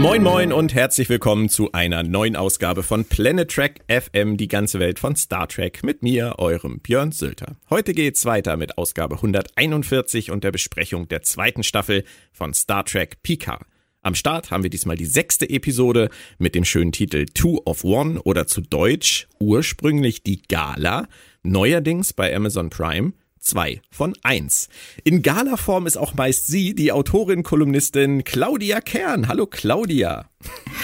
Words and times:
Moin 0.00 0.22
moin 0.22 0.52
und 0.52 0.74
herzlich 0.74 1.10
willkommen 1.10 1.50
zu 1.50 1.70
einer 1.72 2.02
neuen 2.02 2.34
Ausgabe 2.34 2.82
von 2.82 3.04
Planet 3.04 3.50
Trek 3.50 3.80
FM, 3.88 4.38
die 4.38 4.48
ganze 4.48 4.80
Welt 4.80 4.98
von 4.98 5.14
Star 5.16 5.46
Trek 5.46 5.84
mit 5.84 6.02
mir, 6.02 6.36
eurem 6.38 6.80
Björn 6.80 7.12
Sülter. 7.12 7.56
Heute 7.68 7.92
geht's 7.92 8.24
weiter 8.24 8.56
mit 8.56 8.78
Ausgabe 8.78 9.16
141 9.16 10.30
und 10.30 10.44
der 10.44 10.50
Besprechung 10.50 11.08
der 11.08 11.22
zweiten 11.22 11.62
Staffel 11.62 12.04
von 12.32 12.54
Star 12.54 12.84
Trek 12.84 13.22
Picard. 13.22 13.66
Am 14.00 14.16
Start 14.16 14.50
haben 14.50 14.64
wir 14.64 14.70
diesmal 14.70 14.96
die 14.96 15.04
sechste 15.04 15.48
Episode 15.48 16.08
mit 16.38 16.56
dem 16.56 16.64
schönen 16.64 16.90
Titel 16.90 17.26
Two 17.26 17.62
of 17.66 17.84
One 17.84 18.20
oder 18.22 18.48
zu 18.48 18.60
Deutsch 18.60 19.28
ursprünglich 19.38 20.24
die 20.24 20.42
Gala, 20.42 21.06
neuerdings 21.44 22.12
bei 22.12 22.34
Amazon 22.34 22.68
Prime 22.68 23.12
2 23.42 23.82
von 23.90 24.14
1. 24.22 24.68
In 25.04 25.22
Gala-Form 25.22 25.86
ist 25.86 25.96
auch 25.96 26.14
meist 26.14 26.46
sie, 26.46 26.74
die 26.74 26.92
Autorin-Kolumnistin 26.92 28.24
Claudia 28.24 28.80
Kern. 28.80 29.28
Hallo 29.28 29.46
Claudia. 29.46 30.30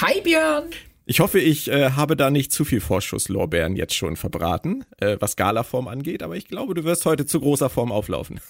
Hi 0.03 0.21
Björn. 0.21 0.65
Ich 1.07 1.21
hoffe, 1.21 1.41
ich 1.41 1.69
äh, 1.69 1.93
habe 1.93 2.16
da 2.16 2.30
nicht 2.30 2.52
zu 2.52 2.66
viel 2.66 2.80
Vorschusslorbeeren 2.80 3.77
jetzt 3.77 3.95
schon 3.95 4.16
verbraten, 4.16 4.85
äh, 4.99 5.16
was 5.21 5.37
Gala-Form 5.37 5.88
angeht, 5.88 6.23
aber 6.23 6.37
ich 6.37 6.49
glaube, 6.49 6.74
du 6.74 6.85
wirst 6.85 7.07
heute 7.07 7.24
zu 7.24 7.41
großer 7.41 7.71
Form 7.71 7.93
auflaufen. 7.93 8.41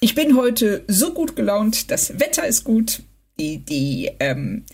Ich 0.00 0.14
bin 0.14 0.36
heute 0.36 0.84
so 0.86 1.12
gut 1.12 1.34
gelaunt, 1.34 1.90
das 1.90 2.20
Wetter 2.20 2.46
ist 2.46 2.62
gut, 2.62 3.02
die, 3.40 3.64
die, 3.64 4.12
ähm, 4.20 4.64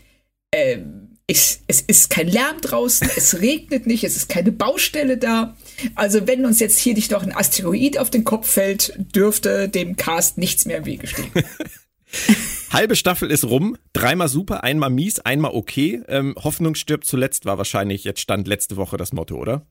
ähm, 0.53 1.17
es, 1.27 1.63
es 1.67 1.81
ist 1.81 2.11
kein 2.11 2.29
Lärm 2.29 2.61
draußen, 2.61 3.09
es 3.17 3.41
regnet 3.41 3.87
nicht, 3.87 4.05
es 4.05 4.17
ist 4.17 4.29
keine 4.29 4.53
Baustelle 4.53 5.17
da. 5.17 5.57
Also 5.95 6.27
wenn 6.27 6.45
uns 6.45 6.61
jetzt 6.61 6.79
hier 6.79 6.95
nicht 6.95 7.11
noch 7.11 7.23
ein 7.23 7.35
Asteroid 7.35 7.99
auf 7.99 8.11
den 8.11 8.25
Kopf 8.25 8.49
fällt, 8.49 8.95
dürfte 9.15 9.69
dem 9.69 9.97
Cast 9.97 10.39
nichts 10.39 10.65
mehr 10.67 10.79
im 10.79 10.87
Wege 10.87 11.07
stehen. 11.07 11.31
Halbe 12.71 12.97
Staffel 12.97 13.31
ist 13.31 13.45
rum, 13.45 13.77
dreimal 13.93 14.29
super, 14.29 14.63
einmal 14.65 14.91
mies, 14.91 15.19
einmal 15.21 15.53
okay. 15.55 16.03
Ähm, 16.09 16.35
Hoffnung 16.37 16.75
stirbt 16.75 17.05
zuletzt 17.05 17.45
war 17.45 17.59
wahrscheinlich 17.59 18.05
jetzt 18.05 18.21
stand 18.21 18.47
letzte 18.47 18.77
Woche 18.77 18.97
das 18.97 19.13
Motto, 19.13 19.37
oder? 19.37 19.67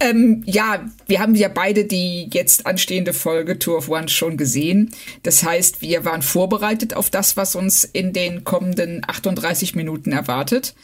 Ähm, 0.00 0.42
ja, 0.46 0.84
wir 1.06 1.20
haben 1.20 1.34
ja 1.34 1.48
beide 1.48 1.84
die 1.84 2.28
jetzt 2.32 2.66
anstehende 2.66 3.12
Folge 3.12 3.58
Tour 3.58 3.78
of 3.78 3.88
One 3.88 4.08
schon 4.08 4.36
gesehen. 4.36 4.94
Das 5.22 5.42
heißt, 5.42 5.80
wir 5.80 6.04
waren 6.04 6.22
vorbereitet 6.22 6.94
auf 6.94 7.10
das, 7.10 7.36
was 7.36 7.54
uns 7.54 7.84
in 7.84 8.12
den 8.12 8.44
kommenden 8.44 9.02
38 9.06 9.74
Minuten 9.74 10.12
erwartet. 10.12 10.74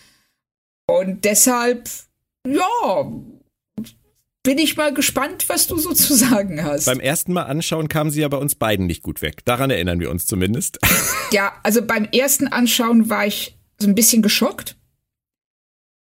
Und 0.87 1.25
deshalb, 1.25 1.89
ja, 2.47 3.13
bin 4.49 4.57
ich 4.57 4.79
mal 4.79 4.95
gespannt, 4.95 5.51
was 5.51 5.67
du 5.67 5.77
so 5.77 5.93
zu 5.93 6.15
sagen 6.15 6.65
hast. 6.65 6.87
Beim 6.87 7.01
ersten 7.01 7.35
Mal 7.35 7.43
anschauen 7.43 7.89
kamen 7.89 8.11
sie 8.11 8.23
ja 8.23 8.29
bei 8.29 8.39
uns 8.39 8.55
beiden 8.55 8.87
nicht 8.87 9.03
gut 9.03 9.21
weg. 9.21 9.45
Daran 9.45 9.69
erinnern 9.69 10.01
wir 10.01 10.11
uns 10.11 10.25
zumindest. 10.25 10.79
Ja, 11.33 11.53
also 11.63 11.83
beim 11.83 12.07
ersten 12.07 12.47
Anschauen 12.47 13.11
war 13.11 13.27
ich 13.27 13.59
so 13.79 13.87
ein 13.87 13.95
bisschen 13.95 14.23
geschockt. 14.23 14.79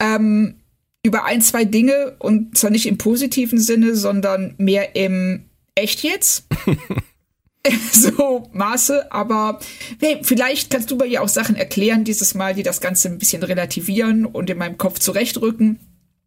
Ähm, 0.01 0.61
über 1.03 1.25
ein, 1.25 1.41
zwei 1.41 1.65
Dinge 1.65 2.15
und 2.19 2.57
zwar 2.57 2.69
nicht 2.69 2.85
im 2.85 2.97
positiven 2.97 3.59
Sinne, 3.59 3.97
sondern 3.97 4.55
mehr 4.57 4.95
im 4.95 5.49
Echt 5.75 6.03
jetzt. 6.03 6.47
so 7.91 8.49
Maße, 8.53 9.11
aber 9.11 9.59
hey, 9.99 10.19
vielleicht 10.21 10.69
kannst 10.69 10.89
du 10.89 10.95
mir 10.95 11.07
ja 11.07 11.19
auch 11.19 11.27
Sachen 11.27 11.57
erklären 11.57 12.05
dieses 12.05 12.33
Mal, 12.33 12.55
die 12.55 12.63
das 12.63 12.79
Ganze 12.79 13.09
ein 13.09 13.17
bisschen 13.17 13.43
relativieren 13.43 14.25
und 14.25 14.49
in 14.49 14.57
meinem 14.57 14.77
Kopf 14.77 14.99
zurechtrücken. 14.99 15.79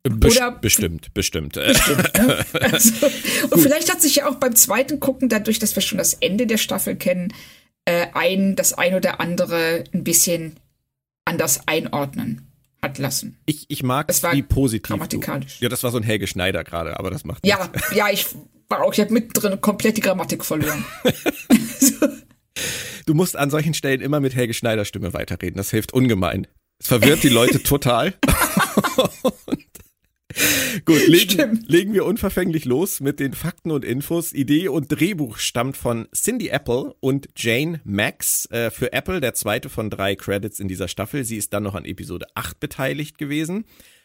Best 0.03 0.39
Oder 0.39 0.53
bestimmt, 0.53 1.13
bestimmt. 1.13 1.55
bestimmt 1.63 2.15
ne? 2.17 2.45
also, 2.73 3.07
und 3.51 3.61
vielleicht 3.61 3.91
hat 3.93 4.01
sich 4.01 4.17
ja 4.17 4.29
auch 4.29 4.37
beim 4.37 4.57
zweiten 4.57 4.99
Gucken, 4.99 5.29
dadurch, 5.29 5.59
dass 5.59 5.75
wir 5.77 5.83
schon 5.83 5.99
das 5.99 6.15
Ende 6.15 6.47
der 6.47 6.57
Staffel 6.57 6.97
kennen, 6.97 7.35
äh, 7.85 8.07
ein, 8.15 8.57
das 8.57 8.73
ein 8.73 8.95
oder 8.95 9.21
andere 9.21 9.85
ein 9.93 10.03
bisschen 10.05 10.57
anders 11.27 11.61
einordnen 11.67 12.51
hat 12.83 12.99
lassen. 12.99 13.39
Ich, 13.45 13.67
ich 13.69 13.83
mag 13.83 14.09
das 14.09 14.23
war 14.23 14.33
wie 14.33 14.43
positiv. 14.43 14.89
Grammatikalisch. 14.89 15.59
Du. 15.59 15.65
Ja, 15.65 15.69
das 15.69 15.83
war 15.83 15.91
so 15.91 15.99
ein 15.99 16.03
Helge 16.03 16.27
Schneider 16.27 16.65
gerade, 16.65 16.99
aber 16.99 17.11
das 17.11 17.25
macht 17.25 17.47
Ja, 17.47 17.69
nichts. 17.73 17.91
ja, 17.95 18.09
ich 18.11 18.27
war 18.71 18.83
auch, 18.83 18.95
ich 18.95 19.01
habe 19.01 19.13
mittendrin 19.13 19.61
komplett 19.61 19.99
die 19.99 20.01
Grammatik 20.01 20.45
verloren. 20.45 20.85
so. 21.79 21.95
Du 23.07 23.15
musst 23.15 23.35
an 23.35 23.51
solchen 23.51 23.75
Stellen 23.75 24.01
immer 24.03 24.21
mit 24.21 24.37
Helge 24.37 24.55
Schneider 24.55 24.85
Stimme 24.85 25.13
weiterreden. 25.15 25.57
Das 25.57 25.71
hilft 25.71 25.93
ungemein. 25.93 26.47
Es 26.79 26.87
verwirrt 26.89 27.23
die 27.25 27.29
Leute 27.29 27.61
total. 27.63 28.15
Gut, 30.85 31.07
legen, 31.09 31.65
legen, 31.67 31.93
wir 31.93 32.05
unverfänglich 32.05 32.65
los 32.65 33.01
mit 33.01 33.21
den 33.21 33.33
Fakten 33.33 33.71
und 33.71 33.85
Infos. 33.85 34.33
Idee 34.33 34.69
und 34.69 34.89
Drehbuch 34.89 35.39
stammt 35.39 35.77
von 35.77 36.09
Cindy 36.15 36.49
Apple 36.49 36.95
und 37.01 37.29
Jane 37.37 37.81
Max. 37.85 38.47
Äh, 38.51 38.71
für 38.71 38.93
Apple 38.93 39.21
der 39.21 39.35
zweite 39.35 39.69
von 39.69 39.91
drei 39.91 40.15
Credits 40.15 40.61
in 40.61 40.69
dieser 40.69 40.89
Staffel. 40.89 41.25
Sie 41.25 41.37
ist 41.37 41.53
dann 41.53 41.63
noch 41.63 41.75
an 41.75 41.85
Episode 41.85 42.27
8 42.35 42.61
beteiligt 42.61 43.19
gewesen. 43.19 43.65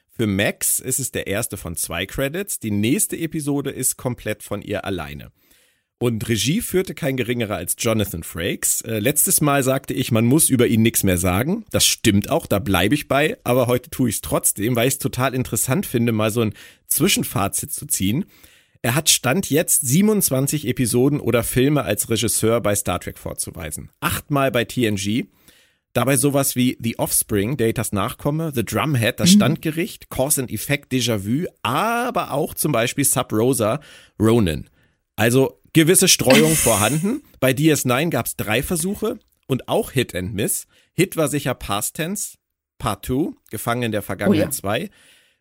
Für 0.10 0.28
Max 0.28 0.80
ist 0.80 1.00
es 1.00 1.12
der 1.12 1.28
erste 1.28 1.58
von 1.58 1.76
zwei 1.76 2.06
Credits. 2.06 2.60
Die 2.60 2.72
nächste 2.72 3.18
Episode 3.18 3.70
ist 3.70 3.98
komplett 3.98 4.44
von 4.44 4.62
ihr 4.62 4.86
alleine. 4.86 5.32
Und 5.98 6.28
Regie 6.28 6.62
führte 6.62 6.94
kein 6.94 7.16
geringerer 7.16 7.56
als 7.56 7.76
Jonathan 7.80 8.24
Frakes. 8.24 8.82
Äh, 8.82 9.00
letztes 9.00 9.40
Mal 9.40 9.64
sagte 9.64 9.94
ich, 9.94 10.12
man 10.12 10.26
muss 10.26 10.50
über 10.50 10.68
ihn 10.68 10.82
nichts 10.82 11.04
mehr 11.04 11.18
sagen. 11.18 11.66
Das 11.72 11.86
stimmt 11.86 12.30
auch, 12.30 12.48
da 12.48 12.60
bleibe 12.60 12.96
ich 12.96 13.08
bei. 13.08 13.38
Aber 13.46 13.68
heute 13.68 13.90
tue 13.90 14.10
ich 14.10 14.16
es 14.16 14.22
trotzdem, 14.22 14.76
weil 14.76 14.90
ich 14.90 14.96
es 14.96 15.00
total 15.00 15.34
interessant 15.34 15.86
finde, 15.86 16.12
mal 16.12 16.32
so 16.32 16.42
ein 16.42 16.54
Zwischenfazit 16.88 17.72
zu 17.72 17.86
ziehen. 17.88 18.26
Er 18.82 18.94
hat 18.94 19.10
Stand 19.10 19.50
jetzt 19.50 19.88
27 19.88 20.68
Episoden 20.68 21.20
oder 21.20 21.44
Filme 21.44 21.84
als 21.84 22.10
Regisseur 22.10 22.62
bei 22.62 22.76
Star 22.76 23.00
Trek 23.00 23.18
vorzuweisen. 23.18 23.90
Achtmal 24.00 24.52
bei 24.52 24.66
TNG. 24.66 25.28
Dabei 25.94 26.18
sowas 26.18 26.58
wie 26.58 26.78
The 26.82 27.00
Offspring, 27.00 27.56
Datas 27.56 27.94
Nachkomme, 27.94 28.52
The 28.54 28.66
Drumhead, 28.66 29.22
das 29.22 29.32
mhm. 29.32 29.36
Standgericht, 29.38 30.10
Cause 30.10 30.42
and 30.42 30.52
Effect, 30.52 30.92
Déjà-vu, 30.92 31.48
aber 31.64 32.32
auch 32.32 32.54
zum 32.54 32.74
Beispiel 32.74 33.06
Sub 33.06 33.32
Rosa, 33.32 33.80
Ronin. 34.20 34.70
Also 35.16 35.62
gewisse 35.76 36.08
Streuung 36.08 36.56
vorhanden. 36.56 37.22
Bei 37.42 37.52
DS9 37.52 38.10
gab 38.10 38.26
es 38.28 38.38
drei 38.38 38.64
Versuche 38.64 39.20
und 39.46 39.68
auch 39.68 39.92
Hit 39.92 40.16
and 40.16 40.34
Miss. 40.34 40.68
Hit 40.94 41.18
war 41.18 41.28
sicher 41.28 41.54
Past 41.54 41.98
Tense, 41.98 42.38
Part 42.78 43.06
2, 43.06 43.34
Gefangen 43.52 43.84
in 43.84 43.92
der 43.92 44.02
Vergangenheit 44.02 44.54
2. 44.54 44.80
Oh 44.80 44.84
ja. 44.84 44.90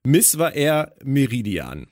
Miss 0.03 0.37
war 0.37 0.53
eher 0.53 0.93
Meridian. 1.05 1.87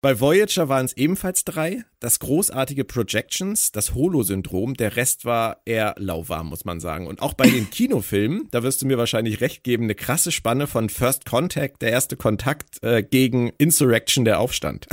Bei 0.00 0.18
Voyager 0.18 0.70
waren 0.70 0.86
es 0.86 0.96
ebenfalls 0.96 1.44
drei. 1.44 1.84
Das 2.00 2.18
großartige 2.20 2.84
Projections, 2.86 3.70
das 3.70 3.94
Holo-Syndrom, 3.94 4.72
der 4.72 4.96
Rest 4.96 5.26
war 5.26 5.60
eher 5.66 5.94
lauwarm, 5.98 6.48
muss 6.48 6.64
man 6.64 6.80
sagen. 6.80 7.06
Und 7.06 7.20
auch 7.20 7.34
bei 7.34 7.50
den 7.50 7.68
Kinofilmen, 7.70 8.48
da 8.50 8.62
wirst 8.62 8.80
du 8.80 8.86
mir 8.86 8.96
wahrscheinlich 8.96 9.42
recht 9.42 9.62
geben, 9.64 9.84
eine 9.84 9.94
krasse 9.94 10.32
Spanne 10.32 10.66
von 10.66 10.88
First 10.88 11.26
Contact, 11.26 11.82
der 11.82 11.90
erste 11.90 12.16
Kontakt, 12.16 12.82
äh, 12.82 13.02
gegen 13.02 13.50
Insurrection, 13.58 14.24
der 14.24 14.40
Aufstand. 14.40 14.86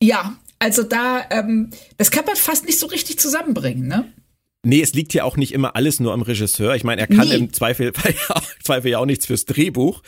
Ja, 0.00 0.38
also 0.58 0.82
da, 0.82 1.24
ähm, 1.30 1.70
das 1.96 2.10
kann 2.10 2.24
man 2.24 2.36
fast 2.36 2.64
nicht 2.66 2.78
so 2.78 2.86
richtig 2.86 3.18
zusammenbringen, 3.18 3.86
ne? 3.86 4.12
Nee, 4.64 4.82
es 4.82 4.92
liegt 4.92 5.14
ja 5.14 5.24
auch 5.24 5.36
nicht 5.36 5.52
immer 5.52 5.76
alles 5.76 6.00
nur 6.00 6.12
am 6.12 6.22
Regisseur. 6.22 6.74
Ich 6.74 6.82
meine, 6.82 7.00
er 7.00 7.06
kann 7.06 7.28
nee. 7.28 7.36
im 7.36 7.52
Zweifel, 7.52 7.92
Zweifel 8.64 8.90
ja 8.90 8.98
auch 8.98 9.06
nichts 9.06 9.26
fürs 9.26 9.44
Drehbuch, 9.44 10.02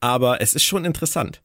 aber 0.00 0.40
es 0.40 0.54
ist 0.54 0.64
schon 0.64 0.84
interessant. 0.84 1.42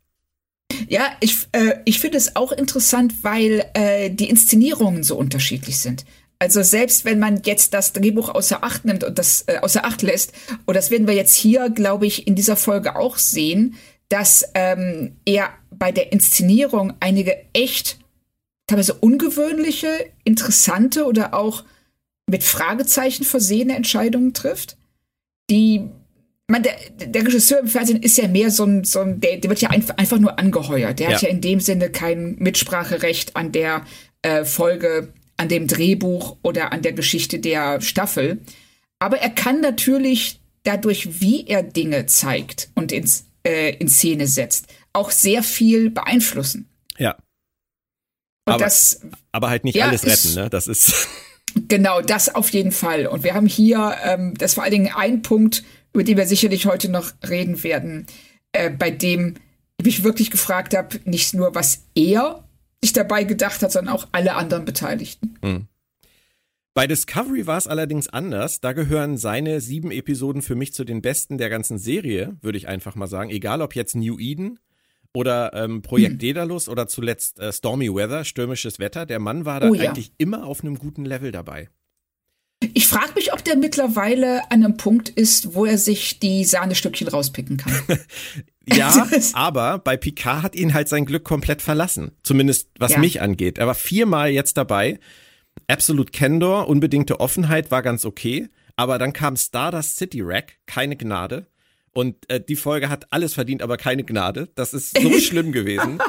Ja, 0.88 1.12
ich, 1.20 1.48
äh, 1.52 1.76
ich 1.86 2.00
finde 2.00 2.18
es 2.18 2.36
auch 2.36 2.52
interessant, 2.52 3.14
weil 3.22 3.66
äh, 3.74 4.10
die 4.10 4.30
Inszenierungen 4.30 5.04
so 5.04 5.16
unterschiedlich 5.16 5.80
sind. 5.80 6.06
Also 6.40 6.64
selbst 6.64 7.06
wenn 7.06 7.20
man 7.20 7.42
jetzt 7.44 7.74
das 7.74 7.92
Drehbuch 7.94 8.30
außer 8.30 8.64
Acht 8.64 8.86
nimmt 8.86 9.04
und 9.04 9.20
das 9.20 9.44
äh, 9.48 9.58
außer 9.58 9.86
Acht 9.86 10.02
lässt, 10.02 10.32
und 10.66 10.76
das 10.76 10.90
werden 10.90 11.08
wir 11.08 11.14
jetzt 11.14 11.36
hier, 11.36 11.70
glaube 11.70 12.08
ich, 12.08 12.28
in 12.28 12.36
dieser 12.36 12.56
Folge 12.56 12.96
auch 12.96 13.18
sehen, 13.18 13.76
dass 14.08 14.46
ähm, 14.56 15.18
er 15.26 15.50
bei 15.70 15.92
der 15.92 16.12
Inszenierung 16.12 16.94
einige 17.00 17.38
echt 17.54 17.99
teilweise 18.70 18.94
ungewöhnliche, 18.94 19.90
interessante 20.24 21.06
oder 21.06 21.34
auch 21.34 21.64
mit 22.30 22.44
Fragezeichen 22.44 23.24
versehene 23.24 23.76
Entscheidungen 23.76 24.34
trifft, 24.34 24.78
die 25.50 25.90
man, 26.48 26.64
der, 26.64 26.76
der 27.00 27.26
Regisseur 27.26 27.60
im 27.60 27.68
Fernsehen 27.68 28.02
ist 28.02 28.18
ja 28.18 28.28
mehr 28.28 28.50
so 28.50 28.64
ein, 28.64 28.84
so 28.84 29.02
ein 29.02 29.20
der, 29.20 29.38
der 29.38 29.50
wird 29.50 29.62
ja 29.62 29.70
einfach, 29.70 29.98
einfach 29.98 30.18
nur 30.18 30.40
angeheuert. 30.40 31.00
Der 31.00 31.10
ja. 31.10 31.16
hat 31.16 31.22
ja 31.22 31.30
in 31.30 31.42
dem 31.42 31.60
Sinne 31.60 31.92
kein 31.92 32.36
Mitspracherecht 32.40 33.36
an 33.36 33.52
der 33.52 33.86
äh, 34.24 34.46
Folge, 34.46 35.14
an 35.38 35.48
dem 35.48 35.68
Drehbuch 35.68 36.38
oder 36.42 36.72
an 36.72 36.82
der 36.82 36.94
Geschichte 36.94 37.40
der 37.40 37.82
Staffel. 37.82 38.40
Aber 38.98 39.20
er 39.20 39.30
kann 39.30 39.62
natürlich 39.62 40.40
dadurch, 40.64 41.22
wie 41.22 41.46
er 41.48 41.64
Dinge 41.64 42.08
zeigt 42.08 42.70
und 42.76 42.92
ins, 42.92 43.26
äh, 43.46 43.76
in 43.76 43.88
Szene 43.88 44.28
setzt, 44.28 44.68
auch 44.92 45.12
sehr 45.12 45.44
viel 45.44 45.92
beeinflussen. 45.92 46.68
Ja. 46.98 47.16
Aber, 48.46 48.58
das, 48.58 49.02
aber 49.32 49.50
halt 49.50 49.64
nicht 49.64 49.76
ja, 49.76 49.88
alles 49.88 50.06
retten, 50.06 50.36
ne? 50.36 50.50
Das 50.50 50.68
ist. 50.68 51.08
Genau, 51.68 52.02
das 52.02 52.34
auf 52.36 52.52
jeden 52.52 52.72
Fall. 52.72 53.08
Und 53.08 53.24
wir 53.24 53.34
haben 53.34 53.48
hier, 53.48 53.96
ähm, 54.04 54.36
das 54.38 54.52
ist 54.52 54.54
vor 54.54 54.64
allen 54.64 54.72
Dingen 54.72 54.92
ein 54.96 55.24
Punkt, 55.24 55.64
über 55.94 56.04
den 56.04 56.16
wir 56.16 56.28
sicherlich 56.28 56.68
heute 56.68 56.90
noch 56.90 57.12
reden 57.28 57.64
werden, 57.64 58.06
äh, 58.52 58.70
bei 58.70 58.92
dem 58.92 59.34
ich 59.80 59.86
mich 59.86 60.04
wirklich 60.04 60.30
gefragt 60.30 60.78
habe, 60.78 61.00
nicht 61.06 61.34
nur, 61.34 61.56
was 61.56 61.86
er 61.96 62.48
sich 62.84 62.94
dabei 62.94 63.24
gedacht 63.24 63.64
hat, 63.64 63.72
sondern 63.72 63.96
auch 63.96 64.08
alle 64.12 64.36
anderen 64.36 64.64
Beteiligten. 64.64 65.68
Bei 66.74 66.88
Discovery 66.88 67.48
war 67.48 67.58
es 67.58 67.68
allerdings 67.68 68.08
anders. 68.08 68.62
Da 68.62 68.74
gehören 68.74 69.18
seine 69.18 69.60
sieben 69.60 69.92
Episoden 69.92 70.42
für 70.42 70.56
mich 70.56 70.74
zu 70.74 70.84
den 70.84 71.02
besten 71.02 71.38
der 71.38 71.50
ganzen 71.50 71.78
Serie, 71.78 72.38
würde 72.42 72.58
ich 72.58 72.68
einfach 72.68 72.96
mal 72.96 73.08
sagen. 73.08 73.32
Egal 73.32 73.62
ob 73.62 73.76
jetzt 73.76 73.96
New 73.96 74.20
Eden 74.20 74.60
oder 75.14 75.54
ähm, 75.54 75.82
Projekt 75.82 76.14
Hm. 76.14 76.20
Daedalus 76.20 76.70
oder 76.70 76.88
zuletzt 76.88 77.40
äh, 77.40 77.52
Stormy 77.52 77.90
Weather, 77.94 78.24
stürmisches 78.26 78.80
Wetter. 78.80 79.06
Der 79.06 79.20
Mann 79.20 79.46
war 79.46 79.60
da 79.60 79.70
Oh 79.70 79.74
ja. 79.74 79.90
eigentlich 79.90 80.12
immer 80.18 80.46
auf 80.46 80.62
einem 80.62 80.78
guten 80.78 81.06
Level 81.06 81.32
dabei. 81.32 81.70
Ich 82.74 82.88
frage 82.88 83.14
mich, 83.16 83.32
ob 83.32 83.44
der 83.44 83.56
mittlerweile 83.56 84.44
an 84.52 84.64
einem 84.64 84.76
Punkt 84.78 85.08
ist, 85.10 85.56
wo 85.56 85.66
er 85.66 85.78
sich 85.78 86.20
die 86.20 86.44
Sahnestückchen 86.44 87.08
rauspicken 87.08 87.58
kann. 87.58 87.74
Ja, 88.72 89.08
Das- 89.10 89.34
aber 89.34 89.80
bei 89.80 89.98
Picard 89.98 90.44
hat 90.44 90.56
ihn 90.56 90.76
halt 90.76 90.88
sein 90.90 91.06
Glück 91.06 91.24
komplett 91.24 91.64
verlassen. 91.64 92.12
Zumindest 92.22 92.70
was 92.78 92.92
Ja. 92.92 93.00
mich 93.00 93.20
angeht. 93.20 93.58
Er 93.58 93.66
war 93.66 93.74
viermal 93.74 94.30
jetzt 94.30 94.58
dabei. 94.58 95.00
Absolute 95.68 96.12
Candor, 96.12 96.68
unbedingte 96.68 97.20
Offenheit 97.20 97.72
war 97.72 97.82
ganz 97.82 98.06
okay. 98.06 98.48
Aber 98.76 99.00
dann 99.00 99.12
kam 99.12 99.38
Stardust 99.38 99.98
City 99.98 100.22
Rack, 100.22 100.58
keine 100.68 100.96
Gnade. 100.96 101.48
Und 101.94 102.30
äh, 102.30 102.40
die 102.42 102.56
Folge 102.56 102.90
hat 102.90 103.12
alles 103.12 103.34
verdient, 103.34 103.62
aber 103.62 103.78
keine 103.78 104.04
Gnade. 104.04 104.50
Das 104.56 104.74
ist 104.74 104.98
so 105.00 105.12
schlimm 105.20 105.52
gewesen. 105.52 106.00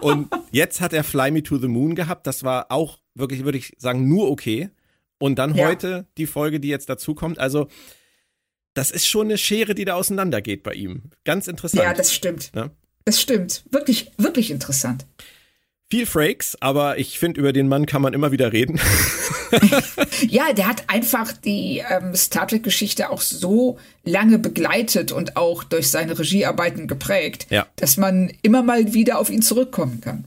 Und 0.00 0.28
jetzt 0.52 0.80
hat 0.80 0.92
er 0.92 1.04
Fly 1.04 1.30
Me 1.30 1.42
to 1.42 1.58
the 1.58 1.68
Moon 1.68 1.94
gehabt. 1.94 2.26
Das 2.26 2.42
war 2.44 2.66
auch 2.70 2.98
wirklich, 3.14 3.44
würde 3.44 3.58
ich 3.58 3.74
sagen, 3.78 4.08
nur 4.08 4.30
okay. 4.30 4.70
Und 5.18 5.38
dann 5.38 5.54
Ja. 5.54 5.66
heute 5.68 6.06
die 6.16 6.26
Folge, 6.26 6.60
die 6.60 6.68
jetzt 6.68 6.88
dazu 6.88 7.14
kommt. 7.14 7.38
Also, 7.38 7.68
das 8.74 8.90
ist 8.92 9.06
schon 9.06 9.26
eine 9.26 9.38
Schere, 9.38 9.74
die 9.74 9.84
da 9.84 9.94
auseinandergeht 9.94 10.62
bei 10.62 10.74
ihm. 10.74 11.10
Ganz 11.24 11.48
interessant. 11.48 11.82
ja, 11.82 11.94
das 11.94 12.14
stimmt. 12.14 12.54
Ne? 12.54 12.70
Das 13.04 13.20
stimmt. 13.20 13.64
Wirklich, 13.70 14.12
wirklich 14.18 14.50
interessant. 14.50 15.06
Viel 15.90 16.04
Frakes, 16.04 16.56
aber 16.60 16.98
ich 16.98 17.18
finde, 17.18 17.40
über 17.40 17.52
den 17.54 17.66
Mann 17.66 17.86
kann 17.86 18.02
man 18.02 18.12
immer 18.12 18.30
wieder 18.32 18.52
reden. 18.52 18.80
Ja, 20.28 20.52
der 20.52 20.66
hat 20.66 20.84
einfach 20.88 21.32
die 21.32 21.82
ähm, 21.88 22.14
Star 22.14 22.46
Trek-Geschichte 22.46 23.08
auch 23.08 23.22
so 23.22 23.78
lange 24.04 24.38
begleitet 24.38 25.10
und 25.10 25.36
auch 25.36 25.64
durch 25.64 25.88
seine 25.90 26.18
Regiearbeiten 26.18 26.86
geprägt, 26.86 27.46
Ja. 27.48 27.66
dass 27.76 27.96
man 27.96 28.30
immer 28.42 28.62
mal 28.62 28.92
wieder 28.92 29.18
auf 29.18 29.30
ihn 29.30 29.40
zurückkommen 29.40 30.02
kann. 30.02 30.26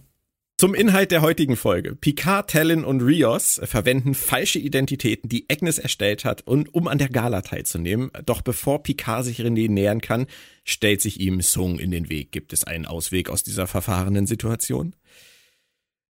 Zum 0.58 0.74
Inhalt 0.74 1.12
der 1.12 1.22
heutigen 1.22 1.56
Folge. 1.56 1.96
Picard, 1.96 2.50
Talon 2.52 2.84
und 2.84 3.02
Rios 3.02 3.60
verwenden 3.64 4.14
falsche 4.16 4.60
Identitäten, 4.60 5.28
die 5.30 5.46
Agnes 5.52 5.78
erstellt 5.80 6.26
hat, 6.26 6.42
und 6.48 6.74
um 6.74 6.88
an 6.88 6.98
der 6.98 7.10
Gala 7.10 7.42
teilzunehmen. 7.42 8.12
Doch 8.26 8.42
bevor 8.42 8.84
Picard 8.84 9.26
sich 9.26 9.40
René 9.40 9.70
nähern 9.70 10.02
kann, 10.02 10.26
stellt 10.64 11.02
sich 11.02 11.20
ihm 11.20 11.42
Sung 11.42 11.80
in 11.80 11.92
den 11.92 12.10
Weg. 12.10 12.32
Gibt 12.32 12.54
es 12.54 12.64
einen 12.64 12.86
Ausweg 12.86 13.30
aus 13.30 13.44
dieser 13.44 13.68
verfahrenen 13.68 14.28
Situation? 14.28 14.96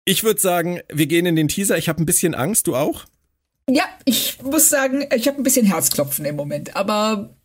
Ich 0.10 0.24
würde 0.24 0.42
sagen, 0.42 0.80
wir 0.92 1.06
gehen 1.06 1.28
in 1.28 1.36
den 1.36 1.50
Teaser. 1.50 1.78
Ich 1.78 1.88
habe 1.88 2.02
ein 2.02 2.08
bisschen 2.08 2.34
Angst, 2.34 2.66
du 2.66 2.76
auch? 2.76 3.06
Ja, 3.70 3.84
ich 4.06 4.42
muss 4.42 4.68
sagen, 4.68 5.06
ich 5.16 5.28
habe 5.28 5.38
ein 5.38 5.44
bisschen 5.44 5.68
Herzklopfen 5.68 6.26
im 6.26 6.36
Moment, 6.36 6.76
aber 6.76 7.36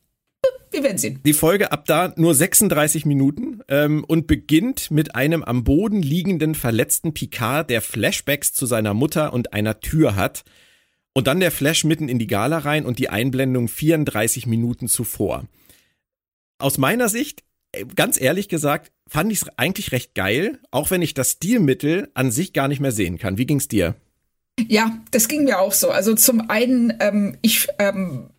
äh, 0.40 0.48
wir 0.70 0.82
werden 0.82 0.96
sehen. 0.96 1.20
Die 1.26 1.34
Folge 1.34 1.72
ab 1.72 1.84
da 1.84 2.14
nur 2.16 2.34
36 2.34 3.04
Minuten 3.04 3.60
ähm, 3.68 4.02
und 4.04 4.26
beginnt 4.26 4.90
mit 4.90 5.14
einem 5.14 5.44
am 5.44 5.62
Boden 5.62 6.00
liegenden 6.00 6.54
verletzten 6.54 7.12
Picard, 7.12 7.68
der 7.68 7.82
Flashbacks 7.82 8.54
zu 8.54 8.64
seiner 8.64 8.94
Mutter 8.94 9.34
und 9.34 9.52
einer 9.52 9.80
Tür 9.80 10.16
hat. 10.16 10.44
Und 11.12 11.26
dann 11.26 11.40
der 11.40 11.50
Flash 11.50 11.84
mitten 11.84 12.08
in 12.08 12.18
die 12.18 12.26
Gala 12.26 12.56
rein 12.56 12.86
und 12.86 12.98
die 12.98 13.10
Einblendung 13.10 13.68
34 13.68 14.46
Minuten 14.46 14.88
zuvor. 14.88 15.44
Aus 16.56 16.78
meiner 16.78 17.10
Sicht, 17.10 17.43
ganz 17.94 18.20
ehrlich 18.20 18.48
gesagt, 18.48 18.92
fand 19.06 19.32
ich 19.32 19.42
es 19.42 19.48
eigentlich 19.56 19.92
recht 19.92 20.14
geil, 20.14 20.58
auch 20.70 20.90
wenn 20.90 21.02
ich 21.02 21.14
das 21.14 21.32
Stilmittel 21.32 22.10
an 22.14 22.30
sich 22.30 22.52
gar 22.52 22.68
nicht 22.68 22.80
mehr 22.80 22.92
sehen 22.92 23.18
kann. 23.18 23.38
Wie 23.38 23.46
ging's 23.46 23.68
dir? 23.68 23.94
Ja, 24.68 24.98
das 25.10 25.28
ging 25.28 25.44
mir 25.44 25.58
auch 25.58 25.72
so. 25.72 25.90
Also 25.90 26.14
zum 26.14 26.48
einen, 26.48 26.94
ähm, 27.00 27.36
ich, 27.42 27.68
ähm, 27.78 28.30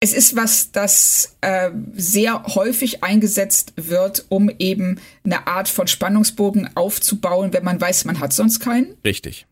es 0.00 0.12
ist 0.12 0.36
was, 0.36 0.72
das 0.72 1.36
äh, 1.40 1.70
sehr 1.94 2.44
häufig 2.54 3.02
eingesetzt 3.02 3.72
wird, 3.76 4.26
um 4.28 4.50
eben 4.58 5.00
eine 5.24 5.46
Art 5.46 5.68
von 5.68 5.88
Spannungsbogen 5.88 6.70
aufzubauen, 6.76 7.52
wenn 7.52 7.64
man 7.64 7.80
weiß, 7.80 8.04
man 8.04 8.20
hat 8.20 8.32
sonst 8.32 8.60
keinen. 8.60 8.94
Richtig. 9.04 9.46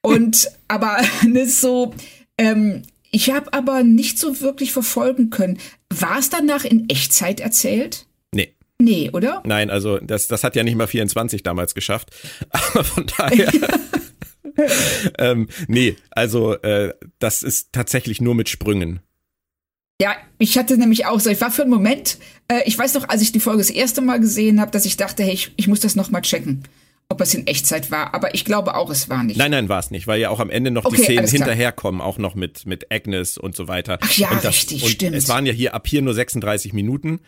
Und 0.00 0.50
aber 0.68 0.98
ne, 1.26 1.46
so, 1.46 1.94
ähm, 2.38 2.82
ich 3.10 3.30
habe 3.30 3.52
aber 3.52 3.82
nicht 3.82 4.18
so 4.18 4.40
wirklich 4.40 4.72
verfolgen 4.72 5.28
können. 5.30 5.58
War 6.00 6.18
es 6.18 6.30
danach 6.30 6.64
in 6.64 6.88
Echtzeit 6.88 7.40
erzählt? 7.40 8.06
Nee. 8.34 8.54
Nee, 8.80 9.10
oder? 9.12 9.42
Nein, 9.44 9.70
also 9.70 9.98
das, 9.98 10.28
das 10.28 10.44
hat 10.44 10.56
ja 10.56 10.62
nicht 10.62 10.76
mal 10.76 10.86
24 10.86 11.42
damals 11.42 11.74
geschafft. 11.74 12.10
Aber 12.50 12.84
von 12.84 13.06
daher. 13.16 13.52
ähm, 15.18 15.48
nee, 15.68 15.96
also 16.10 16.54
äh, 16.54 16.94
das 17.18 17.42
ist 17.42 17.72
tatsächlich 17.72 18.20
nur 18.20 18.34
mit 18.34 18.48
Sprüngen. 18.48 19.00
Ja, 20.00 20.16
ich 20.38 20.58
hatte 20.58 20.78
nämlich 20.78 21.06
auch 21.06 21.20
so, 21.20 21.30
ich 21.30 21.40
war 21.40 21.50
für 21.50 21.62
einen 21.62 21.70
Moment, 21.70 22.18
äh, 22.48 22.62
ich 22.64 22.76
weiß 22.76 22.94
noch, 22.94 23.08
als 23.08 23.22
ich 23.22 23.30
die 23.30 23.40
Folge 23.40 23.58
das 23.58 23.70
erste 23.70 24.00
Mal 24.00 24.18
gesehen 24.18 24.60
habe, 24.60 24.72
dass 24.72 24.84
ich 24.84 24.96
dachte, 24.96 25.22
hey, 25.22 25.32
ich, 25.32 25.52
ich 25.56 25.68
muss 25.68 25.80
das 25.80 25.94
noch 25.94 26.10
mal 26.10 26.22
checken, 26.22 26.64
ob 27.12 27.20
es 27.20 27.32
in 27.34 27.46
Echtzeit 27.46 27.90
war. 27.92 28.14
Aber 28.14 28.34
ich 28.34 28.44
glaube 28.44 28.74
auch, 28.74 28.90
es 28.90 29.08
war 29.08 29.22
nicht. 29.22 29.36
Nein, 29.36 29.52
nein, 29.52 29.68
war 29.68 29.78
es 29.78 29.90
nicht, 29.92 30.06
weil 30.08 30.20
ja 30.20 30.30
auch 30.30 30.40
am 30.40 30.50
Ende 30.50 30.70
noch 30.72 30.82
die 30.82 30.88
Okay, 30.96 31.02
Szenen 31.04 31.18
alles 31.20 31.30
klar. 31.32 31.46
hinterherkommen, 31.46 32.00
auch 32.00 32.18
noch 32.18 32.34
mit, 32.34 32.66
mit 32.66 32.90
Agnes 32.92 33.38
und 33.38 33.54
so 33.54 33.68
weiter. 33.68 33.98
Ach 34.00 34.12
ja, 34.16 34.30
und 34.30 34.42
das, 34.42 34.54
richtig, 34.54 34.88
stimmt. 34.90 35.14
Es 35.16 35.28
waren 35.28 35.46
ja 35.46 35.52
hier 35.52 35.74
ab 35.74 35.86
hier 35.86 36.02
nur 36.02 36.14
36 36.14 36.72
Minuten 36.72 37.20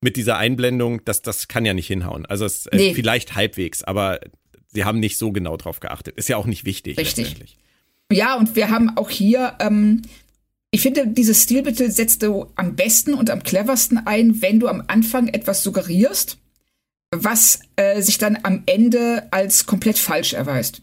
mit 0.00 0.16
dieser 0.16 0.36
Einblendung, 0.36 1.04
das, 1.04 1.22
das 1.22 1.48
kann 1.48 1.64
ja 1.64 1.72
nicht 1.74 1.86
hinhauen. 1.88 2.26
Also 2.26 2.44
es, 2.44 2.66
äh, 2.66 2.76
Nee. 2.76 2.94
vielleicht 2.94 3.34
halbwegs, 3.34 3.82
aber 3.82 4.20
sie 4.68 4.84
haben 4.84 5.00
nicht 5.00 5.16
so 5.18 5.32
genau 5.32 5.56
drauf 5.56 5.80
geachtet. 5.80 6.16
Ist 6.16 6.28
ja 6.28 6.36
auch 6.36 6.46
nicht 6.46 6.64
wichtig. 6.64 6.98
Richtig. 6.98 7.56
Ja, 8.12 8.36
und 8.36 8.54
wir 8.56 8.70
haben 8.70 8.96
auch 8.96 9.10
hier, 9.10 9.54
ähm, 9.60 10.02
ich 10.70 10.82
finde, 10.82 11.06
dieses 11.08 11.42
Stilmittel 11.42 11.90
setzt 11.90 12.22
du 12.22 12.46
am 12.54 12.76
besten 12.76 13.14
und 13.14 13.30
am 13.30 13.42
cleversten 13.42 13.98
ein, 14.06 14.40
wenn 14.42 14.60
du 14.60 14.68
am 14.68 14.84
Anfang 14.86 15.28
etwas 15.28 15.62
suggerierst, 15.62 16.38
was 17.10 17.60
äh, 17.76 18.02
sich 18.02 18.18
dann 18.18 18.38
am 18.42 18.62
Ende 18.66 19.28
als 19.30 19.66
komplett 19.66 19.98
falsch 19.98 20.34
erweist. 20.34 20.80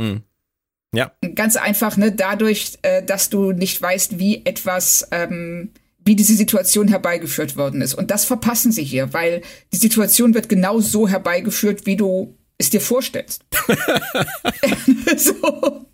Ja, 0.93 1.11
Ganz 1.35 1.55
einfach, 1.57 1.97
ne, 1.97 2.11
dadurch, 2.11 2.77
äh, 2.81 3.03
dass 3.03 3.29
du 3.29 3.51
nicht 3.51 3.81
weißt, 3.81 4.17
wie 4.17 4.45
etwas, 4.45 5.07
ähm, 5.11 5.71
wie 6.03 6.15
diese 6.15 6.35
Situation 6.35 6.87
herbeigeführt 6.87 7.57
worden 7.57 7.81
ist. 7.81 7.95
Und 7.95 8.11
das 8.11 8.25
verpassen 8.25 8.71
sie 8.71 8.83
hier, 8.83 9.13
weil 9.13 9.41
die 9.73 9.77
Situation 9.77 10.33
wird 10.33 10.47
genau 10.47 10.79
so 10.79 11.07
herbeigeführt, 11.07 11.85
wie 11.85 11.97
du 11.97 12.37
es 12.57 12.69
dir 12.69 12.81
vorstellst. 12.81 13.43
so. 15.17 15.85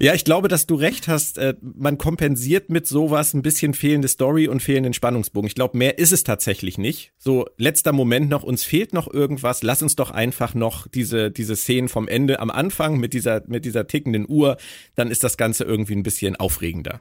Ja, 0.00 0.14
ich 0.14 0.24
glaube, 0.24 0.48
dass 0.48 0.66
du 0.66 0.76
recht 0.76 1.08
hast. 1.08 1.38
Äh, 1.38 1.54
Man 1.60 1.98
kompensiert 1.98 2.70
mit 2.70 2.86
sowas 2.86 3.34
ein 3.34 3.42
bisschen 3.42 3.74
fehlende 3.74 4.08
Story 4.08 4.46
und 4.46 4.62
fehlenden 4.62 4.94
Spannungsbogen. 4.94 5.48
Ich 5.48 5.54
glaube, 5.54 5.76
mehr 5.76 5.98
ist 5.98 6.12
es 6.12 6.22
tatsächlich 6.22 6.78
nicht. 6.78 7.12
So, 7.18 7.46
letzter 7.56 7.92
Moment 7.92 8.28
noch, 8.30 8.44
uns 8.44 8.62
fehlt 8.62 8.92
noch 8.92 9.12
irgendwas. 9.12 9.62
Lass 9.62 9.82
uns 9.82 9.96
doch 9.96 10.10
einfach 10.10 10.54
noch 10.54 10.86
diese, 10.86 11.30
diese 11.30 11.56
Szenen 11.56 11.88
vom 11.88 12.06
Ende 12.06 12.38
am 12.38 12.50
Anfang 12.50 12.98
mit 12.98 13.12
dieser, 13.12 13.42
mit 13.48 13.64
dieser 13.64 13.86
tickenden 13.88 14.26
Uhr. 14.28 14.56
Dann 14.94 15.10
ist 15.10 15.24
das 15.24 15.36
Ganze 15.36 15.64
irgendwie 15.64 15.94
ein 15.94 16.04
bisschen 16.04 16.36
aufregender. 16.36 17.00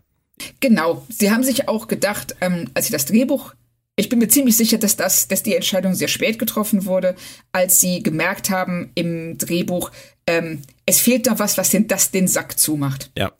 Genau. 0.59 1.05
Sie 1.09 1.31
haben 1.31 1.43
sich 1.43 1.67
auch 1.67 1.87
gedacht, 1.87 2.35
ähm, 2.41 2.69
als 2.73 2.87
sie 2.87 2.93
das 2.93 3.05
Drehbuch, 3.05 3.53
ich 3.99 4.09
bin 4.09 4.19
mir 4.19 4.27
ziemlich 4.27 4.55
sicher, 4.55 4.77
dass 4.77 4.95
das, 4.95 5.27
dass 5.27 5.43
die 5.43 5.55
Entscheidung 5.55 5.95
sehr 5.95 6.07
spät 6.07 6.37
getroffen 6.37 6.85
wurde, 6.85 7.15
als 7.51 7.81
sie 7.81 8.03
gemerkt 8.03 8.51
haben 8.51 8.91
im 8.93 9.37
Drehbuch, 9.39 9.91
ähm, 10.27 10.61
es 10.85 10.99
fehlt 10.99 11.25
noch 11.25 11.39
was, 11.39 11.57
was 11.57 11.71
den, 11.71 11.87
das 11.87 12.11
den 12.11 12.27
Sack 12.27 12.59
zumacht. 12.59 13.11
Ja. 13.17 13.31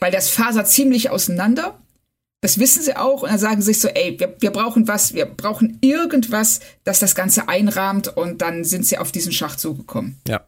Weil 0.00 0.12
das 0.12 0.28
fasert 0.28 0.68
ziemlich 0.68 1.10
auseinander. 1.10 1.78
Das 2.42 2.58
wissen 2.58 2.82
sie 2.82 2.96
auch 2.96 3.22
und 3.22 3.30
dann 3.30 3.38
sagen 3.38 3.62
sie 3.62 3.72
sich 3.72 3.80
so, 3.80 3.88
ey, 3.88 4.18
wir, 4.18 4.36
wir 4.40 4.50
brauchen 4.50 4.86
was, 4.86 5.14
wir 5.14 5.26
brauchen 5.26 5.78
irgendwas, 5.80 6.60
das 6.84 6.98
das 6.98 7.14
Ganze 7.14 7.48
einrahmt 7.48 8.08
und 8.08 8.42
dann 8.42 8.64
sind 8.64 8.84
sie 8.84 8.98
auf 8.98 9.12
diesen 9.12 9.32
Schachzug 9.32 9.78
gekommen. 9.78 10.20
Ja. 10.28 10.44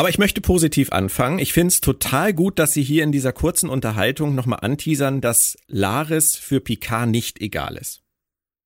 Aber 0.00 0.08
ich 0.08 0.16
möchte 0.16 0.40
positiv 0.40 0.92
anfangen. 0.92 1.38
Ich 1.38 1.52
finde 1.52 1.68
es 1.68 1.82
total 1.82 2.32
gut, 2.32 2.58
dass 2.58 2.72
Sie 2.72 2.82
hier 2.82 3.04
in 3.04 3.12
dieser 3.12 3.34
kurzen 3.34 3.68
Unterhaltung 3.68 4.34
nochmal 4.34 4.60
anteasern, 4.62 5.20
dass 5.20 5.58
Laris 5.66 6.36
für 6.36 6.58
Picard 6.58 7.10
nicht 7.10 7.38
egal 7.42 7.76
ist. 7.76 8.00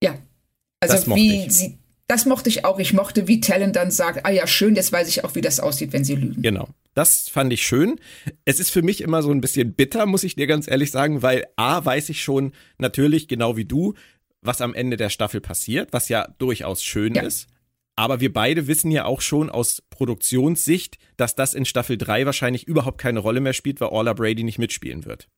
Ja. 0.00 0.17
Also 0.79 1.12
wie 1.17 1.47
ich. 1.47 1.53
sie, 1.53 1.79
das 2.07 2.25
mochte 2.25 2.49
ich 2.50 2.64
auch. 2.64 2.79
Ich 2.79 2.93
mochte, 2.93 3.26
wie 3.26 3.41
Talon 3.41 3.73
dann 3.73 3.91
sagt, 3.91 4.25
ah 4.25 4.31
ja, 4.31 4.47
schön, 4.47 4.76
jetzt 4.76 4.93
weiß 4.93 5.09
ich 5.09 5.25
auch, 5.25 5.35
wie 5.35 5.41
das 5.41 5.59
aussieht, 5.59 5.93
wenn 5.93 6.05
sie 6.05 6.14
lügen. 6.14 6.41
Genau. 6.41 6.69
Das 6.95 7.29
fand 7.29 7.53
ich 7.53 7.67
schön. 7.67 7.99
Es 8.45 8.61
ist 8.61 8.71
für 8.71 8.83
mich 8.83 9.00
immer 9.00 9.21
so 9.21 9.33
ein 9.33 9.41
bisschen 9.41 9.75
bitter, 9.75 10.07
muss 10.07 10.23
ich 10.23 10.37
dir 10.37 10.47
ganz 10.47 10.69
ehrlich 10.71 10.93
sagen, 10.93 11.23
weil 11.23 11.47
A, 11.57 11.85
weiß 11.85 12.11
ich 12.11 12.23
schon 12.23 12.53
natürlich, 12.79 13.26
genau 13.26 13.57
wie 13.57 13.64
du, 13.64 13.95
was 14.41 14.61
am 14.61 14.73
Ende 14.73 14.97
der 14.97 15.11
Staffel 15.11 15.41
passiert, 15.41 15.93
was 15.93 16.09
ja 16.09 16.29
durchaus 16.38 16.85
schön 16.85 17.17
ja. 17.17 17.23
ist. 17.23 17.49
Aber 17.97 18.21
wir 18.21 18.33
beide 18.33 18.67
wissen 18.67 18.91
ja 18.91 19.05
auch 19.05 19.21
schon 19.21 19.51
aus 19.51 19.83
Produktionssicht, 19.91 20.99
dass 21.17 21.37
das 21.37 21.55
in 21.55 21.65
Staffel 21.65 21.97
3 21.97 22.27
wahrscheinlich 22.27 22.67
überhaupt 22.67 22.99
keine 22.99 23.21
Rolle 23.21 23.41
mehr 23.41 23.53
spielt, 23.53 23.81
weil 23.81 23.89
Orla 23.89 24.15
Brady 24.15 24.43
nicht 24.43 24.59
mitspielen 24.59 25.05
wird. 25.05 25.29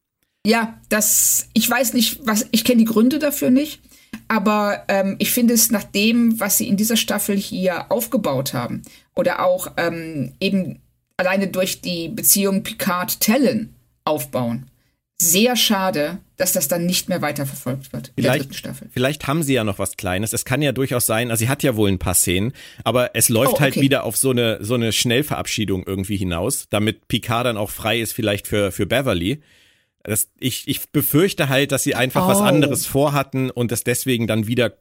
Ja, 0.47 0.81
das, 0.89 1.49
ich 1.55 1.69
weiß 1.69 1.93
nicht, 1.93 2.21
was, 2.25 2.47
ich 2.53 2.65
kenne 2.65 2.79
die 2.79 2.85
Gründe 2.85 3.19
dafür 3.19 3.51
nicht, 3.51 3.81
aber 4.29 4.85
ähm, 4.89 5.17
ich 5.19 5.33
finde 5.33 5.55
es 5.55 5.71
nach 5.71 5.83
dem, 5.83 6.39
was 6.39 6.57
sie 6.57 6.69
in 6.69 6.77
dieser 6.77 6.97
Staffel 6.97 7.37
hier 7.37 7.91
aufgebaut 7.91 8.55
haben 8.55 8.83
oder 9.15 9.45
auch 9.45 9.73
ähm, 9.77 10.35
eben 10.41 10.81
alleine 11.17 11.49
durch 11.49 11.81
die 11.81 12.09
Beziehung 12.09 12.63
Picard-Tellen 12.63 13.75
aufbauen, 14.05 14.71
sehr 15.21 15.57
schade, 15.57 16.19
dass 16.37 16.53
das 16.53 16.69
dann 16.69 16.85
nicht 16.85 17.09
mehr 17.09 17.23
weiterverfolgt 17.23 17.93
wird 17.93 18.09
in 18.09 18.25
vielleicht, 18.25 18.35
der 18.35 18.39
dritten 18.43 18.55
Staffel. 18.55 18.89
Vielleicht 18.93 19.27
haben 19.27 19.43
sie 19.43 19.55
ja 19.55 19.65
noch 19.65 19.79
was 19.79 19.97
Kleines. 19.97 20.33
Es 20.33 20.45
kann 20.45 20.63
ja 20.63 20.73
durchaus 20.73 21.07
sein, 21.07 21.31
also 21.31 21.41
sie 21.41 21.49
hat 21.49 21.63
ja 21.63 21.77
wohl 21.77 21.91
ein 21.91 21.99
paar 21.99 22.15
Szenen, 22.15 22.53
aber 22.85 23.15
es 23.15 23.29
läuft 23.29 23.55
oh, 23.55 23.61
halt 23.61 23.73
okay. 23.73 23.81
halt 23.81 23.85
wieder 23.85 24.05
auf 24.05 24.17
so 24.17 24.31
eine, 24.31 24.63
so 24.63 24.75
eine 24.75 24.93
Schnellverabschiedung 24.93 25.85
irgendwie 25.87 26.17
hinaus, 26.17 26.67
damit 26.69 27.09
Picard 27.09 27.47
dann 27.47 27.57
auch 27.57 27.71
frei 27.71 28.01
ist 28.01 28.13
vielleicht 28.13 28.47
für, 28.47 28.71
für 28.71 28.87
Beverly. 28.87 29.41
Das, 30.03 30.29
ich, 30.39 30.69
ich 30.69 30.91
befürchte 30.91 31.49
halt, 31.49 31.73
dass 31.73 31.83
sie 31.83 31.95
einfach 31.95 32.27
oh. 32.27 32.29
was 32.29 32.41
anderes 32.41 32.87
vorhatten 32.87 33.51
und 33.51 33.73
das 33.73 33.83
deswegen 33.83 34.27
dann 34.27 34.47
wieder 34.47 34.75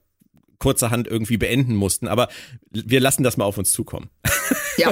kurzerhand 0.60 1.08
irgendwie 1.08 1.38
beenden 1.38 1.76
mussten. 1.76 2.08
Aber 2.08 2.28
wir 2.72 3.00
lassen 3.00 3.24
das 3.24 3.38
mal 3.38 3.46
auf 3.46 3.58
uns 3.58 3.72
zukommen. 3.72 4.10
Ja. 4.78 4.92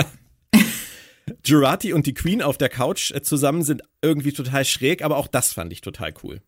Jurati 1.45 1.91
und 1.91 2.05
die 2.05 2.13
Queen 2.13 2.41
auf 2.41 2.57
der 2.57 2.69
Couch 2.69 3.11
äh, 3.11 3.21
zusammen 3.21 3.63
sind 3.63 3.81
irgendwie 4.01 4.31
total 4.31 4.63
schräg, 4.63 5.03
aber 5.03 5.17
auch 5.17 5.27
das 5.27 5.51
fand 5.51 5.73
ich 5.73 5.81
total 5.81 6.13
cool. 6.23 6.41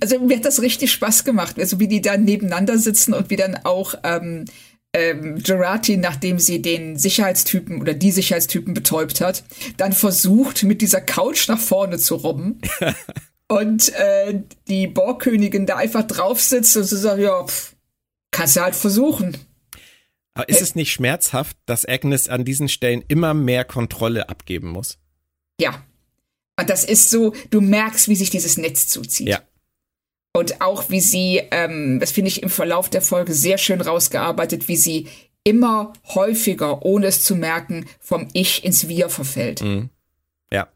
Also 0.00 0.18
mir 0.20 0.36
hat 0.36 0.44
das 0.44 0.62
richtig 0.62 0.92
Spaß 0.92 1.24
gemacht, 1.24 1.58
also 1.58 1.80
wie 1.80 1.88
die 1.88 2.00
da 2.00 2.16
nebeneinander 2.16 2.78
sitzen 2.78 3.14
und 3.14 3.30
wie 3.30 3.36
dann 3.36 3.56
auch 3.64 3.94
ähm, 4.04 4.44
ähm, 4.94 5.42
Gerati, 5.42 5.96
nachdem 5.96 6.38
sie 6.38 6.62
den 6.62 6.96
Sicherheitstypen 6.96 7.80
oder 7.80 7.94
die 7.94 8.10
Sicherheitstypen 8.10 8.74
betäubt 8.74 9.20
hat, 9.20 9.44
dann 9.76 9.92
versucht, 9.92 10.62
mit 10.64 10.80
dieser 10.80 11.00
Couch 11.00 11.48
nach 11.48 11.60
vorne 11.60 11.98
zu 11.98 12.14
robben. 12.16 12.60
und 13.48 13.92
äh, 13.94 14.42
die 14.68 14.86
Borgkönigin 14.86 15.66
da 15.66 15.76
einfach 15.76 16.04
drauf 16.04 16.40
sitzt 16.40 16.76
und 16.76 16.84
so 16.84 16.96
sagt, 16.96 17.20
ja, 17.20 17.44
pff, 17.44 17.74
kannst 18.30 18.56
du 18.56 18.60
halt 18.60 18.74
versuchen. 18.74 19.36
Aber 20.34 20.48
ist 20.48 20.62
es 20.62 20.74
nicht 20.76 20.92
schmerzhaft, 20.92 21.56
dass 21.66 21.84
Agnes 21.84 22.28
an 22.28 22.44
diesen 22.44 22.68
Stellen 22.68 23.04
immer 23.08 23.34
mehr 23.34 23.64
Kontrolle 23.64 24.28
abgeben 24.28 24.68
muss? 24.68 24.98
Ja. 25.60 25.84
Und 26.58 26.70
das 26.70 26.84
ist 26.84 27.10
so, 27.10 27.34
du 27.50 27.60
merkst, 27.60 28.08
wie 28.08 28.16
sich 28.16 28.30
dieses 28.30 28.56
Netz 28.56 28.86
zuzieht. 28.86 29.28
Ja. 29.28 29.42
Und 30.32 30.60
auch 30.60 30.90
wie 30.90 31.00
sie, 31.00 31.42
ähm, 31.50 31.98
das 32.00 32.12
finde 32.12 32.28
ich 32.28 32.42
im 32.42 32.50
Verlauf 32.50 32.90
der 32.90 33.02
Folge 33.02 33.32
sehr 33.32 33.58
schön 33.58 33.80
rausgearbeitet, 33.80 34.68
wie 34.68 34.76
sie 34.76 35.08
immer 35.42 35.92
häufiger, 36.14 36.84
ohne 36.84 37.06
es 37.06 37.22
zu 37.22 37.34
merken, 37.34 37.86
vom 38.00 38.28
Ich 38.34 38.64
ins 38.64 38.88
Wir 38.88 39.08
verfällt. 39.08 39.62
Mhm. 39.62 39.90
Ja. 40.52 40.68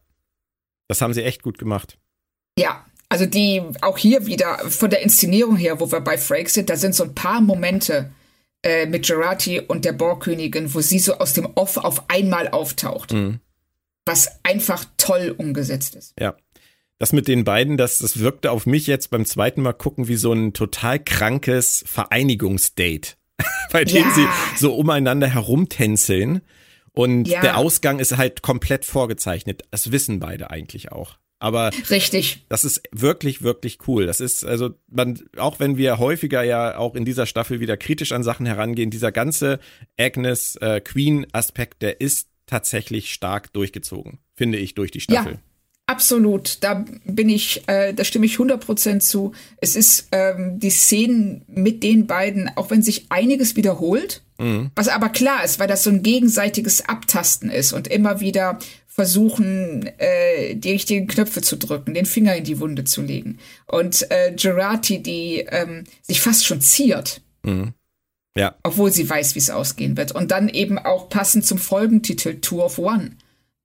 Das 0.88 1.00
haben 1.00 1.14
sie 1.14 1.22
echt 1.22 1.42
gut 1.42 1.58
gemacht. 1.58 1.98
Ja, 2.58 2.84
also 3.08 3.26
die, 3.26 3.62
auch 3.82 3.98
hier 3.98 4.26
wieder 4.26 4.58
von 4.70 4.90
der 4.90 5.02
Inszenierung 5.02 5.56
her, 5.56 5.80
wo 5.80 5.92
wir 5.92 6.00
bei 6.00 6.16
Frake 6.16 6.48
sind, 6.48 6.70
da 6.70 6.76
sind 6.76 6.94
so 6.94 7.04
ein 7.04 7.14
paar 7.14 7.40
Momente, 7.40 8.10
äh, 8.64 8.86
mit 8.86 9.06
Gerati 9.06 9.60
und 9.60 9.84
der 9.84 9.92
Borgkönigin, 9.92 10.72
wo 10.72 10.80
sie 10.80 11.00
so 11.00 11.18
aus 11.18 11.34
dem 11.34 11.46
Off 11.56 11.76
auf 11.76 12.08
einmal 12.08 12.48
auftaucht. 12.48 13.12
Mhm. 13.12 13.40
Was 14.06 14.38
einfach 14.44 14.84
toll 14.96 15.34
umgesetzt 15.36 15.96
ist. 15.96 16.14
Ja. 16.18 16.36
Das 17.02 17.12
mit 17.12 17.26
den 17.26 17.42
beiden, 17.42 17.76
das, 17.76 17.98
das 17.98 18.20
wirkte 18.20 18.52
auf 18.52 18.64
mich 18.64 18.86
jetzt 18.86 19.10
beim 19.10 19.24
zweiten 19.24 19.60
Mal 19.60 19.72
gucken 19.72 20.06
wie 20.06 20.14
so 20.14 20.32
ein 20.32 20.52
total 20.52 21.00
krankes 21.00 21.82
Vereinigungsdate, 21.84 23.16
bei 23.72 23.84
dem 23.84 24.04
ja. 24.04 24.14
sie 24.14 24.28
so 24.56 24.72
umeinander 24.76 25.26
herumtänzeln. 25.26 26.42
Und 26.92 27.26
ja. 27.26 27.40
der 27.40 27.58
Ausgang 27.58 27.98
ist 27.98 28.16
halt 28.16 28.42
komplett 28.42 28.84
vorgezeichnet. 28.84 29.64
Das 29.72 29.90
wissen 29.90 30.20
beide 30.20 30.52
eigentlich 30.52 30.92
auch. 30.92 31.16
Aber 31.40 31.72
richtig. 31.90 32.46
Das 32.48 32.64
ist 32.64 32.82
wirklich, 32.92 33.42
wirklich 33.42 33.78
cool. 33.88 34.06
Das 34.06 34.20
ist 34.20 34.44
also 34.44 34.70
man, 34.86 35.18
auch 35.36 35.58
wenn 35.58 35.76
wir 35.76 35.98
häufiger 35.98 36.44
ja 36.44 36.78
auch 36.78 36.94
in 36.94 37.04
dieser 37.04 37.26
Staffel 37.26 37.58
wieder 37.58 37.76
kritisch 37.76 38.12
an 38.12 38.22
Sachen 38.22 38.46
herangehen, 38.46 38.90
dieser 38.90 39.10
ganze 39.10 39.58
Agnes 39.98 40.54
äh, 40.60 40.80
Queen 40.80 41.26
Aspekt, 41.32 41.82
der 41.82 42.00
ist 42.00 42.28
tatsächlich 42.46 43.12
stark 43.12 43.52
durchgezogen, 43.52 44.20
finde 44.36 44.58
ich, 44.58 44.76
durch 44.76 44.92
die 44.92 45.00
Staffel. 45.00 45.32
Ja. 45.32 45.51
Absolut, 45.92 46.56
da 46.62 46.86
bin 47.04 47.28
ich, 47.28 47.64
äh, 47.66 47.92
da 47.92 48.02
stimme 48.02 48.24
ich 48.24 48.36
100% 48.36 49.00
zu. 49.00 49.32
Es 49.58 49.76
ist 49.76 50.08
ähm, 50.10 50.58
die 50.58 50.70
Szenen 50.70 51.44
mit 51.48 51.82
den 51.82 52.06
beiden, 52.06 52.50
auch 52.56 52.70
wenn 52.70 52.80
sich 52.80 53.04
einiges 53.10 53.56
wiederholt, 53.56 54.22
mhm. 54.38 54.70
was 54.74 54.88
aber 54.88 55.10
klar 55.10 55.44
ist, 55.44 55.58
weil 55.58 55.68
das 55.68 55.82
so 55.82 55.90
ein 55.90 56.02
gegenseitiges 56.02 56.88
Abtasten 56.88 57.50
ist 57.50 57.74
und 57.74 57.88
immer 57.88 58.20
wieder 58.20 58.58
versuchen, 58.86 59.86
äh, 59.98 60.54
die 60.54 60.70
richtigen 60.70 61.08
Knöpfe 61.08 61.42
zu 61.42 61.58
drücken, 61.58 61.92
den 61.92 62.06
Finger 62.06 62.34
in 62.36 62.44
die 62.44 62.58
Wunde 62.58 62.84
zu 62.84 63.02
legen. 63.02 63.38
Und 63.66 64.10
äh, 64.10 64.32
Gerati, 64.34 65.02
die 65.02 65.44
ähm, 65.46 65.84
sich 66.00 66.22
fast 66.22 66.46
schon 66.46 66.62
ziert. 66.62 67.20
Mhm. 67.42 67.74
Ja. 68.34 68.54
Obwohl 68.62 68.90
sie 68.90 69.08
weiß, 69.08 69.34
wie 69.34 69.40
es 69.40 69.50
ausgehen 69.50 69.98
wird. 69.98 70.12
Und 70.12 70.30
dann 70.30 70.48
eben 70.48 70.78
auch 70.78 71.10
passend 71.10 71.44
zum 71.44 71.58
Folgentitel 71.58 72.40
Two 72.40 72.62
of 72.62 72.78
One. 72.78 73.10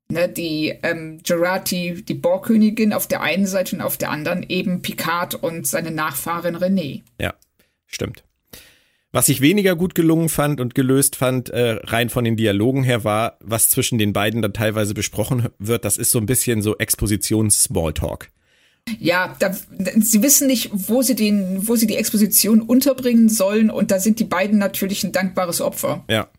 Ne, 0.09 0.29
die 0.29 0.73
ähm, 0.83 1.19
Gerati, 1.21 2.01
die 2.01 2.13
Borgkönigin 2.13 2.93
auf 2.93 3.07
der 3.07 3.21
einen 3.21 3.45
Seite 3.45 3.75
und 3.75 3.81
auf 3.81 3.97
der 3.97 4.09
anderen 4.09 4.45
eben 4.47 4.81
Picard 4.81 5.35
und 5.35 5.67
seine 5.67 5.91
Nachfahrin 5.91 6.55
René. 6.55 7.01
Ja, 7.19 7.33
stimmt. 7.87 8.23
Was 9.11 9.27
ich 9.29 9.41
weniger 9.41 9.75
gut 9.75 9.95
gelungen 9.95 10.29
fand 10.29 10.61
und 10.61 10.75
gelöst 10.75 11.15
fand, 11.15 11.49
äh, 11.49 11.79
rein 11.83 12.09
von 12.09 12.23
den 12.23 12.37
Dialogen 12.37 12.83
her, 12.83 13.03
war, 13.03 13.37
was 13.41 13.69
zwischen 13.69 13.97
den 13.97 14.13
beiden 14.13 14.41
dann 14.41 14.53
teilweise 14.53 14.93
besprochen 14.93 15.49
wird. 15.59 15.83
Das 15.83 15.97
ist 15.97 16.11
so 16.11 16.19
ein 16.19 16.25
bisschen 16.25 16.61
so 16.61 16.77
Expositions-Smalltalk. 16.77 18.29
Ja, 18.99 19.35
da, 19.39 19.53
sie 19.53 20.21
wissen 20.21 20.47
nicht, 20.47 20.69
wo 20.71 21.01
sie 21.01 21.15
den, 21.15 21.67
wo 21.67 21.75
sie 21.75 21.87
die 21.87 21.97
Exposition 21.97 22.61
unterbringen 22.61 23.27
sollen 23.27 23.69
und 23.69 23.91
da 23.91 23.99
sind 23.99 24.19
die 24.19 24.23
beiden 24.23 24.57
natürlich 24.57 25.03
ein 25.03 25.11
dankbares 25.11 25.59
Opfer. 25.61 26.05
Ja. 26.09 26.29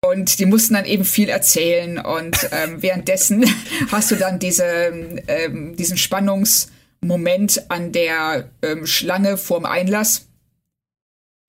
Und 0.00 0.38
die 0.38 0.46
mussten 0.46 0.74
dann 0.74 0.84
eben 0.84 1.04
viel 1.04 1.28
erzählen 1.28 1.98
und 1.98 2.36
ähm, 2.52 2.82
währenddessen 2.82 3.44
hast 3.90 4.10
du 4.10 4.16
dann 4.16 4.38
diese, 4.38 4.64
ähm, 4.64 5.76
diesen 5.76 5.96
Spannungsmoment 5.96 7.70
an 7.70 7.92
der 7.92 8.50
ähm, 8.62 8.86
Schlange 8.86 9.36
vorm 9.36 9.64
Einlass 9.64 10.28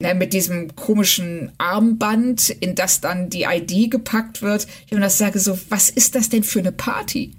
ne, 0.02 0.16
mit 0.16 0.34
diesem 0.34 0.76
komischen 0.76 1.52
Armband, 1.60 2.50
in 2.50 2.74
das 2.74 3.02
dann 3.02 3.30
die 3.30 3.44
ID 3.44 3.92
gepackt 3.92 4.42
wird. 4.42 4.68
Ich 4.88 4.94
und 4.94 5.02
das 5.02 5.20
sage 5.20 5.40
so, 5.40 5.58
was 5.70 5.90
ist 5.92 6.16
das 6.16 6.30
denn 6.30 6.44
für 6.44 6.60
eine 6.60 6.72
Party? 6.72 7.36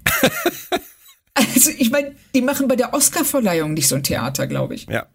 also 1.33 1.71
ich 1.77 1.91
meine, 1.91 2.15
die 2.33 2.41
machen 2.41 2.69
bei 2.69 2.77
der 2.77 2.93
Oscarverleihung 2.93 3.73
nicht 3.73 3.89
so 3.89 3.95
ein 3.95 4.03
Theater, 4.03 4.47
glaube 4.47 4.75
ich. 4.75 4.87
Ja. 4.87 5.07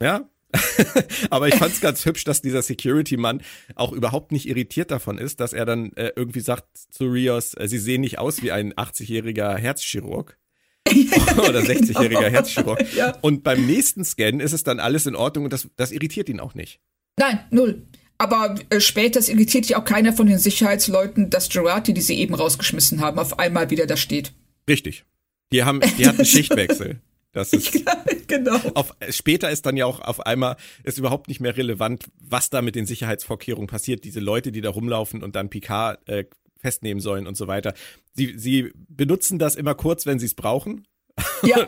Ja, 0.00 0.28
Aber 1.30 1.48
ich 1.48 1.54
fand 1.54 1.72
es 1.72 1.80
ganz 1.80 2.04
hübsch, 2.04 2.24
dass 2.24 2.42
dieser 2.42 2.62
Security-Mann 2.62 3.42
auch 3.74 3.92
überhaupt 3.92 4.32
nicht 4.32 4.48
irritiert 4.48 4.90
davon 4.90 5.18
ist, 5.18 5.40
dass 5.40 5.52
er 5.52 5.64
dann 5.64 5.92
äh, 5.94 6.12
irgendwie 6.14 6.40
sagt 6.40 6.66
zu 6.90 7.04
Rios, 7.04 7.54
äh, 7.54 7.68
sie 7.68 7.78
sehen 7.78 8.02
nicht 8.02 8.18
aus 8.18 8.42
wie 8.42 8.52
ein 8.52 8.74
80-jähriger 8.74 9.56
Herzchirurg. 9.56 10.38
oder 10.88 11.60
60-jähriger 11.60 12.08
genau. 12.08 12.22
Herzchirurg. 12.22 12.94
Ja. 12.94 13.16
Und 13.22 13.44
beim 13.44 13.66
nächsten 13.66 14.04
Scan 14.04 14.40
ist 14.40 14.52
es 14.52 14.64
dann 14.64 14.80
alles 14.80 15.06
in 15.06 15.14
Ordnung 15.14 15.44
und 15.44 15.52
das, 15.52 15.68
das 15.76 15.92
irritiert 15.92 16.28
ihn 16.28 16.40
auch 16.40 16.54
nicht. 16.54 16.80
Nein, 17.18 17.40
null. 17.50 17.86
Aber 18.18 18.54
äh, 18.70 18.80
später 18.80 19.20
irritiert 19.28 19.64
sich 19.64 19.76
auch 19.76 19.84
keiner 19.84 20.12
von 20.12 20.26
den 20.26 20.38
Sicherheitsleuten, 20.38 21.30
dass 21.30 21.48
Gerati, 21.48 21.94
die 21.94 22.00
sie 22.00 22.18
eben 22.18 22.34
rausgeschmissen 22.34 23.00
haben, 23.00 23.18
auf 23.18 23.38
einmal 23.38 23.70
wieder 23.70 23.86
da 23.86 23.96
steht. 23.96 24.32
Richtig. 24.68 25.04
Die 25.52 25.64
haben, 25.64 25.80
die 25.98 26.06
hatten 26.06 26.24
Schichtwechsel. 26.24 27.00
Das 27.32 27.52
ist 27.52 27.72
genau. 28.28 28.56
Auf, 28.74 28.94
später 29.10 29.50
ist 29.50 29.66
dann 29.66 29.76
ja 29.76 29.86
auch 29.86 30.00
auf 30.00 30.20
einmal 30.26 30.56
ist 30.84 30.98
überhaupt 30.98 31.28
nicht 31.28 31.40
mehr 31.40 31.56
relevant, 31.56 32.04
was 32.20 32.50
da 32.50 32.62
mit 32.62 32.74
den 32.74 32.86
Sicherheitsvorkehrungen 32.86 33.68
passiert. 33.68 34.04
Diese 34.04 34.20
Leute, 34.20 34.52
die 34.52 34.60
da 34.60 34.70
rumlaufen 34.70 35.22
und 35.22 35.34
dann 35.34 35.48
Picard 35.48 36.06
äh, 36.08 36.24
festnehmen 36.60 37.00
sollen 37.00 37.26
und 37.26 37.36
so 37.36 37.48
weiter. 37.48 37.74
Sie, 38.14 38.34
sie 38.36 38.72
benutzen 38.88 39.38
das 39.38 39.56
immer 39.56 39.74
kurz, 39.74 40.06
wenn 40.06 40.18
sie 40.18 40.26
es 40.26 40.34
brauchen. 40.34 40.86
Ja. 41.44 41.66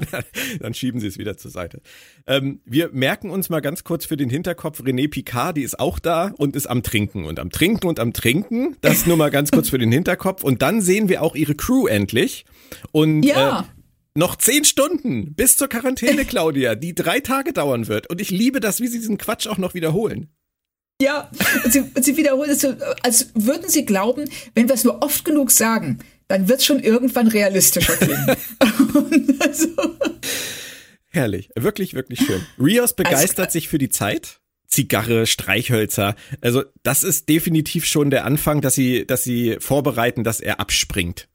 dann 0.61 0.73
schieben 0.73 1.01
sie 1.01 1.09
es 1.09 1.19
wieder 1.19 1.37
zur 1.37 1.51
Seite. 1.51 1.83
Ähm, 2.29 2.61
wir 2.65 2.91
merken 2.93 3.31
uns 3.31 3.51
mal 3.51 3.61
ganz 3.61 3.83
kurz 3.83 4.07
für 4.07 4.17
den 4.17 4.31
Hinterkopf, 4.31 4.81
René 4.81 5.11
Picard, 5.11 5.57
die 5.57 5.63
ist 5.63 5.81
auch 5.81 5.99
da 5.99 6.33
und 6.37 6.55
ist 6.55 6.67
am 6.67 6.85
Trinken 6.85 7.25
und 7.25 7.41
am 7.41 7.51
Trinken 7.51 7.89
und 7.89 7.99
am 7.99 8.13
Trinken. 8.13 8.77
Das 8.83 9.05
nur 9.05 9.17
mal 9.17 9.33
ganz 9.33 9.51
kurz 9.51 9.71
für 9.71 9.79
den 9.79 9.91
Hinterkopf. 9.91 10.45
Und 10.45 10.63
dann 10.63 10.81
sehen 10.81 11.09
wir 11.09 11.23
auch 11.23 11.35
ihre 11.35 11.57
Crew 11.57 11.89
endlich. 11.89 12.45
Und 12.93 13.25
ja. 13.25 13.61
äh, 13.61 13.74
noch 14.17 14.37
zehn 14.37 14.65
Stunden 14.65 15.35
bis 15.35 15.57
zur 15.57 15.69
Quarantäne, 15.69 16.25
Claudia, 16.27 16.75
die 16.75 16.95
drei 16.95 17.21
Tage 17.21 17.53
dauern 17.53 17.89
wird. 17.89 18.09
Und 18.09 18.21
ich 18.21 18.31
liebe 18.31 18.61
das, 18.61 18.81
wie 18.81 18.87
sie 18.87 18.99
diesen 18.99 19.19
Quatsch 19.19 19.47
auch 19.47 19.59
noch 19.59 19.75
wiederholen. 19.75 20.29
Ja, 21.03 21.29
sie, 21.69 21.85
sie 22.01 22.17
wiederholen 22.17 22.51
es 22.51 22.61
so, 22.61 22.75
als 23.03 23.33
würden 23.35 23.69
sie 23.69 23.85
glauben, 23.85 24.31
wenn 24.55 24.69
wir 24.69 24.75
es 24.77 24.85
nur 24.85 25.03
oft 25.03 25.25
genug 25.25 25.51
sagen, 25.51 25.99
dann 26.29 26.49
wird 26.49 26.61
es 26.61 26.67
schon 26.67 26.81
irgendwann 26.81 27.27
realistischer 27.27 27.97
klingen. 27.97 28.37
also. 29.41 29.69
Herrlich, 31.09 31.51
wirklich, 31.57 31.95
wirklich 31.95 32.21
schön. 32.21 32.47
Rios 32.59 32.95
begeistert 32.95 33.47
also, 33.47 33.53
sich 33.53 33.69
für 33.69 33.79
die 33.79 33.89
Zeit. 33.89 34.41
Zigarre, 34.67 35.27
Streichhölzer. 35.27 36.17
Also 36.41 36.65
das 36.83 37.05
ist 37.05 37.29
definitiv 37.29 37.85
schon 37.85 38.11
der 38.11 38.25
Anfang, 38.25 38.61
dass 38.61 38.75
sie, 38.75 39.07
dass 39.07 39.23
sie 39.23 39.57
vorbereiten, 39.61 40.25
dass 40.25 40.41
er 40.41 40.59
abspringt. 40.59 41.29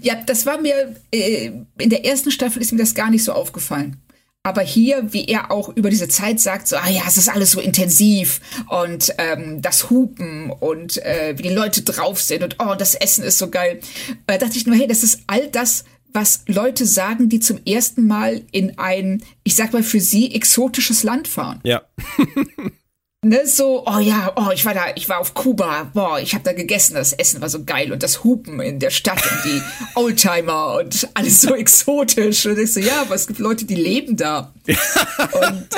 Ja, 0.00 0.14
das 0.26 0.46
war 0.46 0.60
mir 0.60 0.96
äh, 1.12 1.50
in 1.78 1.90
der 1.90 2.04
ersten 2.04 2.30
Staffel 2.30 2.62
ist 2.62 2.72
mir 2.72 2.78
das 2.78 2.94
gar 2.94 3.10
nicht 3.10 3.24
so 3.24 3.32
aufgefallen. 3.32 3.96
Aber 4.42 4.62
hier, 4.62 5.12
wie 5.12 5.26
er 5.26 5.50
auch 5.50 5.68
über 5.76 5.90
diese 5.90 6.08
Zeit 6.08 6.40
sagt, 6.40 6.66
so, 6.66 6.76
ah 6.76 6.88
ja, 6.88 7.02
es 7.06 7.18
ist 7.18 7.28
alles 7.28 7.50
so 7.50 7.60
intensiv 7.60 8.40
und 8.70 9.14
ähm, 9.18 9.60
das 9.60 9.90
Hupen 9.90 10.50
und 10.50 10.96
äh, 11.04 11.34
wie 11.36 11.42
die 11.42 11.50
Leute 11.50 11.82
drauf 11.82 12.22
sind 12.22 12.42
und 12.42 12.56
oh, 12.58 12.74
das 12.74 12.94
Essen 12.94 13.22
ist 13.22 13.36
so 13.36 13.50
geil. 13.50 13.80
Da 14.26 14.38
dachte 14.38 14.56
ich 14.56 14.66
nur, 14.66 14.76
hey, 14.76 14.86
das 14.86 15.02
ist 15.02 15.20
all 15.26 15.48
das, 15.48 15.84
was 16.12 16.44
Leute 16.46 16.86
sagen, 16.86 17.28
die 17.28 17.40
zum 17.40 17.60
ersten 17.66 18.06
Mal 18.06 18.42
in 18.50 18.78
ein, 18.78 19.22
ich 19.44 19.56
sag 19.56 19.74
mal, 19.74 19.82
für 19.82 20.00
sie 20.00 20.34
exotisches 20.34 21.02
Land 21.02 21.28
fahren. 21.28 21.60
Ja. 21.62 21.82
ne, 23.22 23.46
so, 23.46 23.84
oh 23.86 23.98
ja, 23.98 24.32
oh, 24.36 24.50
ich 24.52 24.64
war 24.64 24.74
da, 24.74 24.84
ich 24.94 25.08
war 25.08 25.18
auf 25.18 25.34
Kuba, 25.34 25.90
boah, 25.92 26.18
ich 26.20 26.34
habe 26.34 26.44
da 26.44 26.52
gegessen, 26.52 26.94
das 26.94 27.12
Essen 27.12 27.40
war 27.40 27.48
so 27.48 27.64
geil 27.64 27.92
und 27.92 28.02
das 28.02 28.24
Hupen 28.24 28.60
in 28.60 28.78
der 28.78 28.90
Stadt 28.90 29.22
und 29.22 29.44
die 29.44 29.62
Oldtimer 29.94 30.78
und 30.78 31.08
alles 31.14 31.40
so 31.40 31.54
exotisch. 31.54 32.46
Und 32.46 32.58
ich 32.58 32.72
so, 32.72 32.80
ja, 32.80 33.02
aber 33.02 33.14
es 33.14 33.26
gibt 33.26 33.38
Leute, 33.38 33.64
die 33.64 33.74
leben 33.74 34.16
da. 34.16 34.54
und 34.66 35.66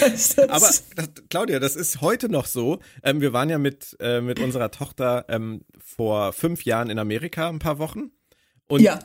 das, 0.00 0.34
das 0.34 0.38
aber 0.38 0.68
das, 0.96 1.12
Claudia, 1.30 1.58
das 1.58 1.76
ist 1.76 2.00
heute 2.00 2.28
noch 2.28 2.46
so. 2.46 2.80
Ähm, 3.02 3.20
wir 3.20 3.32
waren 3.32 3.48
ja 3.48 3.58
mit, 3.58 3.96
äh, 4.00 4.20
mit 4.20 4.40
unserer 4.40 4.70
Tochter 4.70 5.24
ähm, 5.28 5.62
vor 5.82 6.32
fünf 6.32 6.64
Jahren 6.64 6.90
in 6.90 6.98
Amerika 6.98 7.48
ein 7.48 7.58
paar 7.58 7.78
Wochen. 7.78 8.10
Und 8.68 8.82
ja. 8.82 8.98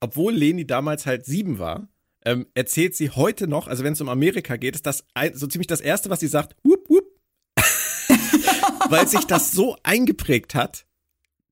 obwohl 0.00 0.32
Leni 0.32 0.66
damals 0.66 1.04
halt 1.04 1.26
sieben 1.26 1.58
war, 1.58 1.88
ähm, 2.24 2.46
erzählt 2.54 2.94
sie 2.94 3.10
heute 3.10 3.46
noch, 3.46 3.66
also 3.66 3.84
wenn 3.84 3.94
es 3.94 4.00
um 4.00 4.08
Amerika 4.08 4.56
geht, 4.56 4.74
ist 4.74 4.86
das 4.86 5.04
ein, 5.14 5.34
so 5.34 5.46
ziemlich 5.46 5.66
das 5.66 5.80
Erste, 5.80 6.10
was 6.10 6.20
sie 6.20 6.28
sagt, 6.28 6.54
whoop, 6.62 6.88
whoop. 6.88 6.99
Weil 8.90 9.08
sich 9.08 9.24
das 9.24 9.52
so 9.52 9.76
eingeprägt 9.82 10.54
hat, 10.54 10.84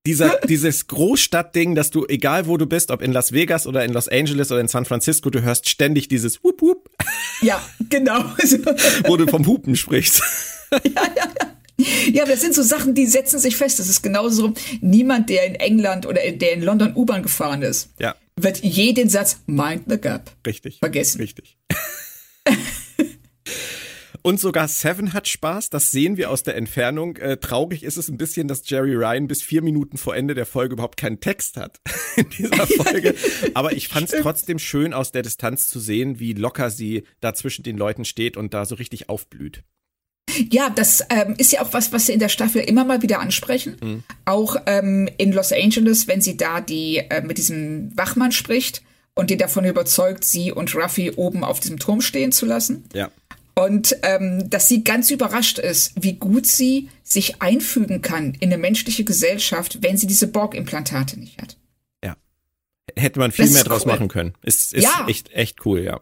dieser, 0.05 0.39
dieses 0.47 0.87
Großstadtding, 0.87 1.75
dass 1.75 1.91
du, 1.91 2.05
egal 2.07 2.47
wo 2.47 2.57
du 2.57 2.65
bist, 2.65 2.91
ob 2.91 3.01
in 3.01 3.11
Las 3.11 3.31
Vegas 3.31 3.67
oder 3.67 3.83
in 3.83 3.91
Los 3.91 4.07
Angeles 4.07 4.51
oder 4.51 4.61
in 4.61 4.67
San 4.67 4.85
Francisco, 4.85 5.29
du 5.29 5.41
hörst 5.41 5.67
ständig 5.67 6.07
dieses 6.07 6.43
Whoop 6.43 6.61
Whoop. 6.61 6.89
Ja, 7.41 7.61
genau. 7.89 8.23
wo 9.07 9.17
du 9.17 9.27
vom 9.27 9.45
Hupen 9.45 9.75
sprichst. 9.75 10.21
Ja, 10.71 10.79
ja, 10.93 11.11
ja. 11.15 11.85
Ja, 12.11 12.23
aber 12.23 12.33
das 12.33 12.41
sind 12.41 12.53
so 12.53 12.61
Sachen, 12.61 12.93
die 12.93 13.07
setzen 13.07 13.39
sich 13.39 13.55
fest. 13.55 13.79
Das 13.79 13.87
ist 13.87 14.01
genauso 14.01 14.53
niemand, 14.81 15.29
der 15.29 15.45
in 15.45 15.55
England 15.55 16.05
oder 16.05 16.19
der 16.29 16.51
in 16.51 16.61
London 16.61 16.93
U-Bahn 16.93 17.23
gefahren 17.23 17.61
ist. 17.61 17.89
Ja 17.99 18.15
wird 18.43 18.63
jeden 18.63 19.09
Satz 19.09 19.41
Mind 19.45 19.83
the 19.87 19.97
Gap 19.97 20.31
richtig, 20.45 20.79
vergessen. 20.79 21.21
Richtig. 21.21 21.57
Und 24.21 24.39
sogar 24.39 24.67
Seven 24.67 25.13
hat 25.13 25.27
Spaß, 25.27 25.69
das 25.69 25.91
sehen 25.91 26.17
wir 26.17 26.29
aus 26.29 26.43
der 26.43 26.55
Entfernung. 26.55 27.17
Äh, 27.17 27.37
traurig 27.37 27.83
ist 27.83 27.97
es 27.97 28.09
ein 28.09 28.17
bisschen, 28.17 28.47
dass 28.47 28.67
Jerry 28.69 28.95
Ryan 28.95 29.27
bis 29.27 29.41
vier 29.41 29.61
Minuten 29.61 29.97
vor 29.97 30.15
Ende 30.15 30.35
der 30.35 30.45
Folge 30.45 30.73
überhaupt 30.73 30.97
keinen 30.97 31.19
Text 31.19 31.57
hat 31.57 31.79
in 32.15 32.29
dieser 32.29 32.67
Folge. 32.67 33.15
Aber 33.53 33.73
ich 33.73 33.87
fand 33.87 34.11
es 34.11 34.21
trotzdem 34.21 34.59
schön, 34.59 34.93
aus 34.93 35.11
der 35.11 35.21
Distanz 35.21 35.69
zu 35.69 35.79
sehen, 35.79 36.19
wie 36.19 36.33
locker 36.33 36.69
sie 36.69 37.03
da 37.21 37.33
zwischen 37.33 37.63
den 37.63 37.77
Leuten 37.77 38.05
steht 38.05 38.37
und 38.37 38.53
da 38.53 38.65
so 38.65 38.75
richtig 38.75 39.09
aufblüht. 39.09 39.63
Ja, 40.51 40.69
das 40.69 41.03
ähm, 41.09 41.35
ist 41.37 41.51
ja 41.51 41.61
auch 41.61 41.73
was, 41.73 41.91
was 41.91 42.05
sie 42.05 42.13
in 42.13 42.19
der 42.19 42.29
Staffel 42.29 42.61
immer 42.61 42.85
mal 42.85 43.01
wieder 43.01 43.19
ansprechen. 43.19 43.77
Mhm. 43.81 44.03
Auch 44.25 44.57
ähm, 44.67 45.09
in 45.17 45.31
Los 45.31 45.51
Angeles, 45.51 46.07
wenn 46.07 46.21
sie 46.21 46.37
da 46.37 46.61
die 46.61 46.97
äh, 46.97 47.21
mit 47.21 47.37
diesem 47.37 47.95
Wachmann 47.97 48.31
spricht 48.31 48.83
und 49.15 49.29
die 49.29 49.37
davon 49.37 49.65
überzeugt, 49.65 50.23
sie 50.23 50.51
und 50.51 50.75
Ruffy 50.75 51.11
oben 51.11 51.43
auf 51.43 51.59
diesem 51.59 51.79
Turm 51.79 52.01
stehen 52.01 52.31
zu 52.31 52.45
lassen. 52.45 52.85
Ja. 52.93 53.11
Und 53.65 53.97
ähm, 54.03 54.49
dass 54.49 54.67
sie 54.67 54.83
ganz 54.83 55.11
überrascht 55.11 55.59
ist, 55.59 55.93
wie 56.01 56.13
gut 56.13 56.45
sie 56.45 56.89
sich 57.03 57.41
einfügen 57.41 58.01
kann 58.01 58.33
in 58.35 58.51
eine 58.51 58.57
menschliche 58.57 59.03
Gesellschaft, 59.03 59.79
wenn 59.81 59.97
sie 59.97 60.07
diese 60.07 60.27
Borg-Implantate 60.27 61.19
nicht 61.19 61.41
hat. 61.41 61.57
Ja. 62.03 62.15
Hätte 62.95 63.19
man 63.19 63.31
viel 63.31 63.45
das 63.45 63.53
mehr 63.53 63.63
draus 63.63 63.85
cool. 63.85 63.91
machen 63.91 64.07
können. 64.07 64.33
Ist, 64.43 64.73
ist 64.73 64.83
ja. 64.83 65.05
echt, 65.07 65.31
echt 65.31 65.65
cool, 65.65 65.81
ja. 65.81 66.01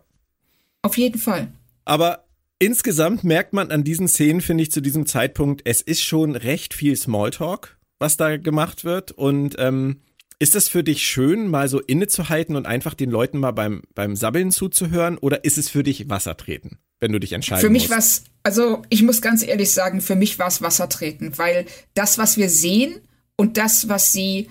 Auf 0.81 0.97
jeden 0.97 1.19
Fall. 1.19 1.47
Aber 1.85 2.27
Insgesamt 2.59 3.23
merkt 3.23 3.53
man 3.53 3.69
an 3.69 3.83
diesen 3.83 4.07
Szenen, 4.07 4.41
finde 4.41 4.63
ich, 4.63 4.71
zu 4.71 4.81
diesem 4.81 5.05
Zeitpunkt, 5.05 5.61
es 5.65 5.81
ist 5.81 6.01
schon 6.01 6.35
recht 6.35 6.73
viel 6.73 6.95
Smalltalk, 6.95 7.77
was 7.99 8.17
da 8.17 8.37
gemacht 8.37 8.83
wird. 8.83 9.11
Und 9.11 9.55
ähm, 9.59 10.01
ist 10.39 10.55
das 10.55 10.67
für 10.67 10.83
dich 10.83 11.05
schön, 11.05 11.49
mal 11.49 11.67
so 11.67 11.79
innezuhalten 11.79 12.55
und 12.55 12.65
einfach 12.65 12.95
den 12.95 13.11
Leuten 13.11 13.37
mal 13.37 13.51
beim, 13.51 13.83
beim 13.93 14.15
Sabbeln 14.15 14.51
zuzuhören? 14.51 15.19
Oder 15.19 15.43
ist 15.43 15.59
es 15.59 15.69
für 15.69 15.83
dich 15.83 16.09
Wassertreten, 16.09 16.79
wenn 16.99 17.11
du 17.11 17.19
dich 17.19 17.33
entscheiden 17.33 17.61
Für 17.61 17.69
mich 17.69 17.89
war 17.89 17.99
es, 17.99 18.23
also 18.43 18.81
ich 18.89 19.03
muss 19.03 19.21
ganz 19.21 19.43
ehrlich 19.43 19.71
sagen, 19.71 20.01
für 20.01 20.15
mich 20.15 20.39
war 20.39 20.47
es 20.47 20.61
Wassertreten, 20.61 21.37
weil 21.37 21.65
das, 21.93 22.17
was 22.17 22.37
wir 22.37 22.49
sehen 22.49 22.95
und 23.35 23.57
das, 23.57 23.89
was 23.89 24.11
sie 24.11 24.49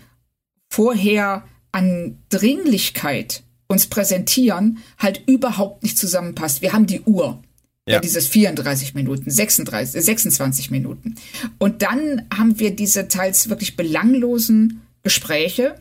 vorher 0.69 1.45
an 1.73 2.19
Dringlichkeit 2.29 3.43
uns 3.69 3.87
präsentieren, 3.87 4.79
halt 4.99 5.23
überhaupt 5.27 5.83
nicht 5.83 5.99
zusammenpasst. 5.99 6.63
Wir 6.63 6.73
haben 6.73 6.87
die 6.87 7.01
Uhr. 7.03 7.43
Ja. 7.89 7.95
ja. 7.95 8.01
dieses 8.01 8.27
34 8.27 8.95
Minuten, 8.95 9.31
36, 9.31 10.05
26 10.05 10.71
Minuten. 10.73 11.15
Und 11.59 11.83
dann 11.83 12.27
haben 12.37 12.59
wir 12.59 12.75
diese 12.75 13.07
teils 13.07 13.49
wirklich 13.49 13.77
belanglosen 13.77 14.83
Gespräche, 15.05 15.77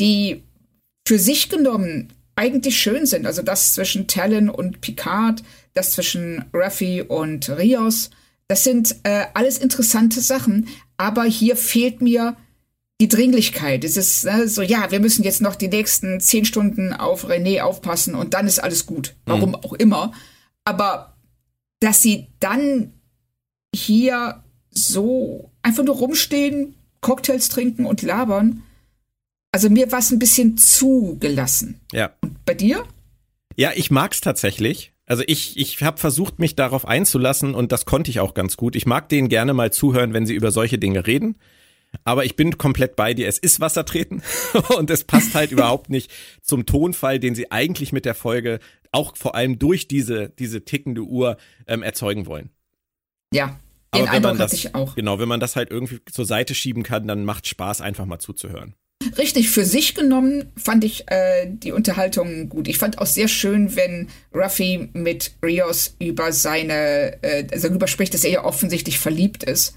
die 0.00 0.42
für 1.06 1.18
sich 1.18 1.48
genommen 1.48 2.12
eigentlich 2.34 2.76
schön 2.76 3.06
sind. 3.06 3.26
Also 3.26 3.42
das 3.42 3.74
zwischen 3.74 4.08
Talon 4.08 4.48
und 4.48 4.80
Picard, 4.80 5.44
das 5.74 5.92
zwischen 5.92 6.44
Ruffy 6.54 7.02
und 7.02 7.48
Rios. 7.50 8.10
Das 8.48 8.64
sind 8.64 8.96
äh, 9.02 9.26
alles 9.34 9.58
interessante 9.58 10.20
Sachen. 10.20 10.68
Aber 10.96 11.24
hier 11.24 11.56
fehlt 11.56 12.00
mir 12.00 12.36
die 13.00 13.08
Dringlichkeit. 13.08 13.84
Es 13.84 13.96
ist 13.96 14.24
äh, 14.24 14.46
so, 14.46 14.62
ja, 14.62 14.90
wir 14.90 15.00
müssen 15.00 15.24
jetzt 15.24 15.40
noch 15.40 15.56
die 15.56 15.68
nächsten 15.68 16.20
zehn 16.20 16.44
Stunden 16.44 16.92
auf 16.92 17.28
René 17.28 17.60
aufpassen 17.62 18.14
und 18.14 18.34
dann 18.34 18.46
ist 18.46 18.60
alles 18.60 18.86
gut. 18.86 19.14
Warum 19.26 19.50
mhm. 19.50 19.56
auch 19.56 19.72
immer. 19.72 20.12
Aber 20.64 21.16
dass 21.80 22.02
sie 22.02 22.28
dann 22.40 22.92
hier 23.74 24.42
so 24.70 25.50
einfach 25.62 25.84
nur 25.84 25.96
rumstehen, 25.96 26.76
Cocktails 27.00 27.48
trinken 27.48 27.84
und 27.84 28.02
labern. 28.02 28.62
Also 29.52 29.68
mir 29.68 29.92
war 29.92 29.98
es 29.98 30.10
ein 30.10 30.18
bisschen 30.18 30.56
zugelassen. 30.56 31.80
Ja. 31.92 32.12
Und 32.22 32.44
bei 32.44 32.54
dir? 32.54 32.84
Ja, 33.56 33.72
ich 33.74 33.90
mag's 33.90 34.20
tatsächlich. 34.20 34.93
Also 35.06 35.22
ich, 35.26 35.58
ich 35.58 35.82
habe 35.82 35.98
versucht, 35.98 36.38
mich 36.38 36.56
darauf 36.56 36.86
einzulassen 36.86 37.54
und 37.54 37.72
das 37.72 37.84
konnte 37.84 38.10
ich 38.10 38.20
auch 38.20 38.34
ganz 38.34 38.56
gut. 38.56 38.74
Ich 38.74 38.86
mag 38.86 39.08
denen 39.08 39.28
gerne 39.28 39.52
mal 39.52 39.72
zuhören, 39.72 40.14
wenn 40.14 40.26
sie 40.26 40.34
über 40.34 40.50
solche 40.50 40.78
Dinge 40.78 41.06
reden. 41.06 41.36
Aber 42.04 42.24
ich 42.24 42.36
bin 42.36 42.58
komplett 42.58 42.96
bei 42.96 43.14
dir. 43.14 43.28
Es 43.28 43.38
ist 43.38 43.60
Wassertreten 43.60 44.22
und 44.76 44.90
es 44.90 45.04
passt 45.04 45.34
halt 45.34 45.52
überhaupt 45.52 45.90
nicht 45.90 46.10
zum 46.42 46.66
Tonfall, 46.66 47.20
den 47.20 47.34
sie 47.34 47.52
eigentlich 47.52 47.92
mit 47.92 48.04
der 48.04 48.14
Folge 48.14 48.58
auch 48.92 49.16
vor 49.16 49.34
allem 49.34 49.58
durch 49.58 49.88
diese, 49.88 50.30
diese 50.30 50.64
tickende 50.64 51.02
Uhr 51.02 51.36
ähm, 51.66 51.82
erzeugen 51.82 52.26
wollen. 52.26 52.50
Ja, 53.32 53.58
den 53.94 54.08
Aber 54.08 54.20
man 54.20 54.38
das, 54.38 54.52
ich 54.52 54.74
auch. 54.74 54.94
Genau, 54.94 55.18
wenn 55.18 55.28
man 55.28 55.40
das 55.40 55.56
halt 55.56 55.70
irgendwie 55.70 56.00
zur 56.10 56.24
Seite 56.24 56.54
schieben 56.54 56.82
kann, 56.82 57.06
dann 57.06 57.24
macht 57.24 57.46
Spaß, 57.46 57.80
einfach 57.80 58.06
mal 58.06 58.18
zuzuhören. 58.18 58.74
Richtig, 59.18 59.50
für 59.50 59.64
sich 59.64 59.94
genommen 59.94 60.50
fand 60.56 60.82
ich 60.84 61.04
äh, 61.08 61.46
die 61.46 61.72
Unterhaltung 61.72 62.48
gut. 62.48 62.68
Ich 62.68 62.78
fand 62.78 62.98
auch 62.98 63.06
sehr 63.06 63.28
schön, 63.28 63.76
wenn 63.76 64.08
Ruffy 64.34 64.88
mit 64.92 65.32
Rios 65.44 65.94
über 65.98 66.32
seine, 66.32 67.22
äh, 67.22 67.46
also 67.52 67.68
darüber 67.68 67.86
spricht, 67.86 68.14
dass 68.14 68.24
er 68.24 68.30
ja 68.30 68.44
offensichtlich 68.44 68.98
verliebt 68.98 69.44
ist. 69.44 69.76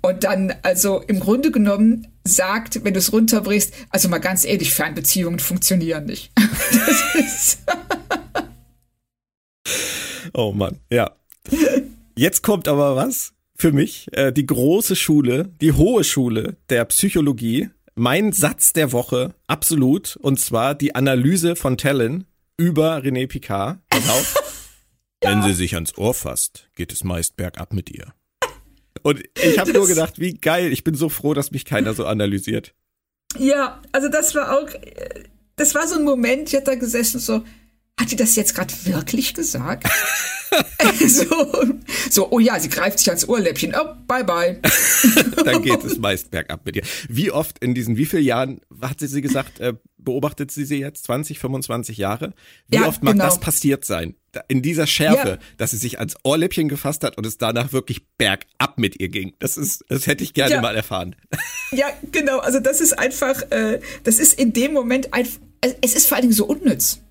Und 0.00 0.24
dann 0.24 0.54
also 0.62 1.00
im 1.06 1.20
Grunde 1.20 1.50
genommen 1.50 2.08
sagt, 2.24 2.84
wenn 2.84 2.94
du 2.94 2.98
es 2.98 3.12
runterbrichst, 3.12 3.72
also 3.90 4.08
mal 4.08 4.18
ganz 4.18 4.44
ehrlich, 4.44 4.72
Fernbeziehungen 4.72 5.38
funktionieren 5.38 6.06
nicht. 6.06 6.32
oh 10.34 10.52
Mann, 10.52 10.78
ja. 10.90 11.12
Jetzt 12.16 12.42
kommt 12.42 12.68
aber 12.68 12.96
was 12.96 13.32
für 13.56 13.72
mich, 13.72 14.08
äh, 14.12 14.32
die 14.32 14.46
große 14.46 14.96
Schule, 14.96 15.52
die 15.60 15.72
hohe 15.72 16.04
Schule 16.04 16.56
der 16.70 16.84
Psychologie. 16.86 17.70
Mein 17.98 18.32
Satz 18.32 18.72
der 18.72 18.92
Woche, 18.92 19.34
absolut, 19.48 20.14
und 20.14 20.38
zwar 20.38 20.76
die 20.76 20.94
Analyse 20.94 21.56
von 21.56 21.76
Talon 21.76 22.26
über 22.56 22.98
René 22.98 23.26
Picard. 23.26 23.80
Pass 23.90 24.08
auf. 24.08 24.34
ja. 25.24 25.30
Wenn 25.30 25.42
sie 25.42 25.52
sich 25.52 25.74
ans 25.74 25.98
Ohr 25.98 26.14
fasst, 26.14 26.68
geht 26.76 26.92
es 26.92 27.02
meist 27.02 27.36
bergab 27.36 27.72
mit 27.72 27.90
ihr. 27.90 28.14
Und 29.02 29.24
ich 29.42 29.58
habe 29.58 29.72
nur 29.72 29.88
gedacht, 29.88 30.20
wie 30.20 30.34
geil, 30.34 30.72
ich 30.72 30.84
bin 30.84 30.94
so 30.94 31.08
froh, 31.08 31.34
dass 31.34 31.50
mich 31.50 31.64
keiner 31.64 31.92
so 31.92 32.06
analysiert. 32.06 32.72
Ja, 33.36 33.82
also 33.90 34.08
das 34.08 34.32
war 34.36 34.56
auch, 34.56 34.68
das 35.56 35.74
war 35.74 35.88
so 35.88 35.96
ein 35.96 36.04
Moment, 36.04 36.50
ich 36.50 36.54
hatte 36.54 36.66
da 36.66 36.74
gesessen 36.76 37.18
so, 37.18 37.42
hat 37.98 38.10
die 38.10 38.16
das 38.16 38.36
jetzt 38.36 38.54
gerade 38.54 38.72
wirklich 38.84 39.34
gesagt? 39.34 39.88
so, 41.06 41.24
so, 42.10 42.30
oh 42.30 42.38
ja, 42.38 42.58
sie 42.60 42.68
greift 42.68 42.98
sich 42.98 43.08
ans 43.08 43.28
Ohrläppchen. 43.28 43.74
Oh, 43.74 43.94
bye 44.06 44.24
bye. 44.24 44.60
Dann 45.44 45.62
geht 45.62 45.84
es 45.84 45.98
meist 45.98 46.30
bergab 46.30 46.64
mit 46.64 46.76
ihr. 46.76 46.82
Wie 47.08 47.30
oft 47.30 47.58
in 47.58 47.74
diesen, 47.74 47.96
wie 47.96 48.06
vielen 48.06 48.24
Jahren 48.24 48.60
hat 48.80 49.00
sie 49.00 49.08
sie 49.08 49.20
gesagt, 49.20 49.60
äh, 49.60 49.74
beobachtet 49.98 50.50
sie 50.50 50.64
sie 50.64 50.76
jetzt? 50.76 51.04
20, 51.04 51.38
25 51.38 51.98
Jahre? 51.98 52.32
Wie 52.68 52.76
ja, 52.76 52.86
oft 52.86 53.02
mag 53.02 53.14
genau. 53.14 53.24
das 53.24 53.40
passiert 53.40 53.84
sein? 53.84 54.14
In 54.46 54.62
dieser 54.62 54.86
Schärfe, 54.86 55.28
ja. 55.28 55.38
dass 55.56 55.72
sie 55.72 55.78
sich 55.78 55.98
ans 55.98 56.14
Ohrläppchen 56.22 56.68
gefasst 56.68 57.02
hat 57.02 57.18
und 57.18 57.26
es 57.26 57.38
danach 57.38 57.72
wirklich 57.72 58.06
bergab 58.16 58.78
mit 58.78 59.00
ihr 59.00 59.08
ging. 59.08 59.34
Das 59.40 59.56
ist, 59.56 59.84
das 59.88 60.06
hätte 60.06 60.22
ich 60.22 60.34
gerne 60.34 60.54
ja. 60.54 60.60
mal 60.60 60.76
erfahren. 60.76 61.16
Ja, 61.70 61.88
genau. 62.12 62.38
Also 62.38 62.60
das 62.60 62.80
ist 62.80 62.98
einfach, 62.98 63.42
äh, 63.50 63.80
das 64.02 64.18
ist 64.18 64.40
in 64.40 64.54
dem 64.54 64.72
Moment 64.72 65.12
einfach, 65.12 65.38
es 65.82 65.92
ist 65.92 66.06
vor 66.06 66.16
allen 66.16 66.22
Dingen 66.22 66.32
so 66.32 66.46
unnütz. 66.46 67.02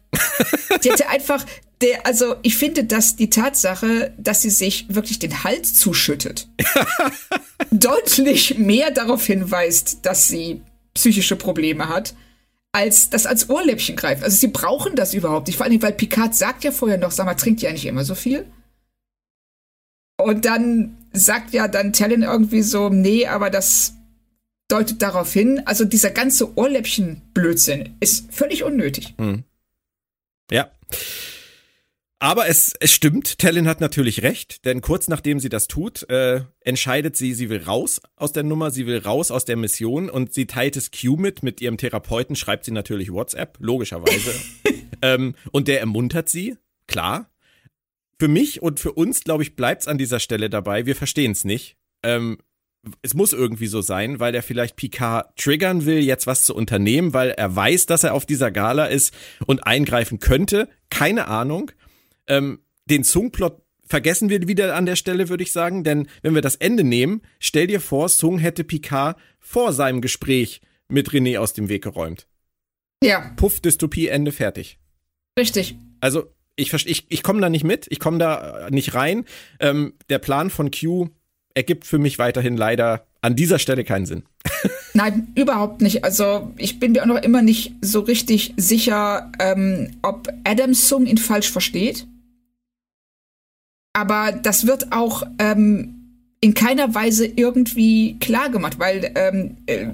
Sie 0.81 0.91
hätte 0.91 1.09
einfach, 1.09 1.45
der, 1.81 2.05
also 2.05 2.35
ich 2.41 2.57
finde, 2.57 2.83
dass 2.83 3.15
die 3.15 3.29
Tatsache, 3.29 4.13
dass 4.17 4.41
sie 4.41 4.49
sich 4.49 4.85
wirklich 4.89 5.19
den 5.19 5.43
Hals 5.43 5.75
zuschüttet, 5.75 6.47
deutlich 7.71 8.57
mehr 8.57 8.91
darauf 8.91 9.25
hinweist, 9.25 9.99
dass 10.05 10.27
sie 10.27 10.61
psychische 10.93 11.35
Probleme 11.35 11.89
hat, 11.89 12.15
als 12.71 13.09
das 13.09 13.25
als 13.25 13.49
Ohrläppchen 13.49 13.95
greift. 13.95 14.23
Also 14.23 14.37
sie 14.37 14.47
brauchen 14.47 14.95
das 14.95 15.13
überhaupt 15.13 15.47
nicht. 15.47 15.57
Vor 15.57 15.65
allem, 15.65 15.81
weil 15.81 15.93
Picard 15.93 16.35
sagt 16.35 16.63
ja 16.63 16.71
vorher 16.71 16.97
noch, 16.97 17.11
sag 17.11 17.25
mal, 17.25 17.35
trinkt 17.35 17.61
ihr 17.63 17.69
eigentlich 17.69 17.85
immer 17.85 18.03
so 18.03 18.15
viel? 18.15 18.45
Und 20.19 20.45
dann 20.45 20.97
sagt 21.13 21.53
ja 21.53 21.67
dann 21.67 21.93
Talon 21.93 22.23
irgendwie 22.23 22.63
so, 22.63 22.89
nee, 22.89 23.27
aber 23.27 23.49
das 23.49 23.93
deutet 24.67 25.01
darauf 25.01 25.31
hin. 25.31 25.61
Also 25.65 25.85
dieser 25.85 26.09
ganze 26.09 26.57
Ohrläppchen-Blödsinn 26.57 27.95
ist 27.99 28.33
völlig 28.33 28.63
unnötig. 28.63 29.13
Hm. 29.17 29.43
Ja. 30.51 30.71
Aber 32.19 32.47
es, 32.47 32.73
es 32.79 32.91
stimmt, 32.91 33.38
Tellin 33.38 33.67
hat 33.67 33.79
natürlich 33.79 34.23
recht, 34.23 34.65
denn 34.65 34.81
kurz 34.81 35.07
nachdem 35.07 35.39
sie 35.39 35.49
das 35.49 35.67
tut, 35.67 36.10
äh, 36.10 36.41
entscheidet 36.62 37.15
sie, 37.15 37.36
sie 37.36 37.49
will 37.51 37.62
raus 37.62 38.01
aus 38.15 38.31
der 38.31 38.41
Nummer, 38.41 38.71
sie 38.71 38.88
will 38.88 38.97
raus 38.97 39.29
aus 39.29 39.45
der 39.45 39.55
Mission 39.55 40.10
und 40.10 40.33
sie 40.33 40.47
teilt 40.47 40.77
es 40.77 40.89
Q 40.89 41.15
mit, 41.17 41.43
mit 41.43 41.62
ihrem 41.62 41.77
Therapeuten 41.77 42.36
schreibt 42.36 42.65
sie 42.65 42.71
natürlich 42.71 43.12
WhatsApp, 43.12 43.57
logischerweise. 43.60 44.33
ähm, 45.03 45.36
und 45.51 45.67
der 45.67 45.79
ermuntert 45.79 46.27
sie, 46.27 46.57
klar. 46.88 47.29
Für 48.19 48.27
mich 48.27 48.63
und 48.63 48.79
für 48.79 48.93
uns, 48.93 49.23
glaube 49.23 49.43
ich, 49.43 49.55
bleibt's 49.55 49.88
an 49.88 49.99
dieser 49.99 50.19
Stelle 50.19 50.49
dabei, 50.49 50.88
wir 50.88 50.95
verstehen 50.95 51.33
es 51.33 51.45
nicht. 51.45 51.77
Ähm, 52.01 52.39
es 53.01 53.13
muss 53.13 53.33
irgendwie 53.33 53.67
so 53.67 53.81
sein, 53.81 54.19
weil 54.19 54.35
er 54.35 54.43
vielleicht 54.43 54.75
Picard 54.75 55.35
triggern 55.37 55.85
will, 55.85 55.99
jetzt 55.99 56.27
was 56.27 56.43
zu 56.43 56.55
unternehmen, 56.55 57.13
weil 57.13 57.31
er 57.31 57.55
weiß, 57.55 57.85
dass 57.85 58.03
er 58.03 58.13
auf 58.13 58.25
dieser 58.25 58.51
Gala 58.51 58.85
ist 58.85 59.13
und 59.45 59.65
eingreifen 59.65 60.19
könnte. 60.19 60.69
Keine 60.89 61.27
Ahnung. 61.27 61.71
Ähm, 62.27 62.59
den 62.85 63.03
Zung-Plot 63.03 63.61
vergessen 63.85 64.29
wir 64.29 64.47
wieder 64.47 64.75
an 64.75 64.85
der 64.85 64.95
Stelle, 64.95 65.29
würde 65.29 65.43
ich 65.43 65.51
sagen, 65.51 65.83
denn 65.83 66.07
wenn 66.21 66.35
wir 66.35 66.41
das 66.41 66.55
Ende 66.55 66.83
nehmen, 66.83 67.21
stell 67.39 67.67
dir 67.67 67.81
vor, 67.81 68.09
Sung 68.09 68.37
hätte 68.37 68.63
Picard 68.63 69.17
vor 69.39 69.73
seinem 69.73 70.01
Gespräch 70.01 70.61
mit 70.87 71.09
René 71.09 71.39
aus 71.39 71.53
dem 71.53 71.69
Weg 71.69 71.83
geräumt. 71.83 72.27
Ja. 73.03 73.31
Puff, 73.35 73.59
Dystopie, 73.59 74.07
Ende, 74.07 74.31
fertig. 74.31 74.79
Richtig. 75.37 75.75
Also, 76.01 76.33
ich, 76.55 76.73
ich, 76.73 77.05
ich 77.09 77.23
komme 77.23 77.39
da 77.39 77.49
nicht 77.49 77.63
mit, 77.63 77.85
ich 77.89 77.99
komme 77.99 78.17
da 78.17 78.69
nicht 78.71 78.95
rein. 78.95 79.25
Ähm, 79.59 79.93
der 80.09 80.19
Plan 80.19 80.49
von 80.49 80.71
Q 80.71 81.09
ergibt 81.57 81.85
für 81.85 81.97
mich 81.97 82.19
weiterhin 82.19 82.55
leider 82.55 83.05
an 83.21 83.35
dieser 83.35 83.59
Stelle 83.59 83.83
keinen 83.83 84.05
Sinn. 84.05 84.23
Nein, 84.93 85.27
überhaupt 85.35 85.81
nicht. 85.81 86.03
Also 86.03 86.53
ich 86.57 86.79
bin 86.79 86.93
mir 86.93 87.01
auch 87.01 87.07
noch 87.07 87.21
immer 87.21 87.41
nicht 87.41 87.73
so 87.81 87.99
richtig 87.99 88.53
sicher, 88.57 89.31
ähm, 89.39 89.97
ob 90.03 90.29
Adam 90.43 90.73
Sung 90.73 91.07
ihn 91.07 91.17
falsch 91.17 91.51
versteht. 91.51 92.07
Aber 93.93 94.31
das 94.31 94.67
wird 94.67 94.91
auch 94.91 95.23
ähm, 95.39 95.95
in 96.39 96.53
keiner 96.53 96.93
Weise 96.93 97.25
irgendwie 97.25 98.17
klar 98.19 98.49
gemacht, 98.49 98.77
weil 98.77 99.11
ähm, 99.15 99.57
äh, 99.65 99.87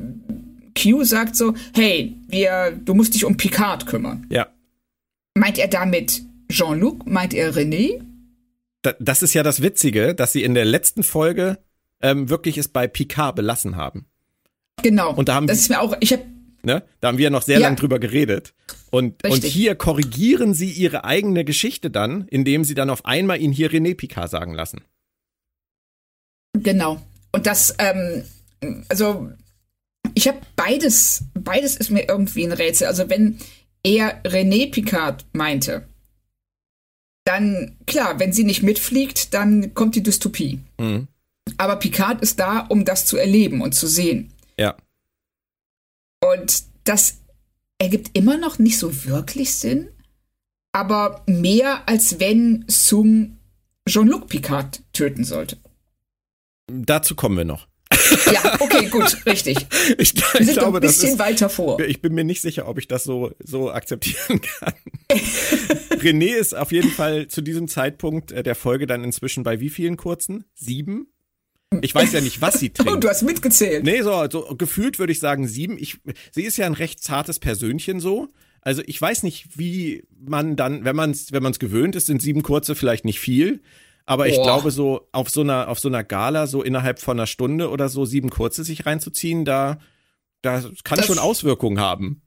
Q 0.77 1.03
sagt 1.05 1.37
so, 1.37 1.53
hey, 1.73 2.15
wir, 2.27 2.71
du 2.71 2.93
musst 2.93 3.13
dich 3.13 3.23
um 3.23 3.37
Picard 3.37 3.85
kümmern. 3.85 4.25
Ja. 4.29 4.47
Meint 5.35 5.57
er 5.57 5.69
damit 5.69 6.21
Jean-Luc? 6.49 7.07
Meint 7.07 7.33
er 7.33 7.53
René? 7.53 8.01
Das 8.99 9.21
ist 9.21 9.33
ja 9.33 9.43
das 9.43 9.61
Witzige, 9.61 10.13
dass 10.13 10.33
sie 10.33 10.43
in 10.43 10.53
der 10.53 10.65
letzten 10.65 11.03
Folge 11.03 11.57
ähm, 12.01 12.29
wirklich 12.29 12.57
es 12.57 12.67
bei 12.67 12.87
Picard 12.87 13.35
belassen 13.35 13.75
haben. 13.75 14.05
Genau. 14.81 15.13
Und 15.13 15.29
da 15.29 15.35
haben 15.35 15.47
das 15.47 15.59
ist 15.59 15.69
mir 15.69 15.79
auch, 15.79 15.95
ich 15.99 16.11
habe 16.11 16.23
Ne? 16.65 16.81
Da 17.01 17.09
haben 17.09 17.17
wir 17.17 17.29
noch 17.29 17.41
sehr 17.41 17.59
ja. 17.59 17.67
lang 17.67 17.75
drüber 17.75 17.99
geredet. 17.99 18.53
Und, 18.89 19.21
und 19.27 19.43
hier 19.43 19.75
korrigieren 19.75 20.53
sie 20.53 20.71
ihre 20.71 21.03
eigene 21.03 21.43
Geschichte 21.43 21.91
dann, 21.91 22.25
indem 22.29 22.63
sie 22.63 22.73
dann 22.73 22.89
auf 22.89 23.05
einmal 23.05 23.41
ihn 23.41 23.51
hier 23.51 23.69
René 23.69 23.95
Picard 23.95 24.29
sagen 24.29 24.53
lassen. 24.53 24.81
Genau. 26.53 27.01
Und 27.33 27.47
das, 27.47 27.75
ähm, 27.79 28.23
also 28.87 29.29
ich 30.13 30.27
habe 30.29 30.39
beides, 30.55 31.25
beides 31.33 31.75
ist 31.75 31.89
mir 31.89 32.07
irgendwie 32.07 32.45
ein 32.45 32.53
Rätsel. 32.53 32.87
Also 32.87 33.09
wenn 33.09 33.39
er 33.83 34.23
René 34.23 34.71
Picard 34.71 35.25
meinte, 35.33 35.85
dann, 37.25 37.77
klar, 37.85 38.19
wenn 38.19 38.33
sie 38.33 38.43
nicht 38.43 38.63
mitfliegt, 38.63 39.33
dann 39.33 39.73
kommt 39.73 39.95
die 39.95 40.03
Dystopie. 40.03 40.59
Mhm. 40.77 41.07
Aber 41.57 41.77
Picard 41.77 42.21
ist 42.21 42.39
da, 42.39 42.59
um 42.59 42.85
das 42.85 43.05
zu 43.05 43.17
erleben 43.17 43.61
und 43.61 43.73
zu 43.73 43.87
sehen. 43.87 44.31
Ja. 44.57 44.75
Und 46.21 46.63
das 46.83 47.19
ergibt 47.79 48.17
immer 48.17 48.37
noch 48.37 48.59
nicht 48.59 48.77
so 48.77 49.05
wirklich 49.05 49.55
Sinn, 49.55 49.89
aber 50.71 51.23
mehr 51.27 51.87
als 51.87 52.19
wenn 52.19 52.65
Sung 52.67 53.37
Jean-Luc 53.87 54.27
Picard 54.27 54.81
töten 54.93 55.23
sollte. 55.23 55.57
Dazu 56.67 57.15
kommen 57.15 57.37
wir 57.37 57.45
noch. 57.45 57.67
Ja, 58.31 58.57
okay, 58.59 58.87
gut, 58.89 59.25
richtig. 59.25 59.57
Ich, 59.97 60.13
ich 60.15 60.23
wir 60.33 60.45
sind 60.45 60.57
glaube, 60.57 60.77
ein 60.77 60.81
bisschen 60.81 61.13
ist, 61.13 61.19
weiter 61.19 61.49
vor. 61.49 61.79
Ich 61.81 62.01
bin 62.01 62.13
mir 62.13 62.23
nicht 62.23 62.41
sicher, 62.41 62.67
ob 62.67 62.77
ich 62.79 62.87
das 62.87 63.03
so, 63.03 63.31
so 63.43 63.71
akzeptieren 63.71 64.41
kann. 64.41 64.73
René 65.99 66.35
ist 66.35 66.55
auf 66.55 66.71
jeden 66.71 66.89
Fall 66.89 67.27
zu 67.27 67.41
diesem 67.41 67.67
Zeitpunkt 67.67 68.31
äh, 68.31 68.43
der 68.43 68.55
Folge 68.55 68.87
dann 68.87 69.03
inzwischen 69.03 69.43
bei 69.43 69.59
wie 69.59 69.69
vielen 69.69 69.97
kurzen? 69.97 70.45
Sieben? 70.53 71.07
Ich 71.81 71.93
weiß 71.93 72.13
ja 72.13 72.21
nicht, 72.21 72.41
was 72.41 72.59
sie 72.59 72.69
trinkt. 72.73 72.91
Oh, 72.91 72.95
du 72.95 73.09
hast 73.09 73.23
mitgezählt. 73.23 73.83
Nee, 73.83 74.01
so, 74.01 74.25
so 74.29 74.55
gefühlt 74.55 74.99
würde 74.99 75.11
ich 75.11 75.19
sagen 75.19 75.47
sieben. 75.47 75.77
Ich, 75.77 75.97
sie 76.31 76.43
ist 76.43 76.57
ja 76.57 76.65
ein 76.65 76.73
recht 76.73 77.03
zartes 77.03 77.39
Persönchen 77.39 77.99
so. 77.99 78.29
Also 78.61 78.81
ich 78.85 79.01
weiß 79.01 79.23
nicht, 79.23 79.57
wie 79.57 80.03
man 80.25 80.55
dann, 80.55 80.85
wenn 80.85 80.95
man 80.95 81.11
es 81.11 81.33
wenn 81.33 81.43
man's 81.43 81.59
gewöhnt 81.59 81.95
ist, 81.95 82.05
sind 82.05 82.21
sieben 82.21 82.43
kurze 82.43 82.75
vielleicht 82.75 83.05
nicht 83.05 83.19
viel. 83.19 83.61
Aber 84.05 84.27
ich 84.27 84.35
glaube, 84.35 84.71
so 84.71 85.07
auf 85.11 85.29
so 85.29 85.41
einer, 85.41 85.69
auf 85.69 85.79
so 85.79 85.87
einer 85.87 86.03
Gala, 86.03 86.47
so 86.47 86.61
innerhalb 86.61 86.99
von 86.99 87.17
einer 87.17 87.27
Stunde 87.27 87.69
oder 87.69 87.87
so 87.87 88.03
sieben 88.05 88.29
kurze 88.29 88.63
sich 88.63 88.85
reinzuziehen, 88.85 89.45
da, 89.45 89.79
da 90.41 90.61
kann 90.83 90.97
das 90.97 91.05
schon 91.05 91.19
Auswirkungen 91.19 91.79
haben. 91.79 92.21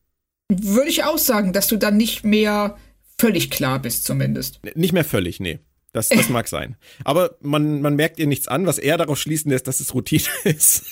Würde 0.48 0.88
ich 0.88 1.04
auch 1.04 1.18
sagen, 1.18 1.52
dass 1.52 1.68
du 1.68 1.76
dann 1.76 1.96
nicht 1.96 2.24
mehr 2.24 2.76
völlig 3.18 3.50
klar 3.50 3.78
bist, 3.78 4.04
zumindest. 4.04 4.60
Nicht 4.74 4.92
mehr 4.92 5.04
völlig, 5.04 5.40
nee. 5.40 5.58
Das, 5.92 6.08
das 6.08 6.28
mag 6.30 6.48
sein. 6.48 6.76
Aber 7.04 7.36
man, 7.40 7.82
man 7.82 7.94
merkt 7.94 8.18
ihr 8.18 8.26
nichts 8.26 8.48
an, 8.48 8.66
was 8.66 8.78
er 8.78 8.96
darauf 8.96 9.18
schließen 9.18 9.50
lässt, 9.50 9.66
dass 9.66 9.80
es 9.80 9.94
Routine 9.94 10.24
ist. 10.44 10.84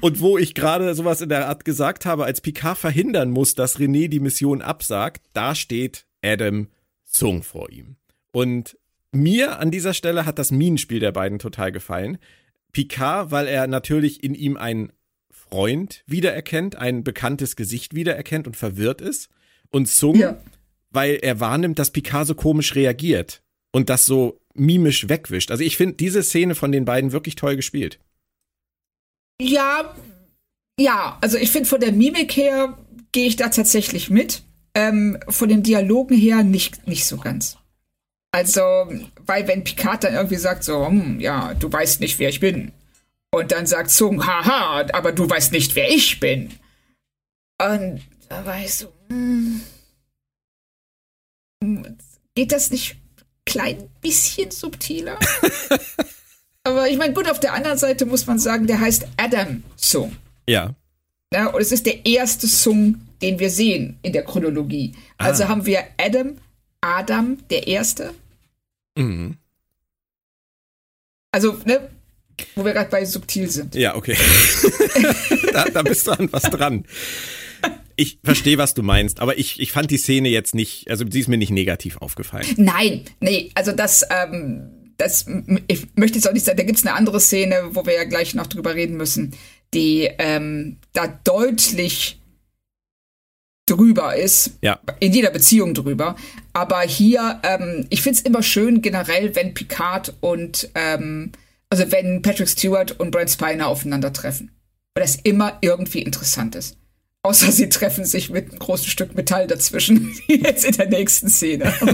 Und 0.00 0.20
wo 0.20 0.38
ich 0.38 0.54
gerade 0.54 0.94
sowas 0.94 1.20
in 1.20 1.28
der 1.28 1.48
Art 1.48 1.64
gesagt 1.64 2.06
habe, 2.06 2.24
als 2.24 2.40
Picard 2.40 2.78
verhindern 2.78 3.30
muss, 3.30 3.54
dass 3.54 3.78
René 3.78 4.08
die 4.08 4.20
Mission 4.20 4.62
absagt, 4.62 5.22
da 5.32 5.54
steht 5.54 6.06
Adam 6.22 6.68
Zung 7.04 7.42
vor 7.42 7.70
ihm. 7.70 7.96
Und 8.36 8.76
mir 9.12 9.60
an 9.60 9.70
dieser 9.70 9.94
Stelle 9.94 10.26
hat 10.26 10.38
das 10.38 10.50
Minenspiel 10.50 11.00
der 11.00 11.10
beiden 11.10 11.38
total 11.38 11.72
gefallen. 11.72 12.18
Picard, 12.70 13.30
weil 13.30 13.48
er 13.48 13.66
natürlich 13.66 14.22
in 14.22 14.34
ihm 14.34 14.58
einen 14.58 14.92
Freund 15.30 16.04
wiedererkennt, 16.06 16.76
ein 16.76 17.02
bekanntes 17.02 17.56
Gesicht 17.56 17.94
wiedererkennt 17.94 18.46
und 18.46 18.54
verwirrt 18.54 19.00
ist. 19.00 19.30
Und 19.70 19.88
Sung, 19.88 20.16
ja. 20.16 20.36
weil 20.90 21.14
er 21.22 21.40
wahrnimmt, 21.40 21.78
dass 21.78 21.92
Picard 21.92 22.26
so 22.26 22.34
komisch 22.34 22.74
reagiert 22.74 23.42
und 23.72 23.88
das 23.88 24.04
so 24.04 24.38
mimisch 24.52 25.08
wegwischt. 25.08 25.50
Also 25.50 25.64
ich 25.64 25.78
finde 25.78 25.94
diese 25.94 26.22
Szene 26.22 26.54
von 26.54 26.72
den 26.72 26.84
beiden 26.84 27.12
wirklich 27.12 27.36
toll 27.36 27.56
gespielt. 27.56 28.00
Ja, 29.40 29.94
ja, 30.78 31.16
also 31.22 31.38
ich 31.38 31.50
finde 31.50 31.70
von 31.70 31.80
der 31.80 31.92
Mimik 31.92 32.36
her 32.36 32.76
gehe 33.12 33.28
ich 33.28 33.36
da 33.36 33.48
tatsächlich 33.48 34.10
mit. 34.10 34.42
Ähm, 34.74 35.16
von 35.26 35.48
den 35.48 35.62
Dialogen 35.62 36.14
her 36.14 36.42
nicht, 36.42 36.86
nicht 36.86 37.06
so 37.06 37.16
ganz. 37.16 37.56
Also, 38.36 38.86
weil 39.24 39.48
wenn 39.48 39.64
Picard 39.64 40.04
dann 40.04 40.12
irgendwie 40.12 40.36
sagt 40.36 40.62
so, 40.62 40.86
hm, 40.86 41.20
ja, 41.20 41.54
du 41.54 41.72
weißt 41.72 42.00
nicht, 42.00 42.18
wer 42.18 42.28
ich 42.28 42.38
bin. 42.38 42.70
Und 43.30 43.50
dann 43.50 43.66
sagt 43.66 43.90
Zung, 43.90 44.26
haha, 44.26 44.84
aber 44.92 45.12
du 45.12 45.28
weißt 45.28 45.52
nicht, 45.52 45.74
wer 45.74 45.88
ich 45.88 46.20
bin. 46.20 46.50
Und 47.58 48.02
da 48.28 48.44
war 48.44 48.58
ich 48.58 48.74
so, 48.74 48.92
hm, 49.08 49.62
geht 52.34 52.52
das 52.52 52.70
nicht 52.70 52.96
klein 53.46 53.88
bisschen 54.02 54.50
subtiler? 54.50 55.18
aber 56.62 56.90
ich 56.90 56.98
meine, 56.98 57.14
gut, 57.14 57.30
auf 57.30 57.40
der 57.40 57.54
anderen 57.54 57.78
Seite 57.78 58.04
muss 58.04 58.26
man 58.26 58.38
sagen, 58.38 58.66
der 58.66 58.82
heißt 58.82 59.06
Adam 59.16 59.62
Sung. 59.76 60.14
Ja. 60.46 60.74
ja. 61.32 61.46
Und 61.46 61.62
es 61.62 61.72
ist 61.72 61.86
der 61.86 62.04
erste 62.04 62.48
Sung, 62.48 63.00
den 63.22 63.38
wir 63.38 63.48
sehen 63.48 63.98
in 64.02 64.12
der 64.12 64.24
Chronologie. 64.24 64.92
Ah. 65.16 65.28
Also 65.28 65.48
haben 65.48 65.64
wir 65.64 65.82
Adam, 65.96 66.36
Adam, 66.82 67.38
der 67.48 67.66
Erste. 67.66 68.12
Mhm. 68.96 69.36
Also, 71.32 71.58
ne, 71.64 71.90
wo 72.54 72.64
wir 72.64 72.72
gerade 72.72 72.90
bei 72.90 73.04
subtil 73.04 73.50
sind. 73.50 73.74
Ja, 73.74 73.94
okay. 73.94 74.16
da, 75.52 75.64
da 75.66 75.82
bist 75.82 76.06
du 76.06 76.12
an 76.12 76.28
was 76.32 76.42
dran. 76.44 76.84
Ich 77.96 78.18
verstehe, 78.22 78.58
was 78.58 78.74
du 78.74 78.82
meinst, 78.82 79.20
aber 79.20 79.38
ich, 79.38 79.58
ich 79.58 79.72
fand 79.72 79.90
die 79.90 79.96
Szene 79.96 80.28
jetzt 80.28 80.54
nicht, 80.54 80.90
also 80.90 81.04
sie 81.08 81.20
ist 81.20 81.28
mir 81.28 81.38
nicht 81.38 81.50
negativ 81.50 81.96
aufgefallen. 81.96 82.46
Nein, 82.56 83.02
nee, 83.20 83.50
also 83.54 83.72
das, 83.72 84.06
ähm, 84.10 84.92
das, 84.98 85.26
ich 85.66 85.86
möchte 85.94 86.18
jetzt 86.18 86.28
auch 86.28 86.34
nicht 86.34 86.44
sagen, 86.44 86.58
da 86.58 86.64
gibt 86.64 86.78
es 86.78 86.84
eine 86.84 86.94
andere 86.94 87.20
Szene, 87.20 87.70
wo 87.70 87.86
wir 87.86 87.94
ja 87.94 88.04
gleich 88.04 88.34
noch 88.34 88.46
drüber 88.46 88.74
reden 88.74 88.98
müssen, 88.98 89.34
die 89.72 90.10
ähm, 90.18 90.76
da 90.92 91.06
deutlich 91.24 92.20
drüber 93.66 94.16
ist. 94.16 94.52
Ja. 94.62 94.80
In 95.00 95.12
jeder 95.12 95.30
Beziehung 95.30 95.74
drüber. 95.74 96.16
Aber 96.52 96.80
hier, 96.82 97.40
ähm, 97.42 97.86
ich 97.90 98.02
finde 98.02 98.18
es 98.18 98.24
immer 98.24 98.42
schön 98.42 98.80
generell, 98.80 99.34
wenn 99.34 99.54
Picard 99.54 100.14
und, 100.20 100.70
ähm, 100.74 101.32
also 101.68 101.90
wenn 101.90 102.22
Patrick 102.22 102.48
Stewart 102.48 102.98
und 102.98 103.10
Brent 103.10 103.30
Spiner 103.30 103.66
aufeinandertreffen. 103.66 104.52
Weil 104.94 105.02
das 105.02 105.16
immer 105.16 105.58
irgendwie 105.60 106.02
interessant 106.02 106.54
ist. 106.54 106.78
Außer 107.22 107.50
sie 107.50 107.68
treffen 107.68 108.04
sich 108.04 108.30
mit 108.30 108.50
einem 108.50 108.60
großen 108.60 108.88
Stück 108.88 109.16
Metall 109.16 109.48
dazwischen, 109.48 110.16
wie 110.28 110.40
jetzt 110.40 110.64
in 110.64 110.76
der 110.76 110.88
nächsten 110.88 111.28
Szene. 111.28 111.74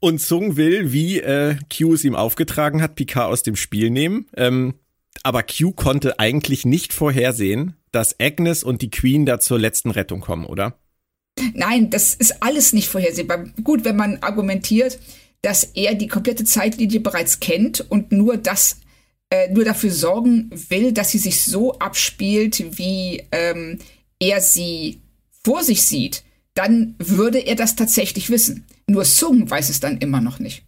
Und 0.00 0.20
Sung 0.20 0.56
will, 0.56 0.92
wie 0.92 1.20
äh, 1.20 1.56
Q 1.72 1.94
es 1.94 2.04
ihm 2.04 2.16
aufgetragen 2.16 2.82
hat, 2.82 2.96
Picard 2.96 3.30
aus 3.30 3.42
dem 3.42 3.54
Spiel 3.54 3.90
nehmen. 3.90 4.26
Ähm, 4.34 4.74
aber 5.22 5.42
Q 5.42 5.72
konnte 5.72 6.18
eigentlich 6.18 6.64
nicht 6.64 6.92
vorhersehen, 6.92 7.74
dass 7.92 8.18
Agnes 8.20 8.62
und 8.62 8.82
die 8.82 8.90
Queen 8.90 9.26
da 9.26 9.40
zur 9.40 9.58
letzten 9.58 9.90
Rettung 9.90 10.20
kommen, 10.20 10.46
oder? 10.46 10.78
Nein, 11.54 11.90
das 11.90 12.14
ist 12.14 12.42
alles 12.42 12.72
nicht 12.72 12.88
vorhersehbar. 12.88 13.46
Gut, 13.62 13.84
wenn 13.84 13.96
man 13.96 14.18
argumentiert, 14.18 14.98
dass 15.42 15.64
er 15.64 15.94
die 15.94 16.08
komplette 16.08 16.44
Zeitlinie 16.44 17.00
bereits 17.00 17.40
kennt 17.40 17.80
und 17.90 18.12
nur 18.12 18.36
das, 18.36 18.80
äh, 19.30 19.50
nur 19.52 19.64
dafür 19.64 19.90
sorgen 19.90 20.50
will, 20.68 20.92
dass 20.92 21.10
sie 21.10 21.18
sich 21.18 21.42
so 21.42 21.78
abspielt, 21.78 22.78
wie 22.78 23.22
ähm, 23.32 23.78
er 24.18 24.40
sie 24.40 25.00
vor 25.42 25.64
sich 25.64 25.82
sieht, 25.82 26.24
dann 26.54 26.94
würde 26.98 27.38
er 27.38 27.54
das 27.54 27.76
tatsächlich 27.76 28.28
wissen. 28.28 28.66
Nur 28.86 29.04
Sung 29.04 29.48
weiß 29.48 29.70
es 29.70 29.80
dann 29.80 29.98
immer 29.98 30.20
noch 30.20 30.38
nicht. 30.40 30.64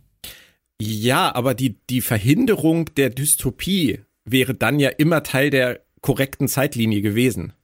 Ja, 0.80 1.34
aber 1.34 1.54
die, 1.54 1.76
die 1.90 2.00
Verhinderung 2.00 2.86
der 2.96 3.10
Dystopie 3.10 4.00
wäre 4.24 4.54
dann 4.54 4.80
ja 4.80 4.88
immer 4.88 5.22
Teil 5.22 5.50
der 5.50 5.84
korrekten 6.02 6.48
Zeitlinie 6.48 7.00
gewesen. 7.00 7.54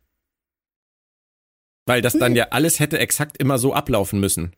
Weil 1.87 2.03
das 2.03 2.15
dann 2.15 2.33
hm. 2.33 2.37
ja 2.37 2.49
alles 2.51 2.81
hätte 2.81 2.99
exakt 2.99 3.37
immer 3.39 3.59
so 3.59 3.75
ablaufen 3.75 4.21
müssen. 4.21 4.55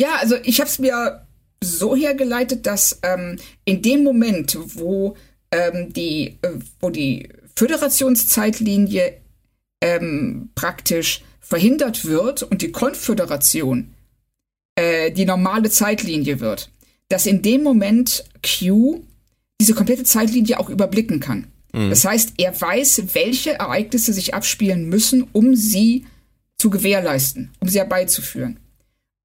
Ja, 0.00 0.16
also 0.16 0.36
ich 0.44 0.60
habe 0.60 0.70
es 0.70 0.78
mir 0.78 1.26
so 1.62 1.96
hergeleitet, 1.96 2.66
dass 2.66 3.00
ähm, 3.02 3.38
in 3.64 3.82
dem 3.82 4.04
Moment, 4.04 4.56
wo 4.76 5.16
ähm, 5.50 5.92
die, 5.92 6.38
äh, 6.42 6.50
wo 6.80 6.90
die 6.90 7.28
Föderationszeitlinie 7.56 9.20
ähm, 9.80 10.50
praktisch 10.54 11.24
verhindert 11.40 12.04
wird 12.04 12.42
und 12.42 12.62
die 12.62 12.72
Konföderation 12.72 13.94
äh, 14.76 15.10
die 15.10 15.24
normale 15.24 15.70
Zeitlinie 15.70 16.40
wird, 16.40 16.70
dass 17.08 17.26
in 17.26 17.42
dem 17.42 17.62
Moment 17.62 18.24
Q 18.44 19.02
diese 19.60 19.74
komplette 19.74 20.04
Zeitlinie 20.04 20.60
auch 20.60 20.70
überblicken 20.70 21.18
kann. 21.18 21.48
Mhm. 21.78 21.90
Das 21.90 22.04
heißt, 22.04 22.34
er 22.38 22.60
weiß, 22.60 23.14
welche 23.14 23.54
Ereignisse 23.54 24.12
sich 24.12 24.34
abspielen 24.34 24.88
müssen, 24.88 25.28
um 25.32 25.54
sie 25.54 26.06
zu 26.58 26.70
gewährleisten, 26.70 27.50
um 27.60 27.68
sie 27.68 27.78
herbeizuführen. 27.78 28.58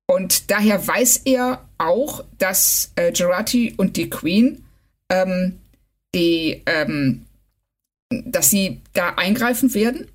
Und 0.05 0.51
daher 0.51 0.85
weiß 0.85 1.21
er 1.25 1.67
auch, 1.79 2.23
dass 2.37 2.91
äh, 2.95 3.11
Gerati 3.11 3.73
und 3.75 3.97
die 3.97 4.09
Queen 4.09 4.63
ähm, 5.09 5.59
die, 6.13 6.61
ähm, 6.67 7.25
dass 8.09 8.51
sie 8.51 8.81
da 8.93 9.15
eingreifen 9.15 9.73
werden. 9.73 10.07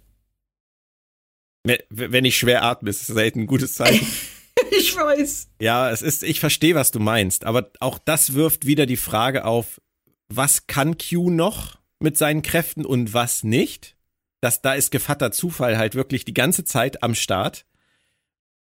Wenn 1.89 2.25
ich 2.25 2.39
schwer 2.39 2.63
atme, 2.63 2.91
ist 2.91 3.01
es 3.01 3.09
selten 3.09 3.41
ein 3.41 3.47
gutes 3.47 3.75
Zeichen. 3.75 4.07
ich 4.71 4.95
weiß. 4.95 5.49
Ja, 5.61 5.91
es 5.91 6.03
ist, 6.03 6.23
ich 6.23 6.39
verstehe, 6.39 6.77
was 6.77 6.93
du 6.93 7.01
meinst, 7.01 7.45
aber 7.45 7.73
auch 7.81 7.99
das 7.99 8.35
wirft 8.35 8.65
wieder 8.65 8.87
die 8.87 8.97
Frage 8.97 9.45
auf, 9.45 9.81
was 10.29 10.69
kann 10.69 10.97
Q 10.99 11.31
noch? 11.31 11.78
Mit 12.01 12.17
seinen 12.17 12.43
Kräften 12.43 12.85
und 12.85 13.13
was 13.15 13.45
nicht. 13.45 13.97
Das, 14.41 14.63
da 14.63 14.75
ist 14.75 14.91
Gevatter 14.91 15.33
Zufall 15.33 15.79
halt 15.79 15.95
wirklich 15.95 16.25
die 16.25 16.35
ganze 16.35 16.65
Zeit 16.65 17.03
am 17.03 17.15
Start. 17.15 17.67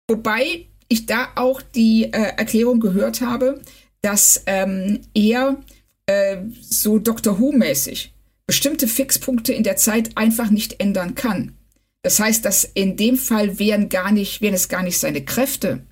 Wobei 0.10 0.68
ich 0.90 1.06
da 1.06 1.30
auch 1.36 1.62
die 1.62 2.06
äh, 2.06 2.10
Erklärung 2.10 2.82
gehört 2.82 3.22
habe, 3.22 3.62
dass 4.02 4.44
ähm, 4.48 5.02
er 5.14 5.64
äh, 6.08 6.38
so 6.62 7.00
Doctor 7.00 7.40
Who-mäßig 7.40 8.14
bestimmte 8.46 8.88
Fixpunkte 8.88 9.54
in 9.54 9.64
der 9.64 9.78
Zeit 9.78 10.18
einfach 10.18 10.50
nicht 10.50 10.82
ändern 10.82 11.16
kann. 11.16 11.56
Das 12.02 12.20
heißt, 12.20 12.44
dass 12.44 12.66
in 12.66 12.98
dem 12.98 13.16
Fall 13.16 13.60
wären 13.60 13.88
gar 13.88 14.12
nicht, 14.12 14.42
wären 14.42 14.56
es 14.56 14.68
gar 14.68 14.84
nicht 14.84 15.00
seine 15.00 15.24
Kräfte, 15.24 15.86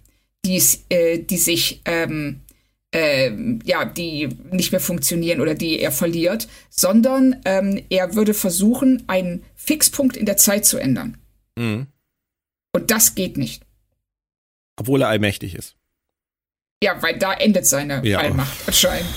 die, 0.44 0.62
äh, 0.90 1.20
die 1.20 1.38
sich 1.38 1.82
ähm, 1.86 2.42
äh, 2.94 3.32
ja, 3.64 3.86
die 3.86 4.30
nicht 4.52 4.72
mehr 4.72 4.82
funktionieren 4.82 5.42
oder 5.42 5.56
die 5.56 5.80
er 5.80 5.92
verliert, 5.92 6.48
sondern 6.70 7.38
ähm, 7.46 7.84
er 7.90 8.16
würde 8.16 8.34
versuchen, 8.34 9.04
einen 9.08 9.44
Fixpunkt 9.56 10.18
in 10.18 10.26
der 10.26 10.38
Zeit 10.38 10.66
zu 10.66 10.78
ändern. 10.78 11.18
Mhm. 11.56 11.88
Und 12.74 12.92
das 12.92 13.16
geht 13.16 13.38
nicht. 13.38 13.64
Obwohl 14.78 15.02
er 15.02 15.10
allmächtig 15.10 15.56
ist. 15.56 15.76
Ja, 16.84 17.02
weil 17.02 17.18
da 17.20 17.34
endet 17.34 17.66
seine 17.68 18.06
ja. 18.06 18.20
Allmacht 18.20 18.58
anscheinend. 18.66 19.10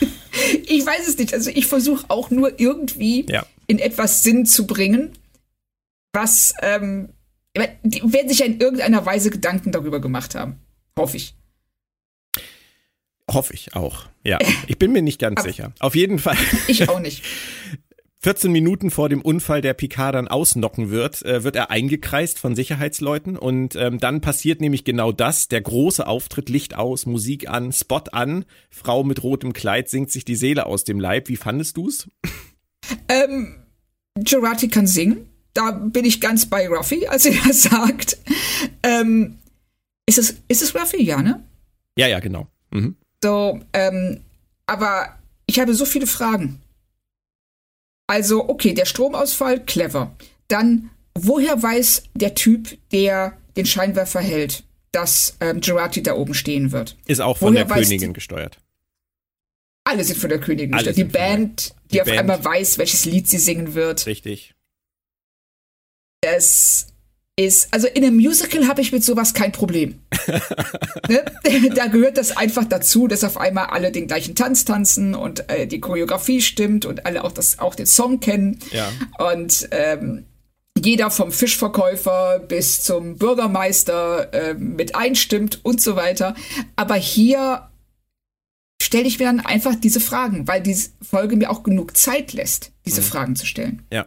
ich 0.66 0.86
weiß 0.86 1.08
es 1.08 1.18
nicht. 1.18 1.34
Also 1.34 1.50
ich 1.50 1.66
versuche 1.66 2.04
auch 2.08 2.30
nur 2.30 2.60
irgendwie 2.60 3.26
ja. 3.28 3.44
in 3.66 3.78
etwas 3.78 4.22
Sinn 4.22 4.46
zu 4.46 4.66
bringen, 4.66 5.12
was 6.12 6.54
ähm, 6.62 7.10
die 7.82 8.00
werden 8.12 8.28
sich 8.28 8.38
ja 8.38 8.46
in 8.46 8.60
irgendeiner 8.60 9.04
Weise 9.04 9.30
Gedanken 9.30 9.72
darüber 9.72 10.00
gemacht 10.00 10.34
haben. 10.34 10.60
Hoffe 10.96 11.16
ich. 11.16 11.34
Hoffe 13.30 13.54
ich 13.54 13.74
auch. 13.74 14.06
Ja, 14.24 14.38
ich 14.66 14.78
bin 14.78 14.92
mir 14.92 15.02
nicht 15.02 15.20
ganz 15.20 15.42
sicher. 15.42 15.72
Auf 15.80 15.94
jeden 15.94 16.18
Fall. 16.18 16.36
Ich 16.66 16.88
auch 16.88 17.00
nicht. 17.00 17.24
14 18.20 18.50
Minuten 18.50 18.90
vor 18.90 19.08
dem 19.08 19.22
Unfall, 19.22 19.60
der 19.60 19.74
Picard 19.74 20.14
dann 20.16 20.26
ausnocken 20.26 20.90
wird, 20.90 21.24
äh, 21.24 21.44
wird 21.44 21.54
er 21.54 21.70
eingekreist 21.70 22.38
von 22.38 22.56
Sicherheitsleuten 22.56 23.36
und 23.36 23.76
ähm, 23.76 24.00
dann 24.00 24.20
passiert 24.20 24.60
nämlich 24.60 24.82
genau 24.82 25.12
das, 25.12 25.46
der 25.46 25.60
große 25.60 26.04
Auftritt, 26.04 26.48
Licht 26.48 26.74
aus, 26.74 27.06
Musik 27.06 27.48
an, 27.48 27.72
Spot 27.72 28.02
an, 28.10 28.44
Frau 28.70 29.04
mit 29.04 29.22
rotem 29.22 29.52
Kleid 29.52 29.88
singt 29.88 30.10
sich 30.10 30.24
die 30.24 30.34
Seele 30.34 30.66
aus 30.66 30.82
dem 30.82 30.98
Leib. 30.98 31.28
Wie 31.28 31.36
fandest 31.36 31.76
du's? 31.76 32.08
Ähm, 33.08 33.54
Gerati 34.16 34.68
kann 34.68 34.88
singen, 34.88 35.28
da 35.54 35.70
bin 35.70 36.04
ich 36.04 36.20
ganz 36.20 36.46
bei 36.46 36.68
Ruffy, 36.68 37.06
als 37.06 37.24
er 37.24 37.34
das 37.46 37.62
sagt. 37.62 38.18
Ähm, 38.82 39.38
ist 40.06 40.18
es, 40.18 40.42
ist 40.48 40.62
es 40.62 40.74
Ruffy, 40.74 41.02
ja, 41.02 41.22
ne? 41.22 41.44
Ja, 41.96 42.08
ja, 42.08 42.18
genau. 42.18 42.48
Mhm. 42.70 42.96
So, 43.22 43.60
ähm, 43.72 44.22
aber 44.66 45.18
ich 45.46 45.58
habe 45.58 45.74
so 45.74 45.84
viele 45.84 46.06
Fragen. 46.06 46.60
Also, 48.06 48.48
okay, 48.48 48.72
der 48.72 48.86
Stromausfall, 48.86 49.64
clever. 49.64 50.14
Dann, 50.48 50.90
woher 51.14 51.62
weiß 51.62 52.04
der 52.14 52.34
Typ, 52.34 52.78
der 52.90 53.36
den 53.56 53.66
Scheinwerfer 53.66 54.20
hält, 54.20 54.64
dass 54.92 55.36
ähm, 55.40 55.60
Gerati 55.60 56.02
da 56.02 56.14
oben 56.14 56.34
stehen 56.34 56.72
wird? 56.72 56.96
Ist 57.06 57.20
auch 57.20 57.36
von 57.36 57.52
woher 57.54 57.64
der 57.64 57.76
Königin 57.76 58.14
gesteuert. 58.14 58.58
Alle 59.84 60.04
sind 60.04 60.18
von 60.18 60.30
der 60.30 60.40
Königin 60.40 60.74
Alle 60.74 60.92
gesteuert. 60.92 60.96
Die 60.96 61.12
Band, 61.12 61.74
die, 61.86 61.92
die 61.92 62.00
auf 62.00 62.06
Band. 62.06 62.20
einmal 62.20 62.44
weiß, 62.44 62.78
welches 62.78 63.04
Lied 63.04 63.28
sie 63.28 63.38
singen 63.38 63.74
wird. 63.74 64.06
Richtig. 64.06 64.54
Es 66.20 66.86
ist, 67.38 67.68
also 67.70 67.86
in 67.86 68.04
einem 68.04 68.16
Musical 68.16 68.66
habe 68.66 68.80
ich 68.80 68.90
mit 68.90 69.04
sowas 69.04 69.32
kein 69.32 69.52
Problem. 69.52 70.00
ne? 71.08 71.24
Da 71.74 71.86
gehört 71.86 72.18
das 72.18 72.36
einfach 72.36 72.64
dazu, 72.64 73.06
dass 73.06 73.22
auf 73.22 73.38
einmal 73.38 73.66
alle 73.66 73.92
den 73.92 74.08
gleichen 74.08 74.34
Tanz 74.34 74.64
tanzen 74.64 75.14
und 75.14 75.48
äh, 75.48 75.66
die 75.66 75.80
Choreografie 75.80 76.40
stimmt 76.40 76.84
und 76.84 77.06
alle 77.06 77.22
auch, 77.24 77.32
das, 77.32 77.60
auch 77.60 77.74
den 77.74 77.86
Song 77.86 78.20
kennen. 78.20 78.58
Ja. 78.72 78.90
Und 79.32 79.68
ähm, 79.70 80.24
jeder 80.76 81.10
vom 81.10 81.30
Fischverkäufer 81.30 82.40
bis 82.40 82.82
zum 82.82 83.16
Bürgermeister 83.16 84.32
äh, 84.34 84.54
mit 84.54 84.96
einstimmt 84.96 85.64
und 85.64 85.80
so 85.80 85.94
weiter. 85.94 86.34
Aber 86.74 86.96
hier 86.96 87.68
stelle 88.82 89.06
ich 89.06 89.18
mir 89.18 89.26
dann 89.26 89.40
einfach 89.40 89.74
diese 89.76 90.00
Fragen, 90.00 90.48
weil 90.48 90.60
diese 90.60 90.90
Folge 91.02 91.36
mir 91.36 91.50
auch 91.50 91.62
genug 91.62 91.96
Zeit 91.96 92.32
lässt, 92.32 92.72
diese 92.84 93.00
mhm. 93.00 93.06
Fragen 93.06 93.36
zu 93.36 93.46
stellen. 93.46 93.82
Ja. 93.92 94.06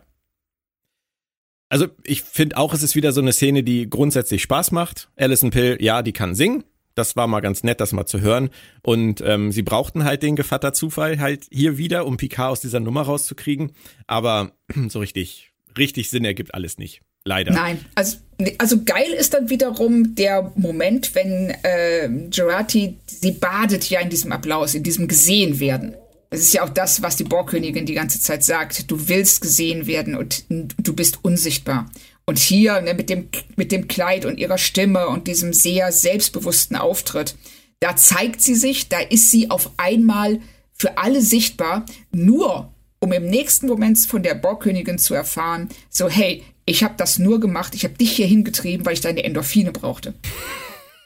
Also 1.71 1.87
ich 2.03 2.21
finde 2.21 2.57
auch, 2.57 2.73
es 2.73 2.83
ist 2.83 2.95
wieder 2.95 3.13
so 3.13 3.21
eine 3.21 3.31
Szene, 3.31 3.63
die 3.63 3.89
grundsätzlich 3.89 4.43
Spaß 4.43 4.71
macht. 4.71 5.09
Alison 5.15 5.51
Pill, 5.51 5.77
ja, 5.79 6.01
die 6.01 6.11
kann 6.11 6.35
singen. 6.35 6.65
Das 6.95 7.15
war 7.15 7.27
mal 7.27 7.39
ganz 7.39 7.63
nett, 7.63 7.79
das 7.79 7.93
mal 7.93 8.05
zu 8.05 8.19
hören. 8.19 8.49
Und 8.83 9.23
ähm, 9.25 9.53
sie 9.53 9.63
brauchten 9.63 10.03
halt 10.03 10.21
den 10.21 10.35
Gevatter 10.35 10.73
Zufall 10.73 11.19
halt 11.19 11.45
hier 11.49 11.77
wieder, 11.77 12.05
um 12.05 12.17
Picard 12.17 12.51
aus 12.51 12.59
dieser 12.59 12.81
Nummer 12.81 13.03
rauszukriegen. 13.03 13.71
Aber 14.05 14.51
so 14.89 14.99
richtig 14.99 15.51
richtig 15.77 16.09
Sinn 16.09 16.25
ergibt 16.25 16.53
alles 16.53 16.77
nicht. 16.77 17.01
Leider. 17.23 17.53
Nein, 17.53 17.85
also, 17.93 18.17
also 18.57 18.83
geil 18.83 19.11
ist 19.11 19.35
dann 19.35 19.49
wiederum 19.49 20.15
der 20.15 20.51
Moment, 20.55 21.13
wenn 21.13 21.53
äh, 21.61 22.09
Gerati, 22.31 22.97
sie 23.05 23.31
badet 23.31 23.87
ja 23.91 23.99
in 23.99 24.09
diesem 24.09 24.31
Applaus, 24.31 24.73
in 24.73 24.81
diesem 24.81 25.07
gesehen 25.07 25.59
werden. 25.59 25.93
Das 26.31 26.39
ist 26.39 26.53
ja 26.53 26.63
auch 26.63 26.69
das, 26.69 27.01
was 27.01 27.17
die 27.17 27.25
Borgkönigin 27.25 27.85
die 27.85 27.93
ganze 27.93 28.21
Zeit 28.21 28.41
sagt. 28.41 28.89
Du 28.89 29.09
willst 29.09 29.41
gesehen 29.41 29.85
werden 29.85 30.15
und 30.15 30.45
du 30.49 30.93
bist 30.95 31.19
unsichtbar. 31.23 31.91
Und 32.25 32.39
hier 32.39 32.79
ne, 32.79 32.93
mit, 32.93 33.09
dem, 33.09 33.27
mit 33.57 33.73
dem 33.73 33.89
Kleid 33.89 34.25
und 34.25 34.39
ihrer 34.39 34.57
Stimme 34.57 35.09
und 35.09 35.27
diesem 35.27 35.51
sehr 35.51 35.91
selbstbewussten 35.91 36.77
Auftritt, 36.77 37.35
da 37.81 37.97
zeigt 37.97 38.41
sie 38.41 38.55
sich, 38.55 38.87
da 38.87 39.01
ist 39.01 39.29
sie 39.29 39.49
auf 39.49 39.71
einmal 39.75 40.39
für 40.71 40.97
alle 40.97 41.21
sichtbar, 41.21 41.85
nur 42.13 42.73
um 42.99 43.11
im 43.11 43.25
nächsten 43.25 43.67
Moment 43.67 43.99
von 43.99 44.23
der 44.23 44.35
Borgkönigin 44.35 44.99
zu 44.99 45.13
erfahren, 45.13 45.67
so 45.89 46.07
hey, 46.07 46.43
ich 46.65 46.83
habe 46.85 46.93
das 46.95 47.19
nur 47.19 47.41
gemacht, 47.41 47.75
ich 47.75 47.83
habe 47.83 47.95
dich 47.95 48.13
hier 48.13 48.27
hingetrieben, 48.27 48.85
weil 48.85 48.93
ich 48.93 49.01
deine 49.01 49.25
Endorphine 49.25 49.73
brauchte. 49.73 50.13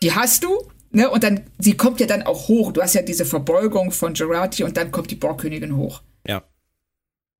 Die 0.04 0.14
hast 0.14 0.44
du, 0.44 0.70
ne? 0.96 1.10
Und 1.10 1.24
dann, 1.24 1.42
sie 1.60 1.78
kommt 1.78 2.00
ja 2.00 2.08
dann 2.08 2.24
auch 2.24 2.48
hoch. 2.48 2.72
Du 2.72 2.82
hast 2.82 2.96
ja 2.96 3.02
diese 3.02 3.26
Verbeugung 3.26 3.92
von 3.92 4.14
Gerati 4.14 4.64
und 4.64 4.78
dann 4.78 4.92
kommt 4.92 5.12
die 5.12 5.16
Borgkönigin 5.16 5.76
hoch. 5.76 6.02
Ja. 6.26 6.44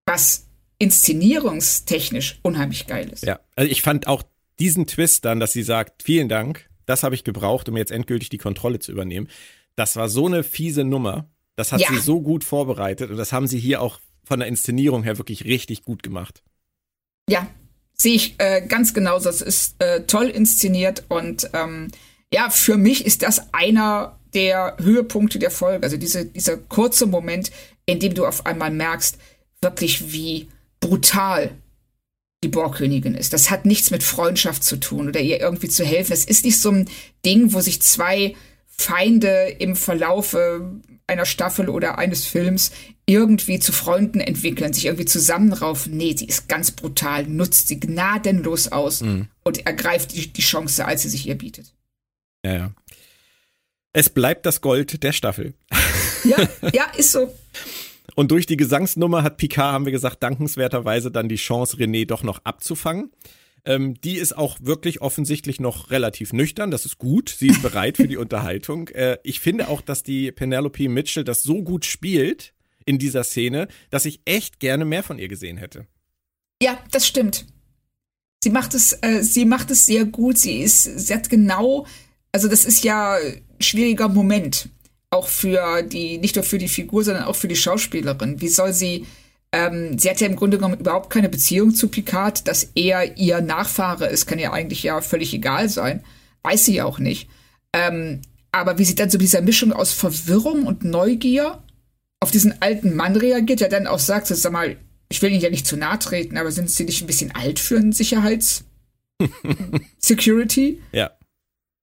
Was 0.06 0.48
inszenierungstechnisch 0.78 2.40
unheimlich 2.44 2.86
geil 2.86 3.10
ist. 3.10 3.24
Ja, 3.24 3.40
also 3.56 3.72
ich 3.72 3.82
fand 3.82 4.08
auch 4.08 4.24
diesen 4.60 4.88
Twist 4.88 5.26
dann, 5.26 5.40
dass 5.40 5.54
sie 5.54 5.64
sagt, 5.64 6.04
vielen 6.04 6.30
Dank, 6.30 6.70
das 6.86 7.04
habe 7.04 7.16
ich 7.16 7.24
gebraucht, 7.24 7.70
um 7.70 7.78
jetzt 7.78 7.92
endgültig 7.92 8.30
die 8.30 8.38
Kontrolle 8.38 8.80
zu 8.80 8.92
übernehmen. 8.92 9.30
Das 9.76 9.96
war 9.96 10.10
so 10.10 10.28
eine 10.28 10.44
fiese 10.44 10.84
Nummer. 10.84 11.30
Das 11.56 11.72
hat 11.72 11.82
ja. 11.82 11.88
sie 11.90 12.00
so 12.00 12.22
gut 12.22 12.44
vorbereitet 12.44 13.10
und 13.10 13.18
das 13.18 13.32
haben 13.32 13.48
sie 13.48 13.60
hier 13.60 13.82
auch 13.82 14.00
von 14.26 14.40
der 14.40 14.48
Inszenierung 14.48 15.04
her 15.04 15.18
wirklich 15.18 15.46
richtig 15.46 15.84
gut 15.84 16.04
gemacht. 16.04 16.44
Ja, 17.30 17.48
sehe 17.94 18.16
ich 18.16 18.36
äh, 18.40 18.66
ganz 18.68 18.94
genauso. 18.94 19.30
Es 19.30 19.42
ist 19.42 19.82
äh, 19.82 20.06
toll 20.06 20.28
inszeniert 20.28 21.06
und 21.08 21.50
ähm, 21.54 21.92
ja, 22.36 22.50
für 22.50 22.76
mich 22.76 23.06
ist 23.06 23.22
das 23.22 23.54
einer 23.54 24.20
der 24.34 24.76
Höhepunkte 24.82 25.40
der 25.40 25.52
Folge. 25.52 25.86
Also 25.86 25.96
diese, 25.96 26.26
dieser 26.26 26.58
kurze 26.58 27.06
Moment, 27.06 27.50
in 27.86 28.02
dem 28.02 28.14
du 28.14 28.26
auf 28.26 28.46
einmal 28.46 28.72
merkst, 28.72 29.18
wirklich 29.62 30.12
wie 30.12 30.50
brutal 30.82 31.52
die 32.44 32.50
Borgkönigin 32.50 33.16
ist. 33.16 33.32
Das 33.32 33.50
hat 33.50 33.66
nichts 33.66 33.90
mit 33.90 34.04
Freundschaft 34.04 34.66
zu 34.66 34.76
tun 34.76 35.08
oder 35.08 35.22
ihr 35.22 35.40
irgendwie 35.40 35.70
zu 35.70 35.86
helfen. 35.86 36.12
Es 36.12 36.26
ist 36.26 36.44
nicht 36.44 36.60
so 36.60 36.72
ein 36.72 36.90
Ding, 37.26 37.54
wo 37.54 37.62
sich 37.62 37.82
zwei 37.82 38.36
Feinde 38.68 39.56
im 39.58 39.78
Verlaufe 39.78 40.82
einer 41.08 41.26
Staffel 41.26 41.70
oder 41.70 41.98
eines 42.00 42.26
Films 42.26 42.72
irgendwie 43.06 43.60
zu 43.60 43.72
Freunden 43.72 44.20
entwickeln, 44.20 44.74
sich 44.74 44.88
irgendwie 44.88 45.06
zusammenraufen. 45.06 45.96
Nee, 45.96 46.16
sie 46.18 46.26
ist 46.26 46.50
ganz 46.50 46.72
brutal, 46.72 47.28
nutzt 47.28 47.70
sie 47.70 47.80
gnadenlos 47.80 48.74
aus 48.74 49.00
mhm. 49.00 49.30
und 49.46 49.66
ergreift 49.66 50.14
die, 50.14 50.34
die 50.34 50.42
Chance, 50.42 50.84
als 50.84 51.04
sie 51.04 51.10
sich 51.10 51.28
ihr 51.28 51.38
bietet. 51.38 51.72
Ja, 52.46 52.54
ja. 52.54 52.72
Es 53.92 54.10
bleibt 54.10 54.46
das 54.46 54.62
Gold 54.62 55.02
der 55.02 55.14
Staffel. 55.14 55.56
Ja, 56.24 56.38
ja, 56.74 56.84
ist 56.96 57.12
so. 57.12 57.34
Und 58.14 58.30
durch 58.30 58.46
die 58.46 58.58
Gesangsnummer 58.58 59.24
hat 59.24 59.38
Picard, 59.38 59.74
haben 59.74 59.86
wir 59.86 59.92
gesagt, 59.92 60.22
dankenswerterweise 60.22 61.10
dann 61.10 61.28
die 61.28 61.38
Chance, 61.38 61.78
René 61.78 62.06
doch 62.06 62.22
noch 62.22 62.40
abzufangen. 62.44 63.12
Ähm, 63.66 64.00
die 64.02 64.18
ist 64.18 64.38
auch 64.38 64.60
wirklich 64.62 65.02
offensichtlich 65.02 65.60
noch 65.60 65.90
relativ 65.90 66.34
nüchtern. 66.34 66.70
Das 66.70 66.86
ist 66.86 67.00
gut. 67.00 67.30
Sie 67.30 67.48
ist 67.48 67.64
bereit 67.64 67.98
für 67.98 68.08
die 68.08 68.18
Unterhaltung. 68.26 68.90
Äh, 68.90 69.18
ich 69.24 69.40
finde 69.40 69.70
auch, 69.70 69.82
dass 69.82 70.04
die 70.04 70.32
Penelope 70.32 70.88
Mitchell 70.88 71.24
das 71.24 71.42
so 71.42 71.64
gut 71.64 71.84
spielt 71.84 72.54
in 72.86 73.00
dieser 73.00 73.24
Szene, 73.24 73.68
dass 73.90 74.06
ich 74.06 74.22
echt 74.26 74.60
gerne 74.60 74.86
mehr 74.86 75.02
von 75.02 75.18
ihr 75.18 75.28
gesehen 75.30 75.58
hätte. 75.58 75.88
Ja, 76.62 76.78
das 76.92 77.08
stimmt. 77.08 77.48
Sie 78.44 78.52
macht 78.52 78.76
es, 78.76 78.94
äh, 79.02 79.24
sie 79.24 79.46
macht 79.46 79.72
es 79.72 79.88
sehr 79.88 80.06
gut. 80.06 80.38
Sie 80.38 80.60
ist, 80.60 80.84
sie 80.84 81.14
hat 81.14 81.30
genau, 81.30 81.88
also 82.36 82.50
das 82.50 82.66
ist 82.66 82.84
ja 82.84 83.14
ein 83.14 83.42
schwieriger 83.62 84.10
Moment. 84.10 84.68
Auch 85.10 85.30
für 85.30 85.84
die, 85.84 86.18
nicht 86.18 86.36
nur 86.36 86.44
für 86.44 86.58
die 86.58 86.68
Figur, 86.68 87.02
sondern 87.02 87.24
auch 87.24 87.38
für 87.38 87.48
die 87.48 87.56
Schauspielerin. 87.56 88.42
Wie 88.42 88.50
soll 88.50 88.74
sie 88.74 89.06
ähm, 89.54 89.98
sie 89.98 90.10
hat 90.10 90.20
ja 90.20 90.28
im 90.28 90.36
Grunde 90.36 90.58
genommen 90.58 90.82
überhaupt 90.82 91.10
keine 91.10 91.30
Beziehung 91.30 91.74
zu 91.74 91.88
Picard, 91.88 92.46
dass 92.46 92.72
er 92.76 93.18
ihr 93.18 93.40
Nachfahre 93.40 94.08
ist, 94.08 94.26
kann 94.26 94.38
ja 94.38 94.52
eigentlich 94.52 94.84
ja 94.84 95.00
völlig 95.00 95.34
egal 95.34 95.70
sein. 95.70 96.04
Weiß 96.44 96.66
sie 96.66 96.76
ja 96.76 96.84
auch 96.84 97.00
nicht. 97.00 97.30
Ähm, 97.72 98.20
aber 98.52 98.80
wie 98.80 98.84
sie 98.84 98.96
dann 98.96 99.10
so 99.10 99.18
mit 99.18 99.22
dieser 99.22 99.40
Mischung 99.40 99.72
aus 99.72 99.94
Verwirrung 99.94 100.66
und 100.66 100.84
Neugier 100.84 101.64
auf 102.20 102.32
diesen 102.32 102.62
alten 102.62 102.98
Mann 102.98 103.16
reagiert, 103.16 103.62
der 103.62 103.70
dann 103.70 103.88
auch 103.88 104.00
sagt, 104.00 104.28
sag 104.28 104.52
mal, 104.52 104.76
ich 105.08 105.22
will 105.22 105.32
Ihnen 105.32 105.42
ja 105.42 105.50
nicht 105.50 105.68
zu 105.68 105.78
nahe 105.78 106.00
treten, 106.00 106.36
aber 106.36 106.52
sind 106.52 106.70
Sie 106.70 106.84
nicht 106.84 107.02
ein 107.02 107.08
bisschen 107.08 107.34
alt 107.34 107.60
für 107.60 107.78
einen 107.78 107.94
Sicherheits 107.94 108.66
Security? 110.00 110.82
Ja. 110.92 111.12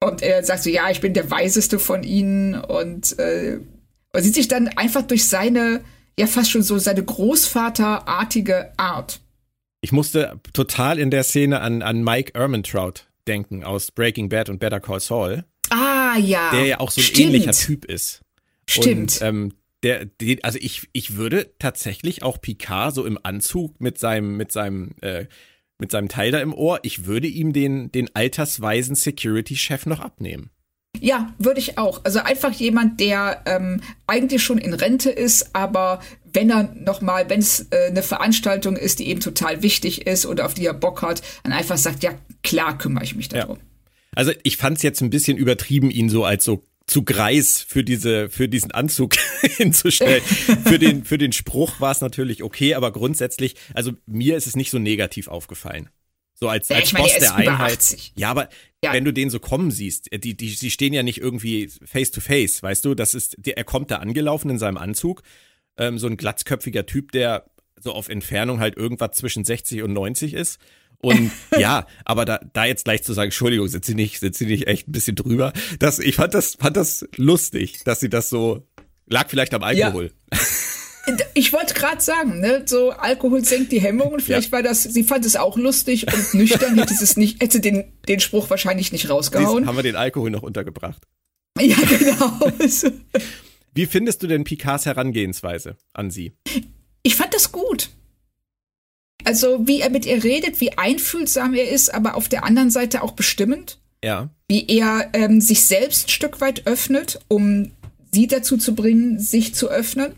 Und 0.02 0.22
er 0.22 0.42
sagt 0.44 0.64
so, 0.64 0.70
ja, 0.70 0.90
ich 0.90 1.00
bin 1.00 1.14
der 1.14 1.30
Weiseste 1.30 1.78
von 1.78 2.02
Ihnen 2.02 2.54
und, 2.54 3.18
äh, 3.18 3.58
und 4.12 4.22
sieht 4.22 4.34
sich 4.34 4.48
dann 4.48 4.68
einfach 4.68 5.02
durch 5.02 5.26
seine 5.26 5.82
ja 6.18 6.26
fast 6.26 6.50
schon 6.50 6.62
so 6.62 6.78
seine 6.78 7.02
Großvaterartige 7.04 8.72
Art. 8.78 9.20
Ich 9.80 9.92
musste 9.92 10.40
total 10.52 10.98
in 10.98 11.10
der 11.10 11.24
Szene 11.24 11.60
an, 11.60 11.82
an 11.82 12.04
Mike 12.04 12.32
Ehrmantraut 12.34 13.08
denken 13.26 13.64
aus 13.64 13.90
Breaking 13.90 14.28
Bad 14.28 14.48
und 14.48 14.58
Better 14.58 14.80
Call 14.80 15.00
Saul. 15.00 15.44
Ah, 15.70 16.16
ja. 16.18 16.50
Der 16.52 16.66
ja 16.66 16.80
auch 16.80 16.90
so 16.90 17.00
ein 17.00 17.04
Stimmt. 17.04 17.26
ähnlicher 17.26 17.52
Typ 17.52 17.84
ist. 17.84 18.20
Stimmt. 18.68 19.20
Und, 19.20 19.22
ähm, 19.22 19.52
der, 19.82 20.04
die, 20.04 20.44
also 20.44 20.58
ich, 20.60 20.88
ich 20.92 21.16
würde 21.16 21.50
tatsächlich 21.58 22.22
auch 22.22 22.40
Picard 22.40 22.94
so 22.94 23.04
im 23.04 23.18
Anzug 23.22 23.80
mit 23.80 23.98
seinem, 23.98 24.36
mit 24.36 24.52
seinem, 24.52 24.92
äh, 25.00 25.26
mit 25.78 25.90
seinem 25.90 26.08
Teil 26.08 26.30
da 26.30 26.40
im 26.40 26.54
Ohr, 26.54 26.80
ich 26.82 27.06
würde 27.06 27.26
ihm 27.26 27.52
den, 27.52 27.90
den 27.90 28.14
altersweisen 28.14 28.94
Security-Chef 28.94 29.86
noch 29.86 30.00
abnehmen. 30.00 30.50
Ja, 31.00 31.34
würde 31.38 31.58
ich 31.58 31.78
auch. 31.78 32.04
Also 32.04 32.20
einfach 32.20 32.52
jemand, 32.52 33.00
der 33.00 33.42
ähm, 33.46 33.80
eigentlich 34.06 34.42
schon 34.42 34.58
in 34.58 34.74
Rente 34.74 35.10
ist, 35.10 35.54
aber 35.54 36.00
wenn 36.32 36.50
er 36.50 36.74
nochmal, 36.74 37.28
wenn 37.28 37.40
es 37.40 37.66
äh, 37.70 37.88
eine 37.88 38.02
Veranstaltung 38.02 38.76
ist, 38.76 38.98
die 38.98 39.08
eben 39.08 39.20
total 39.20 39.62
wichtig 39.62 40.06
ist 40.06 40.26
oder 40.26 40.46
auf 40.46 40.54
die 40.54 40.66
er 40.66 40.74
Bock 40.74 41.02
hat, 41.02 41.22
dann 41.42 41.52
einfach 41.52 41.78
sagt, 41.78 42.02
ja, 42.02 42.12
klar 42.42 42.78
kümmere 42.78 43.04
ich 43.04 43.16
mich 43.16 43.28
darum. 43.28 43.56
Ja. 43.56 43.62
Also 44.14 44.32
ich 44.42 44.58
fand 44.58 44.76
es 44.76 44.82
jetzt 44.82 45.00
ein 45.00 45.10
bisschen 45.10 45.36
übertrieben, 45.38 45.90
ihn 45.90 46.10
so 46.10 46.24
als 46.24 46.44
so 46.44 46.64
zu 46.86 47.04
Greis 47.04 47.64
für 47.66 47.84
diese 47.84 48.28
für 48.28 48.48
diesen 48.48 48.72
Anzug 48.72 49.16
hinzustellen. 49.40 50.22
für 50.22 50.78
den 50.78 51.04
für 51.04 51.18
den 51.18 51.32
Spruch 51.32 51.80
war 51.80 51.92
es 51.92 52.00
natürlich 52.00 52.42
okay, 52.42 52.74
aber 52.74 52.92
grundsätzlich, 52.92 53.54
also 53.74 53.92
mir 54.06 54.36
ist 54.36 54.46
es 54.46 54.56
nicht 54.56 54.70
so 54.70 54.78
negativ 54.78 55.28
aufgefallen. 55.28 55.90
So 56.34 56.48
als, 56.48 56.72
als 56.72 56.88
ich 56.88 56.92
meine, 56.92 57.04
Boss 57.04 57.18
der 57.18 57.36
Einheit. 57.36 57.74
80. 57.74 58.14
Ja, 58.16 58.30
aber 58.30 58.48
ja. 58.82 58.92
wenn 58.92 59.04
du 59.04 59.12
den 59.12 59.30
so 59.30 59.38
kommen 59.38 59.70
siehst, 59.70 60.08
die, 60.12 60.36
die, 60.36 60.56
die 60.56 60.70
stehen 60.72 60.92
ja 60.92 61.04
nicht 61.04 61.18
irgendwie 61.18 61.70
face 61.84 62.10
to 62.10 62.20
face, 62.20 62.64
weißt 62.64 62.84
du? 62.84 62.96
Das 62.96 63.14
ist, 63.14 63.36
der, 63.38 63.56
er 63.56 63.62
kommt 63.62 63.92
da 63.92 63.98
angelaufen 63.98 64.50
in 64.50 64.58
seinem 64.58 64.76
Anzug, 64.76 65.22
ähm, 65.76 66.00
so 66.00 66.08
ein 66.08 66.16
glatzköpfiger 66.16 66.84
Typ, 66.84 67.12
der 67.12 67.46
so 67.78 67.92
auf 67.92 68.08
Entfernung 68.08 68.58
halt 68.58 68.76
irgendwas 68.76 69.12
zwischen 69.12 69.44
60 69.44 69.82
und 69.82 69.92
90 69.92 70.34
ist. 70.34 70.58
Und 71.02 71.32
ja, 71.58 71.86
aber 72.04 72.24
da, 72.24 72.40
da 72.52 72.64
jetzt 72.64 72.84
gleich 72.84 73.02
zu 73.02 73.12
sagen, 73.12 73.26
Entschuldigung, 73.26 73.66
sind 73.68 73.84
sie 73.84 73.94
nicht, 73.94 74.20
sind 74.20 74.36
sie 74.36 74.46
nicht 74.46 74.68
echt 74.68 74.88
ein 74.88 74.92
bisschen 74.92 75.16
drüber? 75.16 75.52
Das, 75.78 75.98
ich 75.98 76.14
fand 76.14 76.32
das, 76.32 76.54
fand 76.54 76.76
das 76.76 77.06
lustig, 77.16 77.82
dass 77.84 78.00
sie 78.00 78.08
das 78.08 78.30
so, 78.30 78.66
lag 79.06 79.28
vielleicht 79.28 79.52
am 79.52 79.64
Alkohol. 79.64 80.12
Ja. 80.32 80.38
Ich 81.34 81.52
wollte 81.52 81.74
gerade 81.74 82.00
sagen, 82.00 82.38
ne, 82.38 82.62
so 82.64 82.90
Alkohol 82.90 83.44
senkt 83.44 83.72
die 83.72 83.80
Hemmungen. 83.80 84.20
Vielleicht 84.20 84.48
ja. 84.48 84.52
war 84.52 84.62
das, 84.62 84.84
sie 84.84 85.02
fand 85.02 85.26
es 85.26 85.34
auch 85.34 85.56
lustig 85.56 86.06
und 86.06 86.34
nüchtern 86.34 86.78
hätte 86.78 86.94
sie 86.94 87.02
es 87.02 87.16
nicht, 87.16 87.42
hätte 87.42 87.58
den, 87.58 87.92
den 88.06 88.20
Spruch 88.20 88.48
wahrscheinlich 88.50 88.92
nicht 88.92 89.10
rausgehauen. 89.10 89.58
Siehst, 89.58 89.66
haben 89.68 89.76
wir 89.76 89.82
den 89.82 89.96
Alkohol 89.96 90.30
noch 90.30 90.42
untergebracht. 90.42 91.02
Ja, 91.60 91.76
genau. 91.98 92.52
Wie 93.74 93.86
findest 93.86 94.22
du 94.22 94.28
denn 94.28 94.44
Picards 94.44 94.86
Herangehensweise 94.86 95.76
an 95.92 96.12
sie? 96.12 96.34
Ich 97.02 97.16
fand 97.16 97.34
das 97.34 97.50
gut. 97.50 97.90
Also, 99.24 99.66
wie 99.66 99.80
er 99.80 99.90
mit 99.90 100.06
ihr 100.06 100.22
redet, 100.22 100.60
wie 100.60 100.76
einfühlsam 100.76 101.54
er 101.54 101.70
ist, 101.70 101.92
aber 101.92 102.14
auf 102.14 102.28
der 102.28 102.44
anderen 102.44 102.70
Seite 102.70 103.02
auch 103.02 103.12
bestimmend. 103.12 103.78
Ja. 104.04 104.30
Wie 104.48 104.66
er 104.66 105.10
ähm, 105.12 105.40
sich 105.40 105.62
selbst 105.62 106.06
ein 106.06 106.10
Stück 106.10 106.40
weit 106.40 106.66
öffnet, 106.66 107.20
um 107.28 107.72
sie 108.12 108.26
dazu 108.26 108.56
zu 108.56 108.74
bringen, 108.74 109.18
sich 109.18 109.54
zu 109.54 109.68
öffnen. 109.68 110.14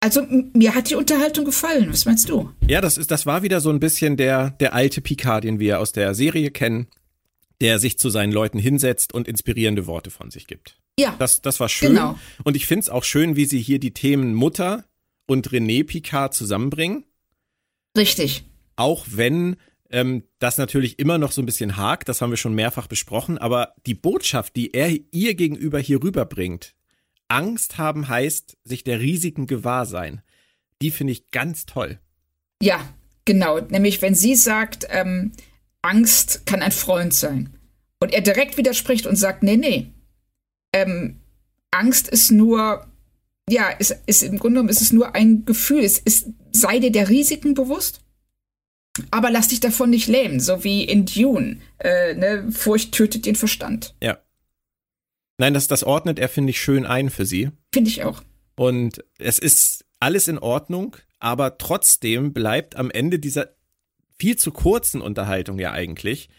Also 0.00 0.22
mir 0.52 0.74
hat 0.74 0.90
die 0.90 0.94
Unterhaltung 0.94 1.44
gefallen. 1.44 1.88
Was 1.90 2.04
meinst 2.04 2.28
du? 2.28 2.50
Ja, 2.68 2.80
das 2.80 2.98
ist, 2.98 3.10
das 3.10 3.26
war 3.26 3.42
wieder 3.42 3.60
so 3.60 3.70
ein 3.70 3.80
bisschen 3.80 4.16
der, 4.16 4.50
der 4.50 4.74
alte 4.74 5.00
Picard, 5.00 5.44
den 5.44 5.58
wir 5.58 5.80
aus 5.80 5.92
der 5.92 6.14
Serie 6.14 6.50
kennen, 6.50 6.86
der 7.60 7.78
sich 7.78 7.98
zu 7.98 8.10
seinen 8.10 8.32
Leuten 8.32 8.58
hinsetzt 8.58 9.14
und 9.14 9.26
inspirierende 9.26 9.86
Worte 9.86 10.10
von 10.10 10.30
sich 10.30 10.46
gibt. 10.46 10.78
Ja. 10.98 11.14
Das, 11.18 11.42
das 11.42 11.60
war 11.60 11.68
schön. 11.68 11.94
Genau. 11.94 12.18
Und 12.44 12.56
ich 12.56 12.66
finde 12.66 12.80
es 12.80 12.88
auch 12.88 13.04
schön, 13.04 13.36
wie 13.36 13.46
sie 13.46 13.60
hier 13.60 13.78
die 13.78 13.92
Themen 13.92 14.34
Mutter 14.34 14.84
und 15.26 15.48
René 15.48 15.84
Picard 15.84 16.34
zusammenbringen. 16.34 17.04
Richtig. 17.96 18.44
Auch 18.76 19.06
wenn 19.10 19.56
ähm, 19.90 20.24
das 20.38 20.58
natürlich 20.58 20.98
immer 20.98 21.18
noch 21.18 21.32
so 21.32 21.42
ein 21.42 21.46
bisschen 21.46 21.76
hakt, 21.76 22.08
das 22.08 22.20
haben 22.20 22.30
wir 22.30 22.36
schon 22.36 22.54
mehrfach 22.54 22.86
besprochen, 22.86 23.38
aber 23.38 23.74
die 23.86 23.94
Botschaft, 23.94 24.56
die 24.56 24.74
er 24.74 24.90
ihr 25.12 25.34
gegenüber 25.34 25.78
hier 25.78 26.02
rüberbringt, 26.02 26.74
Angst 27.28 27.78
haben 27.78 28.08
heißt, 28.08 28.56
sich 28.64 28.84
der 28.84 29.00
Risiken 29.00 29.46
gewahr 29.46 29.86
sein. 29.86 30.22
Die 30.82 30.90
finde 30.90 31.12
ich 31.12 31.30
ganz 31.30 31.66
toll. 31.66 31.98
Ja, 32.62 32.80
Genau, 33.26 33.58
nämlich 33.58 34.00
wenn 34.00 34.14
sie 34.14 34.36
sagt, 34.36 34.86
ähm, 34.88 35.32
Angst 35.82 36.46
kann 36.46 36.62
ein 36.62 36.72
Freund 36.72 37.12
sein. 37.12 37.50
Und 38.00 38.14
er 38.14 38.20
direkt 38.20 38.56
widerspricht 38.56 39.06
und 39.06 39.16
sagt, 39.16 39.42
nee, 39.42 39.56
nee. 39.56 39.92
Ähm, 40.72 41.20
Angst 41.72 42.08
ist 42.08 42.30
nur, 42.30 42.86
ja, 43.50 43.68
ist, 43.70 43.96
ist 44.06 44.22
im 44.22 44.38
Grunde 44.38 44.54
genommen 44.54 44.68
ist 44.68 44.80
es 44.80 44.92
nur 44.92 45.14
ein 45.14 45.44
Gefühl. 45.44 45.80
Es 45.80 45.98
ist, 45.98 46.28
sei 46.56 46.78
dir 46.78 46.92
der 46.92 47.08
Risiken 47.08 47.54
bewusst, 47.54 48.00
aber 49.10 49.30
lass 49.30 49.48
dich 49.48 49.60
davon 49.60 49.90
nicht 49.90 50.08
lähmen, 50.08 50.40
so 50.40 50.64
wie 50.64 50.84
in 50.84 51.06
Dune. 51.06 51.60
Äh, 51.78 52.14
ne? 52.14 52.50
Furcht 52.50 52.92
tötet 52.92 53.26
den 53.26 53.36
Verstand. 53.36 53.94
Ja. 54.02 54.18
Nein, 55.38 55.54
das, 55.54 55.68
das 55.68 55.84
ordnet 55.84 56.18
er, 56.18 56.28
finde 56.28 56.50
ich, 56.50 56.60
schön 56.60 56.86
ein 56.86 57.10
für 57.10 57.26
sie. 57.26 57.50
Finde 57.72 57.90
ich 57.90 58.04
auch. 58.04 58.22
Und 58.56 59.04
es 59.18 59.38
ist 59.38 59.84
alles 60.00 60.28
in 60.28 60.38
Ordnung, 60.38 60.96
aber 61.18 61.58
trotzdem 61.58 62.32
bleibt 62.32 62.76
am 62.76 62.90
Ende 62.90 63.18
dieser 63.18 63.50
viel 64.18 64.36
zu 64.36 64.50
kurzen 64.50 65.02
Unterhaltung 65.02 65.58
ja 65.58 65.72
eigentlich. 65.72 66.30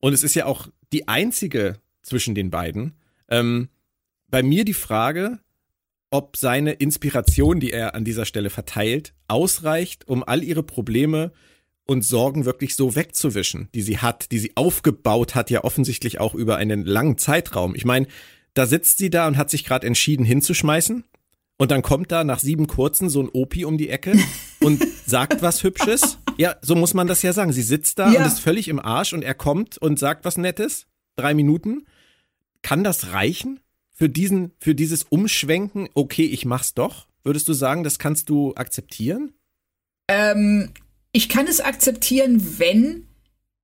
Und 0.00 0.12
es 0.12 0.22
ist 0.22 0.34
ja 0.34 0.46
auch 0.46 0.68
die 0.92 1.08
einzige 1.08 1.80
zwischen 2.02 2.34
den 2.34 2.50
beiden. 2.50 2.94
Ähm, 3.28 3.68
bei 4.28 4.42
mir 4.42 4.64
die 4.64 4.74
Frage, 4.74 5.40
ob 6.14 6.36
seine 6.36 6.74
Inspiration, 6.74 7.58
die 7.58 7.72
er 7.72 7.96
an 7.96 8.04
dieser 8.04 8.24
Stelle 8.24 8.48
verteilt, 8.48 9.14
ausreicht, 9.26 10.06
um 10.06 10.22
all 10.22 10.44
ihre 10.44 10.62
Probleme 10.62 11.32
und 11.86 12.04
Sorgen 12.04 12.44
wirklich 12.44 12.76
so 12.76 12.94
wegzuwischen, 12.94 13.68
die 13.74 13.82
sie 13.82 13.98
hat, 13.98 14.30
die 14.30 14.38
sie 14.38 14.52
aufgebaut 14.54 15.34
hat, 15.34 15.50
ja 15.50 15.64
offensichtlich 15.64 16.20
auch 16.20 16.36
über 16.36 16.56
einen 16.56 16.84
langen 16.84 17.18
Zeitraum. 17.18 17.74
Ich 17.74 17.84
meine, 17.84 18.06
da 18.54 18.66
sitzt 18.66 18.98
sie 18.98 19.10
da 19.10 19.26
und 19.26 19.36
hat 19.36 19.50
sich 19.50 19.64
gerade 19.64 19.88
entschieden 19.88 20.24
hinzuschmeißen 20.24 21.02
und 21.58 21.70
dann 21.72 21.82
kommt 21.82 22.12
da 22.12 22.22
nach 22.22 22.38
sieben 22.38 22.68
kurzen 22.68 23.08
so 23.08 23.20
ein 23.20 23.28
Opi 23.28 23.64
um 23.64 23.76
die 23.76 23.88
Ecke 23.88 24.16
und 24.60 24.86
sagt 25.06 25.42
was 25.42 25.64
Hübsches. 25.64 26.18
Ja, 26.36 26.54
so 26.62 26.76
muss 26.76 26.94
man 26.94 27.08
das 27.08 27.22
ja 27.22 27.32
sagen. 27.32 27.52
Sie 27.52 27.62
sitzt 27.62 27.98
da 27.98 28.12
ja. 28.12 28.20
und 28.20 28.26
ist 28.26 28.38
völlig 28.38 28.68
im 28.68 28.78
Arsch 28.78 29.14
und 29.14 29.22
er 29.22 29.34
kommt 29.34 29.78
und 29.78 29.98
sagt 29.98 30.24
was 30.24 30.38
Nettes. 30.38 30.86
Drei 31.16 31.34
Minuten. 31.34 31.86
Kann 32.62 32.84
das 32.84 33.10
reichen 33.12 33.58
für 33.94 34.08
diesen, 34.08 34.52
für 34.60 34.74
dieses 34.74 35.04
Umschwenken? 35.04 35.88
Okay, 35.94 36.26
ich 36.26 36.44
mach's 36.44 36.74
doch. 36.74 37.06
Würdest 37.22 37.48
du 37.48 37.54
sagen, 37.54 37.84
das 37.84 37.98
kannst 37.98 38.28
du 38.28 38.54
akzeptieren? 38.54 39.32
Ähm, 40.08 40.70
ich 41.12 41.28
kann 41.28 41.46
es 41.46 41.60
akzeptieren, 41.60 42.58
wenn 42.58 43.06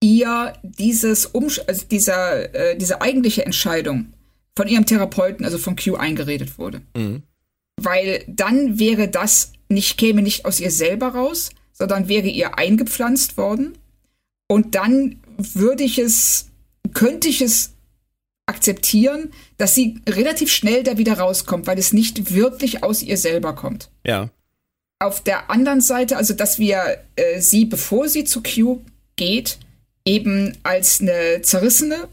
ihr 0.03 0.55
dieses 0.62 1.26
Umsch 1.26 1.61
also 1.66 1.85
dieser, 1.87 2.55
äh, 2.55 2.78
diese 2.78 3.03
eigentliche 3.03 3.45
Entscheidung 3.45 4.14
von 4.57 4.66
ihrem 4.66 4.87
Therapeuten, 4.87 5.45
also 5.45 5.59
von 5.59 5.76
Q, 5.76 5.97
eingeredet 5.97 6.59
wurde. 6.59 6.81
Mhm 6.97 7.22
weil 7.85 8.24
dann 8.26 8.78
wäre 8.78 9.09
das 9.09 9.53
nicht, 9.68 9.97
käme 9.97 10.22
nicht 10.22 10.45
aus 10.45 10.61
ihr 10.61 10.70
selber 10.70 11.09
raus, 11.09 11.51
sondern 11.72 12.09
wäre 12.09 12.28
ihr 12.28 12.59
eingepflanzt 12.59 13.37
worden. 13.37 13.78
Und 14.49 14.74
dann 14.74 15.16
würde 15.37 15.85
ich 15.85 15.99
es, 15.99 16.51
könnte 16.93 17.28
ich 17.28 17.41
es 17.41 17.72
akzeptieren, 18.51 19.30
dass 19.57 19.74
sie 19.74 20.01
relativ 20.09 20.53
schnell 20.53 20.82
da 20.82 20.98
wieder 20.98 21.18
rauskommt, 21.18 21.66
weil 21.66 21.78
es 21.78 21.92
nicht 21.92 22.34
wirklich 22.34 22.82
aus 22.82 23.03
ihr 23.03 23.16
selber 23.16 23.55
kommt. 23.55 23.90
Ja. 24.05 24.28
Auf 24.98 25.22
der 25.22 25.51
anderen 25.51 25.80
Seite, 25.80 26.16
also 26.16 26.34
dass 26.34 26.59
wir 26.59 26.98
äh, 27.16 27.40
sie, 27.40 27.64
bevor 27.64 28.09
sie 28.09 28.24
zu 28.24 28.42
Q 28.42 28.80
geht, 29.16 29.59
eben 30.05 30.59
als 30.62 31.01
eine 31.01 31.40
zerrissene 31.42 32.09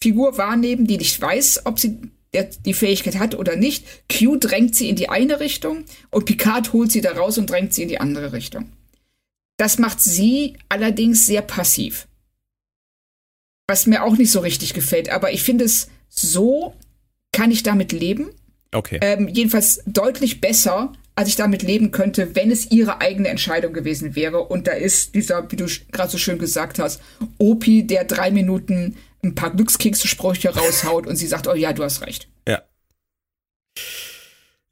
Figur 0.00 0.38
wahrnehmen, 0.38 0.86
die 0.86 0.98
nicht 0.98 1.20
weiß, 1.20 1.62
ob 1.64 1.80
sie 1.80 1.98
der 2.34 2.44
die 2.44 2.74
Fähigkeit 2.74 3.18
hat 3.18 3.34
oder 3.34 3.56
nicht. 3.56 3.86
Q 4.12 4.36
drängt 4.36 4.74
sie 4.74 4.88
in 4.88 4.96
die 4.96 5.08
eine 5.08 5.40
Richtung 5.40 5.84
und 6.10 6.26
Picard 6.26 6.72
holt 6.72 6.92
sie 6.92 7.00
da 7.00 7.12
raus 7.12 7.38
und 7.38 7.48
drängt 7.48 7.72
sie 7.72 7.82
in 7.82 7.88
die 7.88 8.00
andere 8.00 8.32
Richtung. 8.32 8.70
Das 9.56 9.78
macht 9.78 10.00
sie 10.00 10.58
allerdings 10.68 11.26
sehr 11.26 11.42
passiv. 11.42 12.07
Was 13.68 13.86
mir 13.86 14.02
auch 14.02 14.16
nicht 14.16 14.32
so 14.32 14.40
richtig 14.40 14.74
gefällt, 14.74 15.10
aber 15.10 15.32
ich 15.32 15.42
finde 15.42 15.64
es 15.64 15.88
so, 16.08 16.74
kann 17.32 17.50
ich 17.50 17.62
damit 17.62 17.92
leben. 17.92 18.30
Okay. 18.72 18.98
Ähm, 19.02 19.28
jedenfalls 19.28 19.82
deutlich 19.86 20.40
besser, 20.40 20.92
als 21.14 21.28
ich 21.28 21.36
damit 21.36 21.62
leben 21.62 21.90
könnte, 21.90 22.34
wenn 22.34 22.50
es 22.50 22.70
ihre 22.70 23.00
eigene 23.00 23.28
Entscheidung 23.28 23.72
gewesen 23.72 24.14
wäre. 24.14 24.40
Und 24.40 24.66
da 24.66 24.72
ist 24.72 25.14
dieser, 25.14 25.50
wie 25.50 25.56
du 25.56 25.66
gerade 25.92 26.10
so 26.10 26.16
schön 26.16 26.38
gesagt 26.38 26.78
hast, 26.78 27.00
Opi, 27.38 27.86
der 27.86 28.04
drei 28.04 28.30
Minuten 28.30 28.96
ein 29.22 29.34
paar 29.34 29.54
Glückskekse-Sprüche 29.54 30.50
raushaut 30.50 31.06
und 31.06 31.16
sie 31.16 31.26
sagt, 31.26 31.46
oh 31.46 31.54
ja, 31.54 31.72
du 31.72 31.82
hast 31.82 32.02
recht. 32.02 32.28
Ja. 32.46 32.62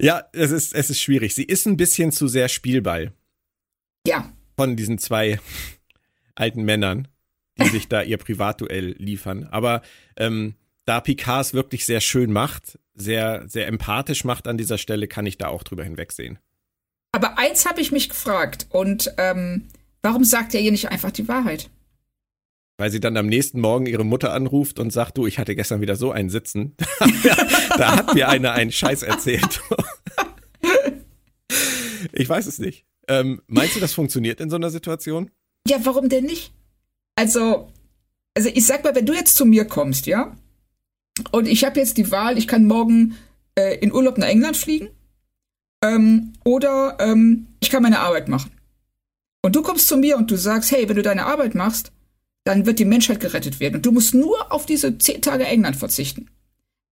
Ja, 0.00 0.24
es 0.32 0.50
ist, 0.50 0.74
es 0.74 0.88
ist 0.90 1.00
schwierig. 1.00 1.34
Sie 1.34 1.44
ist 1.44 1.66
ein 1.66 1.76
bisschen 1.76 2.12
zu 2.12 2.28
sehr 2.28 2.48
Spielball. 2.48 3.12
Ja. 4.06 4.32
Von 4.56 4.76
diesen 4.76 4.98
zwei 4.98 5.40
alten 6.34 6.62
Männern, 6.62 7.08
die 7.58 7.68
sich 7.68 7.88
da 7.88 8.02
ihr 8.02 8.18
Privatduell 8.18 8.94
liefern. 8.98 9.44
Aber 9.50 9.82
ähm, 10.16 10.54
da 10.84 11.00
Picard 11.00 11.46
es 11.46 11.54
wirklich 11.54 11.86
sehr 11.86 12.00
schön 12.00 12.32
macht, 12.32 12.78
sehr, 12.94 13.44
sehr 13.48 13.66
empathisch 13.66 14.24
macht 14.24 14.46
an 14.46 14.58
dieser 14.58 14.78
Stelle, 14.78 15.08
kann 15.08 15.26
ich 15.26 15.38
da 15.38 15.48
auch 15.48 15.62
drüber 15.62 15.84
hinwegsehen. 15.84 16.38
Aber 17.12 17.38
eins 17.38 17.66
habe 17.66 17.80
ich 17.80 17.92
mich 17.92 18.08
gefragt 18.08 18.66
und 18.70 19.12
ähm, 19.18 19.68
warum 20.02 20.24
sagt 20.24 20.54
er 20.54 20.60
ihr 20.60 20.70
nicht 20.70 20.90
einfach 20.90 21.10
die 21.10 21.28
Wahrheit? 21.28 21.70
weil 22.78 22.90
sie 22.90 23.00
dann 23.00 23.16
am 23.16 23.26
nächsten 23.26 23.60
Morgen 23.60 23.86
ihre 23.86 24.04
Mutter 24.04 24.32
anruft 24.32 24.78
und 24.78 24.92
sagt, 24.92 25.16
du, 25.16 25.26
ich 25.26 25.38
hatte 25.38 25.54
gestern 25.54 25.80
wieder 25.80 25.96
so 25.96 26.10
einen 26.10 26.28
Sitzen. 26.28 26.76
da 27.78 27.96
hat 27.96 28.14
mir 28.14 28.28
einer 28.28 28.52
einen 28.52 28.72
Scheiß 28.72 29.02
erzählt. 29.02 29.62
ich 32.12 32.28
weiß 32.28 32.46
es 32.46 32.58
nicht. 32.58 32.84
Ähm, 33.08 33.40
meinst 33.46 33.76
du, 33.76 33.80
das 33.80 33.94
funktioniert 33.94 34.40
in 34.40 34.50
so 34.50 34.56
einer 34.56 34.70
Situation? 34.70 35.30
Ja, 35.66 35.78
warum 35.84 36.08
denn 36.08 36.24
nicht? 36.24 36.52
Also, 37.16 37.72
also 38.34 38.50
ich 38.52 38.66
sag 38.66 38.84
mal, 38.84 38.94
wenn 38.94 39.06
du 39.06 39.14
jetzt 39.14 39.36
zu 39.36 39.44
mir 39.44 39.64
kommst, 39.64 40.06
ja, 40.06 40.36
und 41.32 41.48
ich 41.48 41.64
habe 41.64 41.80
jetzt 41.80 41.96
die 41.96 42.10
Wahl, 42.10 42.38
ich 42.38 42.46
kann 42.46 42.66
morgen 42.66 43.16
äh, 43.58 43.78
in 43.78 43.92
Urlaub 43.92 44.18
nach 44.18 44.28
England 44.28 44.56
fliegen 44.56 44.90
ähm, 45.82 46.34
oder 46.44 46.98
ähm, 47.00 47.46
ich 47.60 47.70
kann 47.70 47.82
meine 47.82 48.00
Arbeit 48.00 48.28
machen. 48.28 48.50
Und 49.42 49.56
du 49.56 49.62
kommst 49.62 49.88
zu 49.88 49.96
mir 49.96 50.16
und 50.16 50.30
du 50.30 50.36
sagst, 50.36 50.72
hey, 50.72 50.88
wenn 50.88 50.96
du 50.96 51.02
deine 51.02 51.26
Arbeit 51.26 51.54
machst, 51.54 51.92
dann 52.44 52.66
wird 52.66 52.78
die 52.78 52.84
Menschheit 52.84 53.20
gerettet 53.20 53.60
werden. 53.60 53.76
Und 53.76 53.86
du 53.86 53.92
musst 53.92 54.14
nur 54.14 54.52
auf 54.52 54.66
diese 54.66 54.98
zehn 54.98 55.22
Tage 55.22 55.44
England 55.44 55.76
verzichten. 55.76 56.28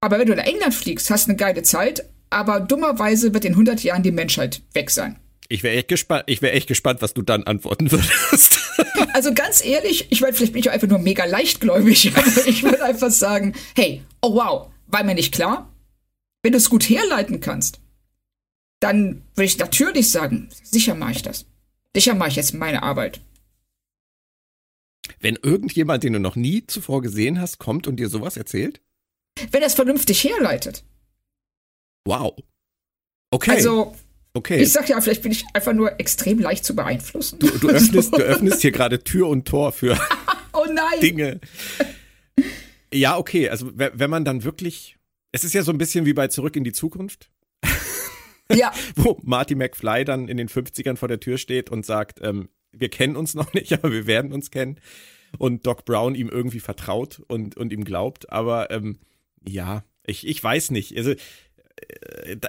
Aber 0.01 0.19
wenn 0.19 0.27
du 0.27 0.35
nach 0.35 0.45
England 0.45 0.75
fliegst, 0.75 1.11
hast 1.11 1.27
du 1.27 1.31
eine 1.31 1.37
geile 1.37 1.63
Zeit, 1.63 2.09
aber 2.31 2.61
dummerweise 2.61 3.33
wird 3.35 3.45
in 3.45 3.53
100 3.53 3.83
Jahren 3.83 4.03
die 4.03 4.13
Menschheit 4.13 4.63
weg 4.73 4.91
sein. 4.91 5.17
Ich 5.49 5.63
wäre 5.63 5.77
echt 5.77 5.89
gespannt, 5.89 6.25
ich 6.27 6.43
wäre 6.43 6.53
echt 6.55 6.69
gespannt, 6.69 7.03
was 7.03 7.15
du 7.15 7.23
dann 7.23 7.45
antworten 7.45 7.91
würdest. 7.91 8.61
also 9.13 9.35
ganz 9.35 9.65
ehrlich, 9.65 10.07
ich 10.11 10.21
meine, 10.21 10.33
vielleicht 10.33 10.53
bin 10.53 10.61
ich 10.61 10.71
einfach 10.71 10.89
nur 10.89 10.99
mega 10.99 11.25
leichtgläubig, 11.25 12.13
aber 12.17 12.47
ich 12.47 12.63
würde 12.63 12.83
einfach 12.83 13.11
sagen, 13.11 13.55
hey, 13.77 14.03
oh 14.23 14.35
wow, 14.35 14.71
war 14.87 15.05
mir 15.05 15.15
nicht 15.15 15.35
klar? 15.35 15.71
Wenn 16.43 16.53
du 16.53 16.59
es 16.59 16.71
gut 16.71 16.89
herleiten 16.89 17.41
kannst, 17.41 17.81
dann 18.81 19.23
würde 19.35 19.47
ich 19.47 19.59
natürlich 19.59 20.11
sagen, 20.11 20.49
sicher 20.63 20.95
mache 20.95 21.13
ich 21.13 21.23
das. 21.23 21.47
Sicher 21.95 22.15
mache 22.15 22.31
ich 22.31 22.37
jetzt 22.37 22.55
meine 22.55 22.83
Arbeit. 22.83 23.21
Wenn 25.21 25.37
irgendjemand, 25.37 26.03
den 26.03 26.15
du 26.15 26.21
noch 26.21 26.37
nie 26.37 26.67
zuvor 26.67 27.01
gesehen 27.01 27.41
hast, 27.41 27.59
kommt 27.59 27.87
und 27.87 27.97
dir 27.97 28.09
sowas 28.09 28.37
erzählt? 28.37 28.81
Wenn 29.51 29.63
er 29.63 29.69
es 29.69 29.75
vernünftig 29.75 30.23
herleitet. 30.25 30.85
Wow. 32.05 32.37
Okay. 33.31 33.53
Also, 33.53 33.95
okay. 34.35 34.63
ich 34.63 34.73
sag 34.73 34.89
ja, 34.89 35.01
vielleicht 35.01 35.23
bin 35.23 35.33
ich 35.33 35.45
einfach 35.53 35.73
nur 35.73 35.99
extrem 35.99 36.39
leicht 36.39 36.65
zu 36.65 36.75
beeinflussen. 36.77 37.39
Du, 37.39 37.49
du 37.59 37.69
öffnest, 37.69 38.13
du 38.13 38.19
öffnest 38.23 38.63
hier 38.63 38.73
gerade 38.73 39.03
Tür 39.03 39.29
und 39.29 39.47
Tor 39.47 39.73
für 39.73 39.99
oh 40.53 40.67
nein. 40.73 41.01
Dinge. 41.01 41.41
Ja, 42.93 43.17
okay. 43.17 43.49
Also, 43.49 43.73
wenn 43.75 44.09
man 44.09 44.25
dann 44.25 44.45
wirklich. 44.45 44.97
Es 45.33 45.43
ist 45.43 45.53
ja 45.53 45.65
so 45.65 45.73
ein 45.73 45.79
bisschen 45.79 46.07
wie 46.07 46.13
bei 46.13 46.29
Zurück 46.29 46.55
in 46.55 46.63
die 46.63 46.71
Zukunft. 46.71 47.29
Ja. 48.53 48.73
Wo 48.95 49.19
Marty 49.23 49.55
McFly 49.55 50.05
dann 50.05 50.29
in 50.29 50.37
den 50.37 50.49
50ern 50.49 50.97
vor 50.97 51.09
der 51.09 51.21
Tür 51.21 51.39
steht 51.39 51.71
und 51.71 51.87
sagt, 51.87 52.21
ähm, 52.23 52.49
wir 52.73 52.89
kennen 52.89 53.17
uns 53.17 53.35
noch 53.35 53.53
nicht, 53.55 53.73
aber 53.73 53.93
wir 53.93 54.07
werden 54.07 54.33
uns 54.33 54.51
kennen. 54.51 54.81
Und 55.39 55.67
Doc 55.67 55.85
Brown 55.85 56.15
ihm 56.15 56.29
irgendwie 56.29 56.61
vertraut 56.61 57.23
und, 57.27 57.57
und 57.57 57.73
ihm 57.73 57.85
glaubt. 57.85 58.31
Aber 58.31 58.71
ähm, 58.71 58.99
ja, 59.47 59.85
ich, 60.07 60.27
ich 60.27 60.43
weiß 60.43 60.71
nicht. 60.71 60.97
Also 60.97 61.15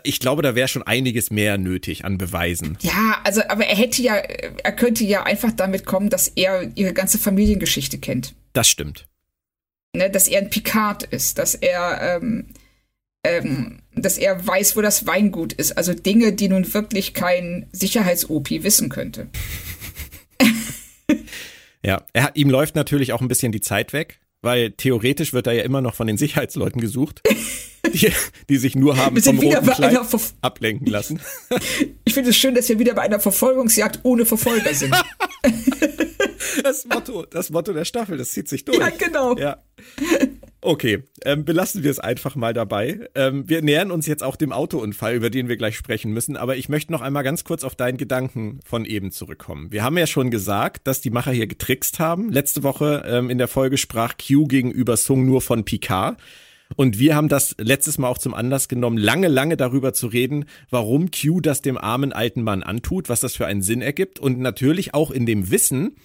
ich 0.04 0.20
glaube, 0.20 0.42
da 0.42 0.56
wäre 0.56 0.68
schon 0.68 0.84
einiges 0.84 1.32
mehr 1.32 1.58
nötig 1.58 2.06
an 2.06 2.18
Beweisen. 2.18 2.78
Ja, 2.82 3.20
also, 3.24 3.42
aber 3.48 3.66
er 3.66 3.76
hätte 3.76 4.02
ja, 4.02 4.16
er 4.16 4.72
könnte 4.72 5.04
ja 5.04 5.24
einfach 5.24 5.52
damit 5.52 5.86
kommen, 5.86 6.10
dass 6.10 6.28
er 6.30 6.72
ihre 6.76 6.94
ganze 6.94 7.18
Familiengeschichte 7.18 7.98
kennt. 7.98 8.34
Das 8.54 8.70
stimmt. 8.70 9.08
Ne, 9.96 10.10
dass 10.10 10.28
er 10.28 10.42
ein 10.42 10.50
Picard 10.50 11.04
ist, 11.04 11.38
dass 11.38 11.56
er, 11.56 12.18
ähm, 12.22 12.48
ähm, 13.26 13.80
dass 13.94 14.18
er 14.18 14.46
weiß, 14.46 14.76
wo 14.76 14.82
das 14.82 15.08
Weingut 15.08 15.54
ist. 15.54 15.78
Also 15.78 15.94
Dinge, 15.94 16.34
die 16.34 16.50
nun 16.50 16.74
wirklich 16.74 17.14
kein 17.14 17.68
Sicherheits-OP 17.72 18.50
wissen 18.50 18.90
könnte. 18.90 19.30
ja, 21.84 22.04
er, 22.14 22.32
ihm 22.36 22.50
läuft 22.50 22.76
natürlich 22.76 23.14
auch 23.14 23.22
ein 23.22 23.28
bisschen 23.28 23.52
die 23.52 23.62
Zeit 23.62 23.94
weg, 23.94 24.20
weil 24.46 24.72
theoretisch 24.72 25.34
wird 25.34 25.48
er 25.48 25.54
ja 25.54 25.64
immer 25.64 25.82
noch 25.82 25.96
von 25.96 26.06
den 26.06 26.18
Sicherheitsleuten 26.18 26.80
gesucht, 26.80 27.22
die, 27.94 28.12
die 28.48 28.58
sich 28.58 28.76
nur 28.76 28.96
haben 28.96 29.20
vom 29.20 29.40
roten 29.40 29.66
Kleid 29.66 30.00
ablenken 30.42 30.88
lassen. 30.88 31.20
Ich 32.06 32.14
finde 32.14 32.30
es 32.30 32.38
schön, 32.38 32.54
dass 32.54 32.70
wir 32.70 32.78
wieder 32.78 32.94
bei 32.94 33.02
einer 33.02 33.20
Verfolgungsjagd 33.20 34.02
ohne 34.04 34.26
Verfolger 34.26 34.74
sind. 34.74 34.96
Das 36.66 36.84
Motto, 36.88 37.28
das 37.30 37.52
Motto 37.52 37.74
der 37.74 37.86
Staffel, 37.86 38.18
das 38.18 38.32
zieht 38.32 38.50
sich 38.50 38.66
durch. 38.66 38.80
Ja, 38.80 38.90
genau. 38.90 39.38
Ja. 39.38 39.58
Okay, 40.62 41.04
ähm, 41.24 41.46
belassen 41.46 41.84
wir 41.84 41.92
es 41.92 42.00
einfach 42.00 42.36
mal 42.36 42.56
dabei. 42.56 43.08
Ähm, 43.14 43.48
wir 43.48 43.62
nähern 43.62 43.92
uns 43.92 44.08
jetzt 44.08 44.24
auch 44.24 44.36
dem 44.36 44.52
Autounfall, 44.52 45.14
über 45.14 45.30
den 45.30 45.48
wir 45.48 45.58
gleich 45.58 45.78
sprechen 45.78 46.12
müssen, 46.12 46.38
aber 46.38 46.58
ich 46.58 46.68
möchte 46.68 46.92
noch 46.92 47.02
einmal 47.02 47.22
ganz 47.22 47.44
kurz 47.44 47.64
auf 47.64 47.76
deinen 47.76 47.98
Gedanken 47.98 48.62
von 48.66 48.84
eben 48.84 49.12
zurückkommen. 49.12 49.72
Wir 49.72 49.84
haben 49.84 49.96
ja 49.96 50.08
schon 50.08 50.32
gesagt, 50.32 50.88
dass 50.88 51.02
die 51.02 51.12
Macher 51.12 51.34
hier 51.34 51.46
getrickst 51.46 52.00
haben. 52.00 52.32
Letzte 52.32 52.64
Woche 52.64 53.04
ähm, 53.06 53.30
in 53.30 53.38
der 53.38 53.48
Folge 53.48 53.78
sprach 53.78 54.16
Q 54.18 54.48
gegenüber 54.48 54.98
Sung 54.98 55.24
nur 55.24 55.42
von 55.42 55.66
Picard. 55.66 56.20
Und 56.76 56.98
wir 56.98 57.16
haben 57.16 57.30
das 57.30 57.56
letztes 57.60 58.00
Mal 58.00 58.08
auch 58.08 58.18
zum 58.18 58.34
Anlass 58.34 58.68
genommen, 58.68 58.98
lange, 58.98 59.28
lange 59.28 59.56
darüber 59.56 59.94
zu 59.94 60.08
reden, 60.08 60.46
warum 60.72 61.12
Q 61.12 61.42
das 61.42 61.62
dem 61.62 61.78
armen 61.78 62.12
alten 62.12 62.42
Mann 62.42 62.64
antut, 62.64 63.08
was 63.08 63.20
das 63.20 63.36
für 63.36 63.46
einen 63.46 63.62
Sinn 63.62 63.84
ergibt 63.84 64.18
und 64.18 64.40
natürlich 64.40 64.96
auch 64.96 65.12
in 65.12 65.28
dem 65.28 65.52
Wissen, 65.52 65.96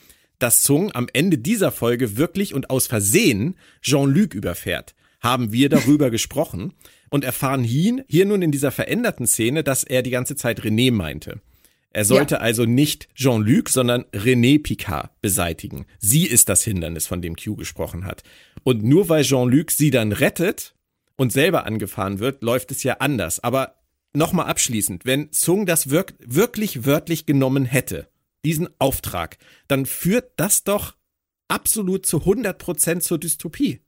dass 0.43 0.63
Sung 0.63 0.93
am 0.93 1.07
Ende 1.13 1.39
dieser 1.39 1.73
Folge 1.73 2.17
wirklich 2.17 2.55
und 2.55 2.71
aus 2.71 2.87
Versehen 2.87 3.57
Jean-Luc 3.83 4.35
überfährt. 4.35 4.95
Haben 5.21 5.53
wir 5.53 5.69
darüber 5.69 6.11
gesprochen 6.11 6.73
und 7.11 7.25
erfahren 7.25 7.63
hier, 7.63 8.05
hier 8.09 8.27
nun 8.27 8.43
in 8.43 8.53
dieser 8.53 8.71
veränderten 8.71 9.27
Szene, 9.27 9.63
dass 9.63 9.85
er 9.85 10.03
die 10.03 10.11
ganze 10.11 10.37
Zeit 10.37 10.63
René 10.63 10.93
meinte. 10.93 11.41
Er 11.93 12.05
sollte 12.05 12.37
ja. 12.37 12.41
also 12.41 12.65
nicht 12.65 13.09
Jean-Luc, 13.15 13.69
sondern 13.69 14.05
René 14.13 14.63
Picard 14.63 15.11
beseitigen. 15.21 15.87
Sie 15.99 16.27
ist 16.27 16.49
das 16.49 16.63
Hindernis, 16.63 17.09
von 17.09 17.21
dem 17.21 17.35
Q 17.35 17.57
gesprochen 17.57 18.05
hat. 18.05 18.23
Und 18.63 18.85
nur 18.85 19.09
weil 19.09 19.25
Jean-Luc 19.25 19.73
sie 19.73 19.91
dann 19.91 20.13
rettet 20.13 20.75
und 21.17 21.33
selber 21.33 21.67
angefahren 21.67 22.21
wird, 22.21 22.43
läuft 22.43 22.71
es 22.71 22.85
ja 22.85 22.99
anders. 23.01 23.41
Aber 23.43 23.75
nochmal 24.13 24.47
abschließend, 24.47 25.05
wenn 25.05 25.29
Sung 25.33 25.67
das 25.67 25.91
wirk 25.91 26.15
wirklich 26.21 26.87
wörtlich 26.87 27.27
genommen 27.27 27.65
hätte, 27.65 28.09
diesen 28.45 28.69
Auftrag, 28.79 29.39
dann 29.69 29.87
führt 29.87 30.33
das 30.37 30.65
doch 30.65 30.97
absolut 31.49 32.07
zu 32.07 32.21
100 32.21 32.59
Prozent 32.59 33.03
zur 33.03 33.19
Dystopie. 33.19 33.81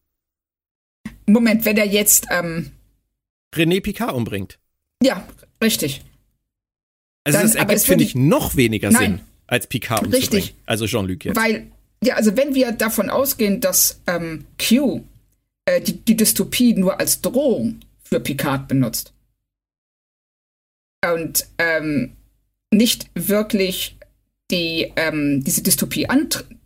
Moment, 1.27 1.65
wenn 1.65 1.77
er 1.77 1.87
jetzt 1.87 2.27
ähm 2.31 2.73
René 3.55 3.81
Picard 3.81 4.15
umbringt. 4.15 4.59
Ja, 5.03 5.27
richtig. 5.63 6.03
Also 7.25 7.39
dann, 7.39 7.47
das 7.47 7.55
ergibt, 7.55 7.83
finde 7.83 8.05
ich, 8.05 8.15
noch 8.15 8.57
weniger 8.57 8.91
nein, 8.91 9.19
Sinn, 9.19 9.21
als 9.47 9.67
Picard 9.67 10.07
umzubringen. 10.07 10.33
Richtig. 10.33 10.57
Also 10.67 10.87
Jean-Luc 10.87 11.25
jetzt. 11.25 11.37
Weil, 11.37 11.71
ja, 12.03 12.17
also 12.17 12.37
wenn 12.37 12.55
wir 12.55 12.73
davon 12.73 13.11
ausgehen, 13.11 13.61
dass 13.61 14.01
ähm, 14.07 14.47
Q 14.59 15.05
äh, 15.67 15.81
die, 15.81 15.99
die 15.99 16.17
Dystopie 16.17 16.75
nur 16.75 16.99
als 16.99 17.21
Drohung 17.21 17.81
für 18.03 18.21
Picard 18.21 18.69
benutzt 18.69 19.13
und 21.05 21.47
ähm, 21.59 22.17
nicht 22.73 23.11
wirklich 23.15 23.97
die 24.51 24.93
ähm, 24.97 25.43
diese 25.45 25.63
Dystopie 25.63 26.07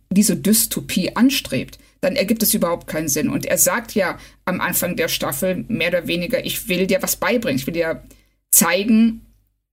diese 0.09 0.35
Dystopie 0.35 1.15
anstrebt, 1.15 1.79
dann 2.01 2.15
ergibt 2.15 2.43
es 2.43 2.53
überhaupt 2.53 2.87
keinen 2.87 3.09
Sinn. 3.09 3.29
Und 3.29 3.45
er 3.45 3.57
sagt 3.57 3.93
ja 3.93 4.17
am 4.45 4.61
Anfang 4.61 4.95
der 4.95 5.07
Staffel 5.07 5.65
mehr 5.67 5.89
oder 5.89 6.07
weniger, 6.07 6.45
ich 6.45 6.67
will 6.69 6.87
dir 6.87 7.01
was 7.01 7.15
beibringen, 7.15 7.59
ich 7.59 7.67
will 7.67 7.73
dir 7.73 8.03
zeigen, 8.51 9.21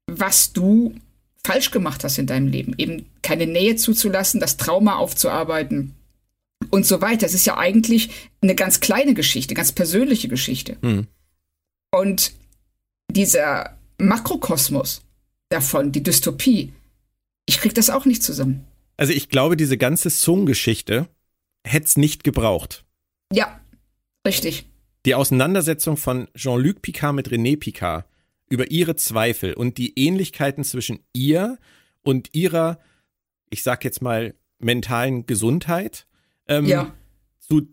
was 0.07 0.53
du 0.53 0.95
falsch 1.47 1.71
gemacht 1.71 2.05
hast 2.05 2.19
in 2.19 2.27
deinem 2.27 2.49
Leben. 2.49 2.75
Eben 2.79 3.07
keine 3.23 3.47
Nähe 3.47 3.77
zuzulassen, 3.77 4.41
das 4.41 4.57
Trauma 4.57 4.97
aufzuarbeiten 4.97 5.95
und 6.71 6.87
so 6.87 7.01
weiter. 7.01 7.27
Es 7.27 7.35
ist 7.35 7.47
ja 7.47 7.59
eigentlich 7.59 8.11
eine 8.41 8.55
ganz 8.55 8.81
kleine 8.81 9.15
Geschichte, 9.15 9.55
ganz 9.55 9.73
persönliche 9.73 10.29
Geschichte. 10.29 10.77
Mhm. 10.81 11.07
Und 11.93 12.33
dieser 13.11 13.77
Makrokosmos 13.99 15.03
davon, 15.51 15.93
die 15.93 16.03
Dystopie, 16.03 16.73
ich 17.47 17.59
krieg 17.59 17.75
das 17.75 17.91
auch 17.91 18.05
nicht 18.05 18.23
zusammen. 18.23 18.65
Also 18.97 19.13
ich 19.13 19.29
glaube, 19.29 19.57
diese 19.57 19.77
ganze 19.77 20.11
Sung-Geschichte 20.11 21.09
hätte 21.65 21.87
es 21.87 21.97
nicht 21.97 22.25
gebraucht. 22.25 22.85
Ja, 23.33 23.61
richtig. 24.27 24.67
Die 25.07 25.15
Auseinandersetzung 25.15 25.97
von 25.97 26.29
Jean-Luc 26.35 26.83
Picard 26.83 27.15
mit 27.15 27.29
René 27.29 27.59
Picard 27.59 28.07
über 28.49 28.71
ihre 28.71 28.97
Zweifel 28.97 29.55
und 29.55 29.79
die 29.79 29.99
Ähnlichkeiten 29.99 30.65
zwischen 30.65 31.01
ihr 31.13 31.59
und 32.03 32.35
ihrer, 32.35 32.79
ich 33.51 33.63
sag 33.63 33.85
jetzt 33.85 34.03
mal, 34.03 34.35
mentalen 34.59 35.27
Gesundheit 35.27 36.07
ähm, 36.47 36.67
ja. 36.67 36.95
zu 37.41 37.69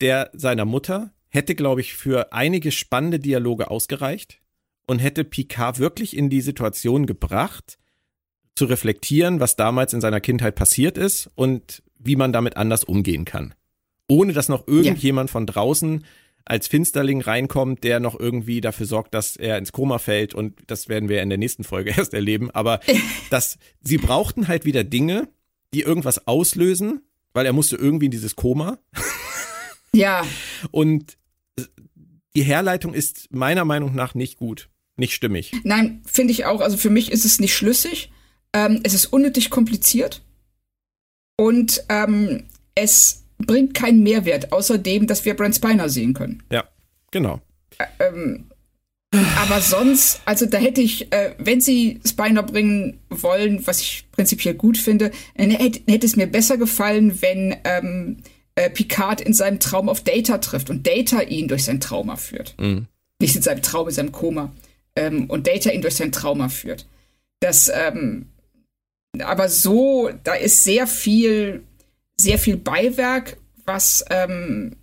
der 0.00 0.30
seiner 0.34 0.64
Mutter 0.64 1.12
hätte, 1.28 1.54
glaube 1.54 1.80
ich, 1.80 1.94
für 1.94 2.32
einige 2.32 2.70
spannende 2.72 3.18
Dialoge 3.18 3.70
ausgereicht 3.70 4.40
und 4.86 4.98
hätte 4.98 5.24
Picard 5.24 5.78
wirklich 5.78 6.16
in 6.16 6.30
die 6.30 6.40
Situation 6.40 7.06
gebracht, 7.06 7.78
zu 8.58 8.66
reflektieren, 8.66 9.40
was 9.40 9.56
damals 9.56 9.92
in 9.92 10.00
seiner 10.00 10.20
Kindheit 10.20 10.56
passiert 10.56 10.98
ist 10.98 11.30
und 11.36 11.82
wie 11.98 12.16
man 12.16 12.32
damit 12.32 12.56
anders 12.56 12.84
umgehen 12.84 13.24
kann. 13.24 13.54
Ohne 14.08 14.32
dass 14.32 14.48
noch 14.48 14.66
irgendjemand 14.66 15.30
ja. 15.30 15.32
von 15.32 15.46
draußen 15.46 16.04
als 16.44 16.66
Finsterling 16.66 17.20
reinkommt, 17.20 17.84
der 17.84 18.00
noch 18.00 18.18
irgendwie 18.18 18.60
dafür 18.60 18.86
sorgt, 18.86 19.14
dass 19.14 19.36
er 19.36 19.58
ins 19.58 19.72
Koma 19.72 19.98
fällt 19.98 20.34
und 20.34 20.58
das 20.66 20.88
werden 20.88 21.08
wir 21.08 21.22
in 21.22 21.28
der 21.28 21.38
nächsten 21.38 21.62
Folge 21.62 21.90
erst 21.96 22.14
erleben. 22.14 22.50
Aber 22.50 22.80
dass 23.30 23.58
sie 23.80 23.98
brauchten 23.98 24.48
halt 24.48 24.64
wieder 24.64 24.82
Dinge, 24.82 25.28
die 25.72 25.82
irgendwas 25.82 26.26
auslösen, 26.26 27.02
weil 27.34 27.46
er 27.46 27.52
musste 27.52 27.76
irgendwie 27.76 28.06
in 28.06 28.12
dieses 28.12 28.36
Koma. 28.36 28.78
Ja. 29.94 30.22
Und 30.70 31.16
die 32.36 32.42
Herleitung 32.42 32.92
ist 32.92 33.34
meiner 33.34 33.64
Meinung 33.64 33.94
nach 33.94 34.14
nicht 34.14 34.36
gut, 34.36 34.68
nicht 34.96 35.14
stimmig. 35.14 35.52
Nein, 35.64 36.02
finde 36.04 36.32
ich 36.32 36.44
auch. 36.44 36.60
Also 36.60 36.76
für 36.76 36.90
mich 36.90 37.10
ist 37.10 37.24
es 37.24 37.40
nicht 37.40 37.54
schlüssig. 37.54 38.12
Ähm, 38.58 38.80
es 38.82 38.94
ist 38.94 39.06
unnötig 39.06 39.50
kompliziert 39.50 40.22
und 41.36 41.84
ähm, 41.88 42.44
es 42.74 43.24
bringt 43.38 43.74
keinen 43.74 44.02
Mehrwert, 44.02 44.52
außer 44.52 44.78
dem, 44.78 45.06
dass 45.06 45.24
wir 45.24 45.34
Brent 45.34 45.54
Spiner 45.54 45.88
sehen 45.88 46.12
können. 46.12 46.42
Ja, 46.50 46.64
genau. 47.12 47.40
ähm, 48.00 48.46
aber 49.36 49.60
sonst, 49.60 50.20
also 50.24 50.46
da 50.46 50.58
hätte 50.58 50.80
ich, 50.80 51.12
äh, 51.12 51.34
wenn 51.38 51.60
sie 51.60 52.00
Spiner 52.06 52.42
bringen 52.42 52.98
wollen, 53.08 53.66
was 53.66 53.80
ich 53.80 54.04
prinzipiell 54.10 54.54
gut 54.54 54.76
finde, 54.76 55.12
äh, 55.34 55.48
hätte, 55.48 55.80
hätte 55.90 56.06
es 56.06 56.16
mir 56.16 56.26
besser 56.26 56.56
gefallen, 56.56 57.22
wenn 57.22 57.56
ähm, 57.64 58.16
äh, 58.56 58.68
Picard 58.68 59.20
in 59.20 59.34
seinem 59.34 59.60
Traum 59.60 59.88
auf 59.88 60.02
Data 60.02 60.38
trifft 60.38 60.68
und 60.68 60.86
Data 60.86 61.22
ihn 61.22 61.46
durch 61.46 61.64
sein 61.64 61.80
Trauma 61.80 62.16
führt. 62.16 62.56
Mhm. 62.58 62.86
Nicht 63.20 63.36
in 63.36 63.42
seinem 63.42 63.62
Traum, 63.62 63.88
in 63.88 63.94
seinem 63.94 64.12
Koma. 64.12 64.52
Ähm, 64.96 65.30
und 65.30 65.46
Data 65.46 65.70
ihn 65.70 65.82
durch 65.82 65.94
sein 65.94 66.12
Trauma 66.12 66.48
führt. 66.48 66.86
Das, 67.40 67.70
ähm, 67.72 68.26
aber 69.20 69.48
so, 69.48 70.10
da 70.24 70.34
ist 70.34 70.64
sehr 70.64 70.86
viel, 70.86 71.62
sehr 72.20 72.38
viel 72.38 72.56
Beiwerk, 72.56 73.36
was 73.64 74.04
ähm, 74.10 74.76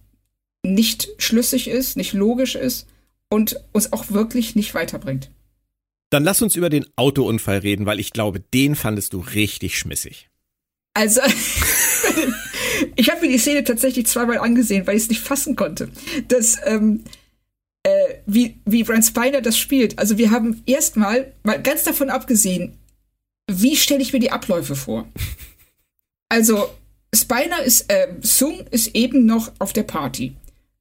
nicht 0.63 1.09
schlüssig 1.17 1.67
ist, 1.67 1.97
nicht 1.97 2.13
logisch 2.13 2.55
ist 2.55 2.87
und 3.29 3.63
uns 3.71 3.93
auch 3.93 4.11
wirklich 4.11 4.55
nicht 4.55 4.73
weiterbringt. 4.73 5.29
Dann 6.09 6.23
lass 6.23 6.41
uns 6.41 6.55
über 6.55 6.69
den 6.69 6.85
Autounfall 6.95 7.59
reden, 7.59 7.85
weil 7.85 7.99
ich 7.99 8.13
glaube, 8.13 8.39
den 8.39 8.75
fandest 8.75 9.13
du 9.13 9.19
richtig 9.19 9.77
schmissig. 9.77 10.29
Also, 10.93 11.21
ich 12.95 13.09
habe 13.09 13.21
mir 13.21 13.31
die 13.31 13.37
Szene 13.37 13.63
tatsächlich 13.63 14.07
zweimal 14.07 14.37
angesehen, 14.37 14.87
weil 14.87 14.95
ich 14.95 15.03
es 15.03 15.09
nicht 15.09 15.21
fassen 15.21 15.55
konnte. 15.55 15.89
Das, 16.27 16.57
ähm, 16.65 17.03
äh, 17.83 18.15
wie, 18.25 18.59
wie 18.65 18.83
Brent 18.83 19.05
Spiner 19.05 19.41
das 19.41 19.57
spielt. 19.57 19.99
Also 19.99 20.17
wir 20.17 20.31
haben 20.31 20.63
erstmal, 20.65 21.33
mal 21.43 21.61
ganz 21.61 21.83
davon 21.83 22.09
abgesehen, 22.09 22.77
wie 23.47 23.75
stelle 23.75 24.01
ich 24.01 24.13
mir 24.13 24.19
die 24.19 24.31
Abläufe 24.31 24.75
vor? 24.75 25.07
Also, 26.29 26.69
Spiner 27.13 27.61
ist, 27.63 27.89
äh, 27.91 28.07
Sung 28.21 28.65
ist 28.71 28.95
eben 28.95 29.25
noch 29.25 29.51
auf 29.59 29.73
der 29.73 29.83
Party. 29.83 30.35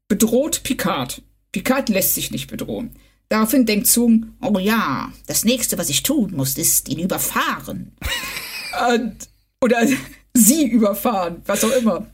Bedroht 0.09 0.62
Picard. 0.62 1.23
Picard 1.53 1.89
lässt 1.89 2.15
sich 2.15 2.31
nicht 2.31 2.49
bedrohen. 2.49 2.97
Daraufhin 3.29 3.67
denkt 3.67 3.87
Sung, 3.87 4.35
oh 4.41 4.59
ja, 4.59 5.12
das 5.27 5.45
nächste, 5.45 5.79
was 5.79 5.89
ich 5.89 6.03
tun 6.03 6.33
muss, 6.35 6.57
ist 6.57 6.89
ihn 6.89 6.99
überfahren. 6.99 7.93
Und, 8.93 9.29
oder 9.61 9.87
sie 10.35 10.67
überfahren, 10.67 11.43
was 11.47 11.65
auch 11.65 11.71
immer. 11.71 12.07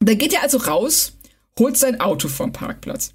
Dann 0.00 0.18
geht 0.18 0.32
er 0.32 0.42
also 0.42 0.58
raus, 0.58 1.12
holt 1.58 1.76
sein 1.76 2.00
Auto 2.00 2.28
vom 2.28 2.52
Parkplatz. 2.52 3.12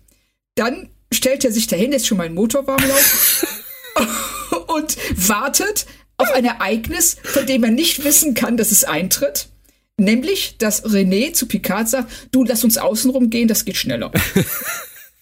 Dann 0.56 0.90
stellt 1.12 1.44
er 1.44 1.52
sich 1.52 1.68
dahin, 1.68 1.92
lässt 1.92 2.08
schon 2.08 2.18
mal 2.18 2.26
einen 2.26 2.36
Motor 2.36 2.66
warm 2.66 2.82
laufen 2.88 3.48
und 4.68 4.98
wartet, 5.28 5.86
auf 6.18 6.32
ein 6.32 6.45
Ereignis, 6.45 7.18
von 7.24 7.45
dem 7.45 7.63
er 7.63 7.72
nicht 7.72 8.03
wissen 8.03 8.34
kann, 8.34 8.57
dass 8.57 8.72
es 8.72 8.84
eintritt. 8.84 9.49
Nämlich, 9.97 10.57
dass 10.57 10.84
René 10.86 11.34
zu 11.34 11.47
Picard 11.47 11.88
sagt, 11.88 12.11
du 12.32 12.43
lass 12.43 12.63
uns 12.63 12.78
außenrum 12.78 13.30
gehen, 13.30 13.47
das 13.47 13.63
geht 13.63 13.78
schneller. 13.78 14.11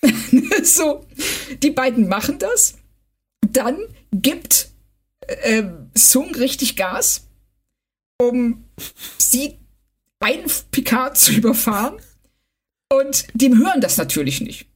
so, 0.64 1.06
die 1.62 1.70
beiden 1.70 2.08
machen 2.08 2.40
das. 2.40 2.76
Dann 3.48 3.78
gibt 4.12 4.70
äh, 5.28 5.64
Sung 5.94 6.34
richtig 6.36 6.76
Gas, 6.76 7.28
um 8.20 8.66
sie 9.18 9.60
einen 10.20 10.46
Picard 10.72 11.18
zu 11.18 11.34
überfahren. 11.34 11.98
Und 12.92 13.28
dem 13.34 13.58
hören 13.58 13.82
das 13.82 13.98
natürlich 13.98 14.42
nicht. 14.42 14.68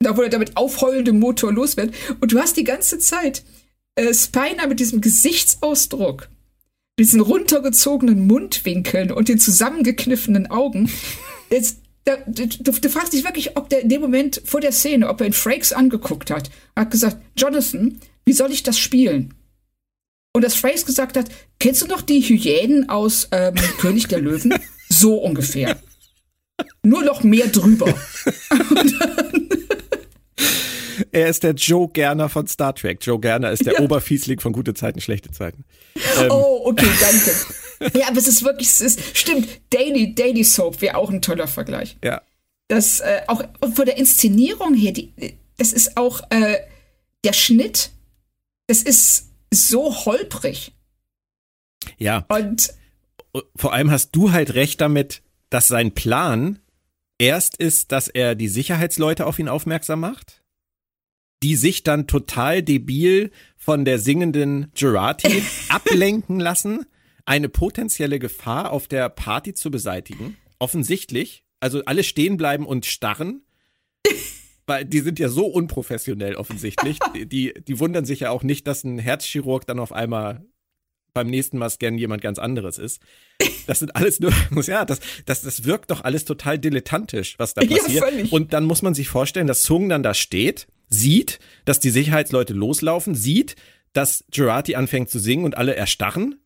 Da 0.00 0.16
er 0.16 0.28
damit 0.28 0.56
aufheulendem 0.56 1.18
Motor 1.18 1.52
los 1.52 1.76
wird. 1.76 1.94
Und 2.20 2.32
du 2.32 2.38
hast 2.38 2.56
die 2.56 2.64
ganze 2.64 2.98
Zeit 2.98 3.44
äh, 3.98 4.14
Spiner 4.14 4.68
mit 4.68 4.78
diesem 4.80 5.00
Gesichtsausdruck, 5.00 6.28
diesen 6.98 7.20
runtergezogenen 7.20 8.26
Mundwinkeln 8.26 9.10
und 9.10 9.28
den 9.28 9.40
zusammengekniffenen 9.40 10.48
Augen. 10.50 10.90
Jetzt, 11.50 11.80
da, 12.04 12.16
du, 12.26 12.46
du, 12.46 12.88
fragst 12.88 13.12
dich 13.12 13.24
wirklich, 13.24 13.56
ob 13.56 13.68
der 13.68 13.82
in 13.82 13.88
dem 13.88 14.00
Moment 14.00 14.40
vor 14.44 14.60
der 14.60 14.72
Szene, 14.72 15.08
ob 15.08 15.20
er 15.20 15.26
in 15.26 15.32
Frakes 15.32 15.72
angeguckt 15.72 16.30
hat, 16.30 16.50
hat 16.76 16.90
gesagt, 16.90 17.18
Jonathan, 17.36 18.00
wie 18.24 18.32
soll 18.32 18.52
ich 18.52 18.62
das 18.62 18.78
spielen? 18.78 19.34
Und 20.32 20.44
dass 20.44 20.54
Frakes 20.54 20.86
gesagt 20.86 21.16
hat, 21.16 21.26
kennst 21.58 21.82
du 21.82 21.86
noch 21.86 22.02
die 22.02 22.20
Hyänen 22.20 22.88
aus 22.88 23.28
ähm, 23.32 23.54
König 23.78 24.06
der 24.06 24.20
Löwen? 24.20 24.54
So 24.88 25.16
ungefähr. 25.16 25.76
Nur 26.82 27.02
noch 27.02 27.24
mehr 27.24 27.48
drüber. 27.48 27.92
er 31.18 31.28
ist 31.28 31.42
der 31.42 31.52
Joe 31.52 31.88
Gerner 31.88 32.28
von 32.28 32.46
Star 32.46 32.74
Trek. 32.74 32.98
Joe 33.02 33.20
Gerner 33.20 33.50
ist 33.50 33.64
der 33.66 33.74
ja. 33.74 33.80
Oberfiesling 33.80 34.40
von 34.40 34.52
Gute 34.52 34.74
Zeiten, 34.74 35.00
Schlechte 35.00 35.30
Zeiten. 35.30 35.64
Ähm. 36.20 36.30
Oh, 36.30 36.62
okay, 36.64 36.88
danke. 37.00 37.98
ja, 37.98 38.08
aber 38.08 38.18
es 38.18 38.26
ist 38.26 38.44
wirklich, 38.44 38.68
es 38.68 38.80
ist, 38.80 39.16
stimmt, 39.16 39.48
Daily, 39.70 40.14
Daily 40.14 40.44
Soap 40.44 40.80
wäre 40.80 40.96
auch 40.96 41.10
ein 41.10 41.22
toller 41.22 41.46
Vergleich. 41.46 41.96
Ja. 42.02 42.22
Das, 42.68 43.00
äh, 43.00 43.22
auch 43.28 43.42
von 43.74 43.86
der 43.86 43.96
Inszenierung 43.96 44.74
her, 44.74 44.92
die, 44.92 45.12
das 45.56 45.72
ist 45.72 45.96
auch 45.96 46.20
äh, 46.30 46.58
der 47.24 47.32
Schnitt, 47.32 47.90
das 48.66 48.82
ist 48.82 49.30
so 49.52 50.04
holprig. 50.04 50.72
Ja. 51.96 52.26
Und 52.28 52.74
vor 53.56 53.72
allem 53.72 53.90
hast 53.90 54.12
du 54.12 54.32
halt 54.32 54.54
recht 54.54 54.80
damit, 54.80 55.22
dass 55.50 55.68
sein 55.68 55.94
Plan 55.94 56.58
erst 57.18 57.56
ist, 57.56 57.92
dass 57.92 58.08
er 58.08 58.34
die 58.34 58.48
Sicherheitsleute 58.48 59.26
auf 59.26 59.38
ihn 59.38 59.48
aufmerksam 59.48 60.00
macht, 60.00 60.42
die 61.42 61.56
sich 61.56 61.82
dann 61.82 62.06
total 62.06 62.62
debil 62.62 63.30
von 63.56 63.84
der 63.84 63.98
singenden 63.98 64.72
Gerati 64.74 65.42
ablenken 65.68 66.40
lassen, 66.40 66.86
eine 67.24 67.48
potenzielle 67.48 68.18
Gefahr 68.18 68.72
auf 68.72 68.88
der 68.88 69.08
Party 69.08 69.54
zu 69.54 69.70
beseitigen. 69.70 70.36
Offensichtlich. 70.58 71.44
Also 71.60 71.84
alle 71.84 72.02
stehen 72.02 72.36
bleiben 72.36 72.66
und 72.66 72.86
starren. 72.86 73.42
Weil 74.66 74.84
die 74.84 75.00
sind 75.00 75.18
ja 75.18 75.28
so 75.28 75.46
unprofessionell 75.46 76.34
offensichtlich. 76.36 76.98
Die, 77.14 77.54
die 77.54 77.78
wundern 77.78 78.04
sich 78.04 78.20
ja 78.20 78.30
auch 78.30 78.42
nicht, 78.42 78.66
dass 78.66 78.84
ein 78.84 78.98
Herzchirurg 78.98 79.66
dann 79.66 79.78
auf 79.78 79.92
einmal 79.92 80.44
beim 81.14 81.28
nächsten 81.28 81.58
Mal 81.58 81.70
scannen 81.70 81.98
jemand 81.98 82.22
ganz 82.22 82.38
anderes 82.38 82.78
ist. 82.78 83.00
Das 83.66 83.78
sind 83.80 83.96
alles 83.96 84.20
nur, 84.20 84.32
ja, 84.64 84.84
das, 84.84 85.00
das, 85.26 85.42
das 85.42 85.64
wirkt 85.64 85.90
doch 85.90 86.04
alles 86.04 86.24
total 86.24 86.58
dilettantisch, 86.58 87.38
was 87.38 87.54
da 87.54 87.62
passiert. 87.62 88.04
Ja, 88.12 88.24
und 88.30 88.52
dann 88.52 88.64
muss 88.64 88.82
man 88.82 88.94
sich 88.94 89.08
vorstellen, 89.08 89.46
dass 89.46 89.62
Sung 89.62 89.88
dann 89.88 90.02
da 90.02 90.14
steht, 90.14 90.68
sieht, 90.88 91.38
dass 91.64 91.80
die 91.80 91.90
Sicherheitsleute 91.90 92.54
loslaufen, 92.54 93.14
sieht, 93.14 93.56
dass 93.92 94.24
Gerati 94.30 94.74
anfängt 94.74 95.10
zu 95.10 95.18
singen 95.18 95.44
und 95.44 95.56
alle 95.56 95.74
erstarren 95.74 96.40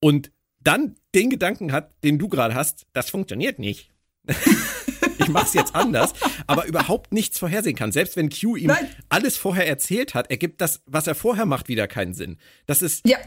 und 0.00 0.30
dann 0.60 0.96
den 1.14 1.30
Gedanken 1.30 1.72
hat, 1.72 1.92
den 2.02 2.18
du 2.18 2.28
gerade 2.28 2.54
hast, 2.54 2.86
das 2.92 3.10
funktioniert 3.10 3.58
nicht. 3.58 3.90
ich 5.18 5.28
mach's 5.28 5.54
jetzt 5.54 5.74
anders, 5.74 6.12
aber 6.46 6.66
überhaupt 6.66 7.12
nichts 7.12 7.38
vorhersehen 7.38 7.76
kann. 7.76 7.92
Selbst 7.92 8.16
wenn 8.16 8.30
Q 8.30 8.56
ihm 8.56 8.68
Nein. 8.68 8.88
alles 9.08 9.36
vorher 9.36 9.66
erzählt 9.68 10.14
hat, 10.14 10.30
ergibt 10.30 10.60
das, 10.60 10.82
was 10.86 11.06
er 11.06 11.14
vorher 11.14 11.46
macht, 11.46 11.68
wieder 11.68 11.86
keinen 11.86 12.14
Sinn. 12.14 12.38
Das 12.66 12.82
ist, 12.82 13.06
ja. 13.06 13.18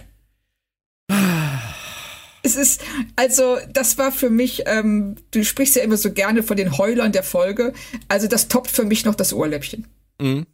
Es 2.42 2.56
ist, 2.56 2.82
also, 3.16 3.58
das 3.72 3.98
war 3.98 4.12
für 4.12 4.30
mich, 4.30 4.64
ähm, 4.66 5.16
du 5.32 5.44
sprichst 5.44 5.76
ja 5.76 5.84
immer 5.84 5.98
so 5.98 6.14
gerne 6.14 6.42
von 6.42 6.56
den 6.56 6.78
Heulern 6.78 7.12
der 7.12 7.24
Folge. 7.24 7.74
Also, 8.08 8.28
das 8.28 8.48
toppt 8.48 8.72
für 8.72 8.86
mich 8.86 9.06
noch 9.06 9.16
das 9.16 9.34
Ohrläppchen. 9.34 9.88
Mhm. 10.22 10.46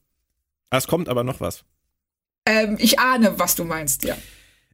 Es 0.78 0.88
kommt 0.88 1.10
aber 1.10 1.24
noch 1.24 1.42
was. 1.42 1.64
Ähm, 2.48 2.78
ich 2.80 3.00
ahne, 3.00 3.38
was 3.40 3.56
du 3.56 3.64
meinst, 3.64 4.04
ja. 4.04 4.16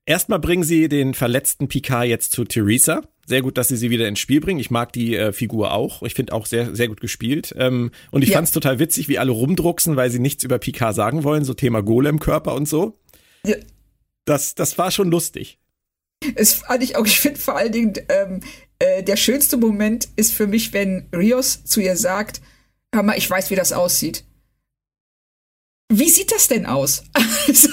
Erstmal 0.05 0.39
bringen 0.39 0.63
sie 0.63 0.89
den 0.89 1.13
verletzten 1.13 1.67
Picard 1.67 2.07
jetzt 2.07 2.31
zu 2.31 2.43
Theresa. 2.43 3.01
Sehr 3.27 3.41
gut, 3.41 3.57
dass 3.57 3.67
sie 3.67 3.77
sie 3.77 3.91
wieder 3.91 4.07
ins 4.07 4.19
Spiel 4.19 4.41
bringen. 4.41 4.59
Ich 4.59 4.71
mag 4.71 4.91
die 4.91 5.15
äh, 5.15 5.31
Figur 5.31 5.73
auch. 5.73 6.01
Ich 6.03 6.15
finde 6.15 6.33
auch 6.33 6.47
sehr, 6.47 6.75
sehr 6.75 6.87
gut 6.87 6.99
gespielt. 7.01 7.53
Ähm, 7.57 7.91
und 8.09 8.23
ich 8.23 8.29
ja. 8.29 8.35
fand 8.35 8.47
es 8.47 8.53
total 8.53 8.79
witzig, 8.79 9.07
wie 9.09 9.19
alle 9.19 9.31
rumdrucksen, 9.31 9.95
weil 9.95 10.09
sie 10.09 10.19
nichts 10.19 10.43
über 10.43 10.57
Picard 10.57 10.95
sagen 10.95 11.23
wollen. 11.23 11.45
So 11.45 11.53
Thema 11.53 11.81
Golem-Körper 11.81 12.55
und 12.55 12.67
so. 12.67 12.97
Ja. 13.45 13.55
Das, 14.25 14.55
das 14.55 14.77
war 14.77 14.91
schon 14.91 15.11
lustig. 15.11 15.59
Es 16.35 16.53
fand 16.53 16.83
ich 16.83 16.95
auch, 16.95 17.05
ich 17.05 17.19
finde 17.19 17.39
vor 17.39 17.55
allen 17.55 17.71
Dingen, 17.71 17.93
ähm, 18.09 18.41
äh, 18.79 19.03
der 19.03 19.15
schönste 19.15 19.57
Moment 19.57 20.09
ist 20.15 20.33
für 20.33 20.47
mich, 20.47 20.73
wenn 20.73 21.07
Rios 21.15 21.63
zu 21.63 21.79
ihr 21.79 21.95
sagt, 21.95 22.41
hör 22.93 23.03
mal, 23.03 23.17
ich 23.17 23.29
weiß, 23.29 23.49
wie 23.49 23.55
das 23.55 23.71
aussieht. 23.73 24.23
Wie 25.91 26.09
sieht 26.09 26.31
das 26.31 26.47
denn 26.47 26.65
aus? 26.65 27.03
Also, 27.47 27.69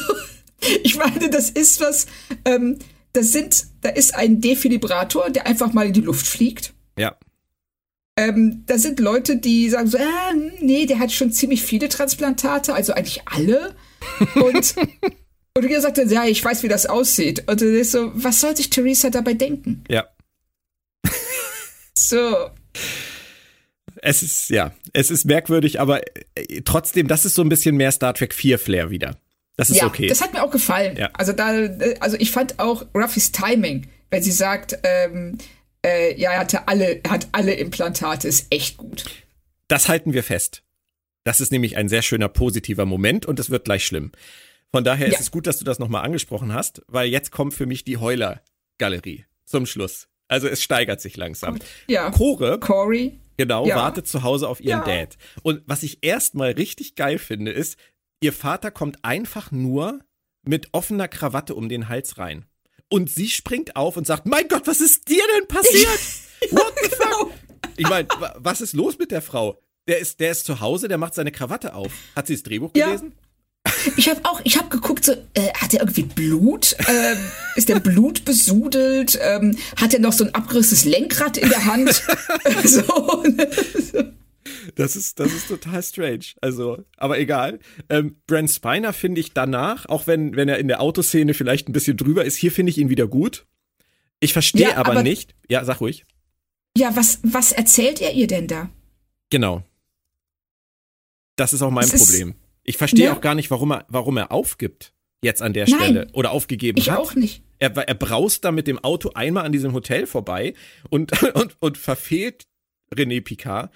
ich 0.82 0.96
meine, 0.96 1.30
das 1.30 1.50
ist 1.50 1.80
was, 1.80 2.06
ähm, 2.44 2.78
das 3.12 3.30
sind, 3.30 3.66
da 3.80 3.90
ist 3.90 4.14
ein 4.14 4.40
Defibrillator, 4.40 5.30
der 5.30 5.46
einfach 5.46 5.72
mal 5.72 5.86
in 5.86 5.92
die 5.92 6.00
Luft 6.00 6.26
fliegt. 6.26 6.74
Ja. 6.98 7.16
Ähm, 8.16 8.64
da 8.66 8.76
sind 8.76 8.98
Leute, 8.98 9.36
die 9.36 9.70
sagen 9.70 9.86
so, 9.86 9.98
äh, 9.98 10.34
nee, 10.60 10.86
der 10.86 10.98
hat 10.98 11.12
schon 11.12 11.30
ziemlich 11.30 11.62
viele 11.62 11.88
Transplantate, 11.88 12.74
also 12.74 12.92
eigentlich 12.92 13.22
alle. 13.26 13.76
Und 14.34 14.74
Und 15.58 15.68
er 15.68 15.80
sagte, 15.80 16.04
ja, 16.04 16.24
ich 16.24 16.44
weiß, 16.44 16.62
wie 16.62 16.68
das 16.68 16.86
aussieht. 16.86 17.42
Und 17.48 17.60
du 17.60 17.72
denkst 17.72 17.88
so, 17.88 18.12
was 18.14 18.40
soll 18.40 18.56
sich 18.56 18.70
Theresa 18.70 19.10
dabei 19.10 19.34
denken? 19.34 19.82
Ja. 19.88 20.06
so. 21.96 22.50
Es 24.08 24.22
ist, 24.22 24.48
ja, 24.48 24.72
es 24.94 25.10
ist 25.10 25.26
merkwürdig, 25.26 25.80
aber 25.80 26.00
äh, 26.34 26.62
trotzdem, 26.64 27.08
das 27.08 27.26
ist 27.26 27.34
so 27.34 27.42
ein 27.42 27.50
bisschen 27.50 27.76
mehr 27.76 27.92
Star 27.92 28.14
Trek 28.14 28.32
4 28.32 28.58
Flair 28.58 28.88
wieder. 28.88 29.18
Das 29.58 29.68
ist 29.68 29.76
ja, 29.76 29.86
okay. 29.86 30.06
Das 30.06 30.22
hat 30.22 30.32
mir 30.32 30.42
auch 30.42 30.50
gefallen. 30.50 30.96
Ja. 30.96 31.10
Also 31.12 31.32
da, 31.32 31.48
also 32.00 32.16
ich 32.18 32.30
fand 32.30 32.58
auch 32.58 32.86
Ruffys 32.94 33.32
Timing, 33.32 33.86
wenn 34.08 34.22
sie 34.22 34.30
sagt, 34.30 34.78
ähm, 34.82 35.36
äh, 35.84 36.18
ja, 36.18 36.32
er 36.32 36.40
hatte 36.40 36.68
alle, 36.68 37.04
er 37.04 37.10
hat 37.10 37.28
alle 37.32 37.52
Implantate, 37.52 38.26
ist 38.26 38.46
echt 38.48 38.78
gut. 38.78 39.04
Das 39.66 39.90
halten 39.90 40.14
wir 40.14 40.22
fest. 40.22 40.62
Das 41.24 41.42
ist 41.42 41.52
nämlich 41.52 41.76
ein 41.76 41.90
sehr 41.90 42.00
schöner 42.00 42.30
positiver 42.30 42.86
Moment 42.86 43.26
und 43.26 43.38
es 43.38 43.50
wird 43.50 43.66
gleich 43.66 43.84
schlimm. 43.84 44.12
Von 44.70 44.84
daher 44.84 45.08
ja. 45.08 45.12
ist 45.12 45.20
es 45.20 45.30
gut, 45.30 45.46
dass 45.46 45.58
du 45.58 45.66
das 45.66 45.78
nochmal 45.78 46.02
angesprochen 46.02 46.54
hast, 46.54 46.80
weil 46.86 47.08
jetzt 47.08 47.30
kommt 47.30 47.52
für 47.52 47.66
mich 47.66 47.84
die 47.84 47.98
Heuler-Galerie 47.98 49.26
zum 49.44 49.66
Schluss. 49.66 50.08
Also 50.28 50.48
es 50.48 50.62
steigert 50.62 51.02
sich 51.02 51.18
langsam. 51.18 51.58
Ja. 51.88 52.10
Core, 52.10 52.58
Corey, 52.58 53.18
genau, 53.38 53.66
ja. 53.66 53.76
wartet 53.76 54.06
zu 54.06 54.22
Hause 54.22 54.48
auf 54.48 54.60
ihren 54.60 54.80
ja. 54.80 54.84
Dad. 54.84 55.16
Und 55.42 55.62
was 55.64 55.82
ich 55.82 55.98
erstmal 56.02 56.50
richtig 56.50 56.94
geil 56.94 57.18
finde, 57.18 57.52
ist, 57.52 57.78
ihr 58.20 58.34
Vater 58.34 58.70
kommt 58.70 59.02
einfach 59.02 59.50
nur 59.50 60.00
mit 60.42 60.68
offener 60.72 61.08
Krawatte 61.08 61.54
um 61.54 61.70
den 61.70 61.88
Hals 61.88 62.18
rein. 62.18 62.44
Und 62.90 63.10
sie 63.10 63.28
springt 63.28 63.76
auf 63.76 63.96
und 63.96 64.06
sagt, 64.06 64.26
mein 64.26 64.48
Gott, 64.48 64.66
was 64.66 64.80
ist 64.80 65.08
dir 65.08 65.22
denn 65.36 65.48
passiert? 65.48 66.00
What 66.50 66.72
the 66.82 66.90
fuck? 66.90 66.98
Genau. 66.98 67.30
Ich 67.76 67.88
meine, 67.88 68.08
was 68.36 68.60
ist 68.60 68.74
los 68.74 68.98
mit 68.98 69.10
der 69.10 69.22
Frau? 69.22 69.60
Der 69.86 69.98
ist, 69.98 70.20
der 70.20 70.32
ist 70.32 70.44
zu 70.44 70.60
Hause, 70.60 70.88
der 70.88 70.98
macht 70.98 71.14
seine 71.14 71.32
Krawatte 71.32 71.74
auf. 71.74 71.92
Hat 72.14 72.26
sie 72.26 72.34
das 72.34 72.42
Drehbuch 72.42 72.72
gelesen? 72.72 73.14
Ich 73.96 74.08
habe 74.08 74.20
auch, 74.24 74.40
ich 74.44 74.58
habe 74.58 74.68
geguckt, 74.68 75.04
so, 75.04 75.12
äh, 75.34 75.52
hat 75.54 75.74
er 75.74 75.80
irgendwie 75.80 76.02
Blut? 76.02 76.76
Ähm, 76.88 77.18
ist 77.56 77.68
der 77.68 77.80
Blut 77.80 78.24
besudelt? 78.24 79.18
Ähm, 79.20 79.56
hat 79.76 79.94
er 79.94 80.00
noch 80.00 80.12
so 80.12 80.24
ein 80.24 80.34
abgerissenes 80.34 80.84
Lenkrad 80.84 81.36
in 81.36 81.48
der 81.48 81.64
Hand? 81.64 82.02
so. 82.64 83.24
Das 84.74 84.96
ist, 84.96 85.18
das 85.18 85.32
ist 85.32 85.48
total 85.48 85.82
strange. 85.82 86.26
Also, 86.40 86.84
aber 86.96 87.18
egal. 87.18 87.58
Ähm, 87.88 88.16
Brent 88.26 88.50
Spiner 88.50 88.92
finde 88.92 89.20
ich 89.20 89.32
danach, 89.32 89.86
auch 89.86 90.06
wenn, 90.06 90.36
wenn 90.36 90.48
er 90.48 90.58
in 90.58 90.68
der 90.68 90.80
Autoszene 90.80 91.34
vielleicht 91.34 91.68
ein 91.68 91.72
bisschen 91.72 91.96
drüber 91.96 92.24
ist, 92.24 92.36
hier 92.36 92.52
finde 92.52 92.70
ich 92.70 92.78
ihn 92.78 92.88
wieder 92.88 93.06
gut. 93.06 93.46
Ich 94.20 94.32
verstehe 94.32 94.70
ja, 94.70 94.76
aber, 94.76 94.92
aber 94.92 95.02
nicht. 95.02 95.34
Ja, 95.48 95.64
sag 95.64 95.80
ruhig. 95.80 96.04
Ja, 96.76 96.94
was, 96.96 97.20
was 97.22 97.52
erzählt 97.52 98.00
er 98.00 98.12
ihr 98.14 98.26
denn 98.26 98.46
da? 98.46 98.70
Genau. 99.30 99.62
Das 101.36 101.52
ist 101.52 101.62
auch 101.62 101.70
mein 101.70 101.88
das 101.88 102.04
Problem. 102.04 102.30
Ist 102.30 102.47
ich 102.68 102.76
verstehe 102.76 103.06
ja. 103.06 103.14
auch 103.14 103.22
gar 103.22 103.34
nicht, 103.34 103.50
warum 103.50 103.72
er, 103.72 103.86
warum 103.88 104.18
er 104.18 104.30
aufgibt 104.30 104.92
jetzt 105.22 105.40
an 105.40 105.54
der 105.54 105.66
Nein, 105.68 105.80
Stelle 105.80 106.06
oder 106.12 106.32
aufgegeben 106.32 106.78
ich 106.78 106.90
hat. 106.90 106.98
Ich 106.98 107.04
auch 107.04 107.14
nicht. 107.14 107.42
Er, 107.58 107.74
er 107.76 107.94
braust 107.94 108.44
da 108.44 108.52
mit 108.52 108.66
dem 108.66 108.78
Auto 108.78 109.10
einmal 109.14 109.46
an 109.46 109.52
diesem 109.52 109.72
Hotel 109.72 110.06
vorbei 110.06 110.54
und, 110.90 111.22
und, 111.34 111.56
und 111.60 111.78
verfehlt 111.78 112.46
René 112.94 113.22
Picard. 113.22 113.72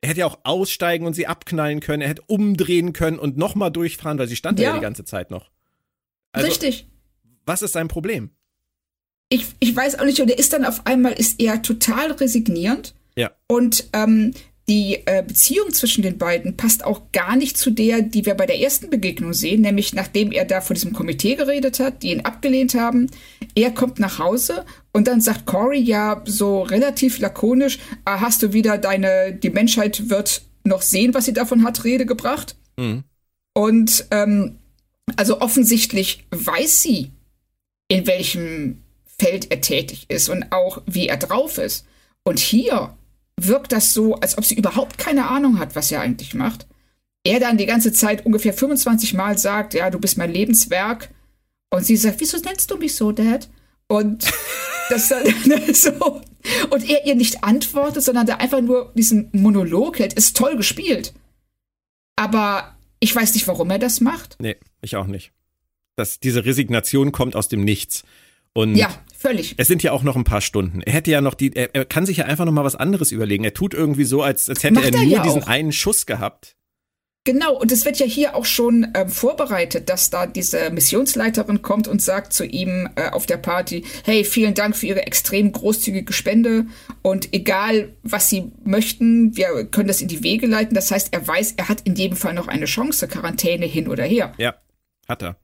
Er 0.00 0.10
hätte 0.10 0.20
ja 0.20 0.26
auch 0.26 0.38
aussteigen 0.44 1.06
und 1.06 1.14
sie 1.14 1.26
abknallen 1.26 1.80
können. 1.80 2.02
Er 2.02 2.08
hätte 2.08 2.22
umdrehen 2.26 2.92
können 2.92 3.18
und 3.18 3.36
nochmal 3.36 3.72
durchfahren, 3.72 4.18
weil 4.18 4.28
sie 4.28 4.36
stand 4.36 4.60
ja. 4.60 4.70
ja 4.70 4.74
die 4.76 4.80
ganze 4.80 5.04
Zeit 5.04 5.30
noch. 5.30 5.50
Also, 6.30 6.46
Richtig. 6.46 6.86
Was 7.46 7.62
ist 7.62 7.72
sein 7.72 7.88
Problem? 7.88 8.30
Ich, 9.28 9.46
ich 9.58 9.74
weiß 9.74 9.98
auch 9.98 10.04
nicht, 10.04 10.20
und 10.20 10.30
er 10.30 10.38
ist 10.38 10.52
dann 10.52 10.64
auf 10.64 10.86
einmal, 10.86 11.14
ist 11.14 11.40
er 11.40 11.62
total 11.62 12.12
resignierend. 12.12 12.94
Ja. 13.16 13.32
Und 13.48 13.88
ähm, 13.92 14.34
die 14.68 15.02
äh, 15.04 15.22
Beziehung 15.26 15.72
zwischen 15.72 16.02
den 16.02 16.16
beiden 16.16 16.56
passt 16.56 16.84
auch 16.84 17.02
gar 17.12 17.36
nicht 17.36 17.58
zu 17.58 17.70
der, 17.70 18.00
die 18.00 18.24
wir 18.24 18.34
bei 18.34 18.46
der 18.46 18.60
ersten 18.60 18.88
Begegnung 18.88 19.34
sehen, 19.34 19.60
nämlich 19.60 19.92
nachdem 19.94 20.32
er 20.32 20.46
da 20.46 20.62
vor 20.62 20.74
diesem 20.74 20.94
Komitee 20.94 21.34
geredet 21.34 21.80
hat, 21.80 22.02
die 22.02 22.12
ihn 22.12 22.22
abgelehnt 22.22 22.74
haben. 22.74 23.10
Er 23.54 23.72
kommt 23.72 23.98
nach 23.98 24.18
Hause 24.18 24.64
und 24.92 25.06
dann 25.06 25.20
sagt 25.20 25.44
Corey 25.44 25.80
ja 25.80 26.22
so 26.24 26.62
relativ 26.62 27.18
lakonisch, 27.18 27.78
ah, 28.06 28.20
hast 28.20 28.42
du 28.42 28.54
wieder 28.54 28.78
deine, 28.78 29.34
die 29.34 29.50
Menschheit 29.50 30.08
wird 30.08 30.42
noch 30.64 30.80
sehen, 30.80 31.12
was 31.12 31.26
sie 31.26 31.34
davon 31.34 31.62
hat, 31.64 31.84
Rede 31.84 32.06
gebracht. 32.06 32.56
Mhm. 32.78 33.04
Und 33.52 34.06
ähm, 34.10 34.58
also 35.16 35.42
offensichtlich 35.42 36.24
weiß 36.30 36.80
sie, 36.80 37.10
in 37.88 38.06
welchem 38.06 38.82
Feld 39.18 39.50
er 39.50 39.60
tätig 39.60 40.06
ist 40.08 40.30
und 40.30 40.52
auch 40.52 40.82
wie 40.86 41.06
er 41.06 41.18
drauf 41.18 41.58
ist. 41.58 41.86
Und 42.24 42.38
hier 42.38 42.96
wirkt 43.40 43.72
das 43.72 43.94
so, 43.94 44.14
als 44.16 44.38
ob 44.38 44.44
sie 44.44 44.54
überhaupt 44.54 44.98
keine 44.98 45.28
Ahnung 45.28 45.58
hat, 45.58 45.74
was 45.74 45.90
er 45.90 46.00
eigentlich 46.00 46.34
macht. 46.34 46.66
Er 47.24 47.40
dann 47.40 47.58
die 47.58 47.66
ganze 47.66 47.92
Zeit 47.92 48.26
ungefähr 48.26 48.52
25 48.52 49.14
Mal 49.14 49.38
sagt, 49.38 49.74
ja, 49.74 49.90
du 49.90 49.98
bist 49.98 50.18
mein 50.18 50.32
Lebenswerk. 50.32 51.10
Und 51.70 51.84
sie 51.84 51.96
sagt, 51.96 52.20
wieso 52.20 52.38
nennst 52.38 52.70
du 52.70 52.76
mich 52.76 52.94
so, 52.94 53.12
Dad? 53.12 53.48
Und 53.88 54.30
das 54.90 55.08
dann 55.08 55.24
so. 55.74 56.20
Und 56.70 56.88
er 56.88 57.06
ihr 57.06 57.14
nicht 57.14 57.42
antwortet, 57.42 58.02
sondern 58.02 58.26
da 58.26 58.36
einfach 58.36 58.60
nur 58.60 58.92
diesen 58.94 59.30
Monolog 59.32 59.98
hält, 59.98 60.12
ist 60.12 60.36
toll 60.36 60.56
gespielt. 60.56 61.14
Aber 62.16 62.76
ich 63.00 63.14
weiß 63.14 63.34
nicht, 63.34 63.48
warum 63.48 63.70
er 63.70 63.78
das 63.78 64.00
macht. 64.00 64.36
Nee, 64.38 64.56
ich 64.82 64.96
auch 64.96 65.06
nicht. 65.06 65.32
Das, 65.96 66.20
diese 66.20 66.44
Resignation 66.44 67.12
kommt 67.12 67.36
aus 67.36 67.48
dem 67.48 67.64
Nichts. 67.64 68.04
Und 68.52 68.76
ja, 68.76 68.90
völlig. 69.24 69.54
Es 69.56 69.68
sind 69.68 69.82
ja 69.82 69.92
auch 69.92 70.02
noch 70.02 70.16
ein 70.16 70.24
paar 70.24 70.40
Stunden. 70.40 70.82
Er 70.82 70.92
hätte 70.92 71.10
ja 71.10 71.20
noch 71.20 71.34
die, 71.34 71.54
er, 71.54 71.74
er 71.74 71.84
kann 71.84 72.06
sich 72.06 72.18
ja 72.18 72.26
einfach 72.26 72.44
noch 72.44 72.52
mal 72.52 72.64
was 72.64 72.76
anderes 72.76 73.10
überlegen. 73.10 73.44
Er 73.44 73.54
tut 73.54 73.74
irgendwie 73.74 74.04
so, 74.04 74.22
als, 74.22 74.48
als 74.48 74.62
hätte 74.62 74.74
Macht 74.74 74.86
er 74.86 74.92
nur 74.92 75.02
ja 75.02 75.22
diesen 75.22 75.42
auch. 75.42 75.48
einen 75.48 75.72
Schuss 75.72 76.06
gehabt. 76.06 76.56
Genau, 77.26 77.58
und 77.58 77.72
es 77.72 77.86
wird 77.86 77.98
ja 77.98 78.04
hier 78.04 78.36
auch 78.36 78.44
schon 78.44 78.88
ähm, 78.94 79.08
vorbereitet, 79.08 79.88
dass 79.88 80.10
da 80.10 80.26
diese 80.26 80.68
Missionsleiterin 80.68 81.62
kommt 81.62 81.88
und 81.88 82.02
sagt 82.02 82.34
zu 82.34 82.44
ihm 82.44 82.86
äh, 82.96 83.08
auf 83.08 83.24
der 83.24 83.38
Party, 83.38 83.82
hey, 84.04 84.24
vielen 84.24 84.52
Dank 84.52 84.76
für 84.76 84.88
Ihre 84.88 85.06
extrem 85.06 85.50
großzügige 85.50 86.12
Spende 86.12 86.66
und 87.00 87.32
egal, 87.32 87.94
was 88.02 88.28
Sie 88.28 88.52
möchten, 88.64 89.34
wir 89.38 89.64
können 89.64 89.88
das 89.88 90.02
in 90.02 90.08
die 90.08 90.22
Wege 90.22 90.46
leiten. 90.46 90.74
Das 90.74 90.90
heißt, 90.90 91.14
er 91.14 91.26
weiß, 91.26 91.54
er 91.56 91.70
hat 91.70 91.80
in 91.86 91.94
jedem 91.94 92.18
Fall 92.18 92.34
noch 92.34 92.46
eine 92.46 92.66
Chance, 92.66 93.08
Quarantäne 93.08 93.64
hin 93.64 93.88
oder 93.88 94.04
her. 94.04 94.34
Ja, 94.36 94.56
hat 95.08 95.22
er. 95.22 95.38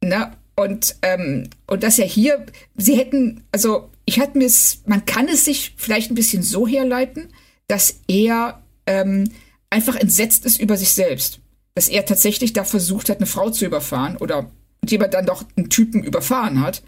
Na, 0.00 0.36
und, 0.56 0.96
ähm, 1.02 1.50
und 1.66 1.82
dass 1.82 1.98
er 1.98 2.06
hier, 2.06 2.46
sie 2.76 2.96
hätten, 2.96 3.44
also 3.52 3.90
ich 4.06 4.18
hatte 4.18 4.38
mir 4.38 4.46
es, 4.46 4.82
man 4.86 5.04
kann 5.04 5.28
es 5.28 5.44
sich 5.44 5.74
vielleicht 5.76 6.10
ein 6.10 6.14
bisschen 6.14 6.42
so 6.42 6.66
herleiten, 6.66 7.32
dass 7.68 8.00
er 8.08 8.62
ähm, 8.86 9.30
einfach 9.68 9.96
entsetzt 9.96 10.46
ist 10.46 10.58
über 10.58 10.76
sich 10.76 10.90
selbst. 10.90 11.40
Dass 11.74 11.88
er 11.88 12.06
tatsächlich 12.06 12.54
da 12.54 12.64
versucht 12.64 13.10
hat, 13.10 13.18
eine 13.18 13.26
Frau 13.26 13.50
zu 13.50 13.66
überfahren 13.66 14.16
oder 14.16 14.50
jemand 14.88 15.12
dann 15.12 15.26
doch 15.26 15.44
einen 15.56 15.68
Typen 15.68 16.02
überfahren 16.02 16.62
hat. 16.62 16.82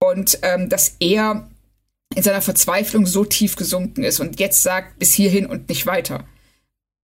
Und 0.00 0.40
ähm, 0.42 0.68
dass 0.68 0.96
er 0.98 1.48
in 2.14 2.22
seiner 2.22 2.42
Verzweiflung 2.42 3.06
so 3.06 3.24
tief 3.24 3.56
gesunken 3.56 4.02
ist 4.02 4.18
und 4.18 4.40
jetzt 4.40 4.62
sagt, 4.62 4.98
bis 4.98 5.12
hierhin 5.12 5.46
und 5.46 5.68
nicht 5.68 5.86
weiter. 5.86 6.24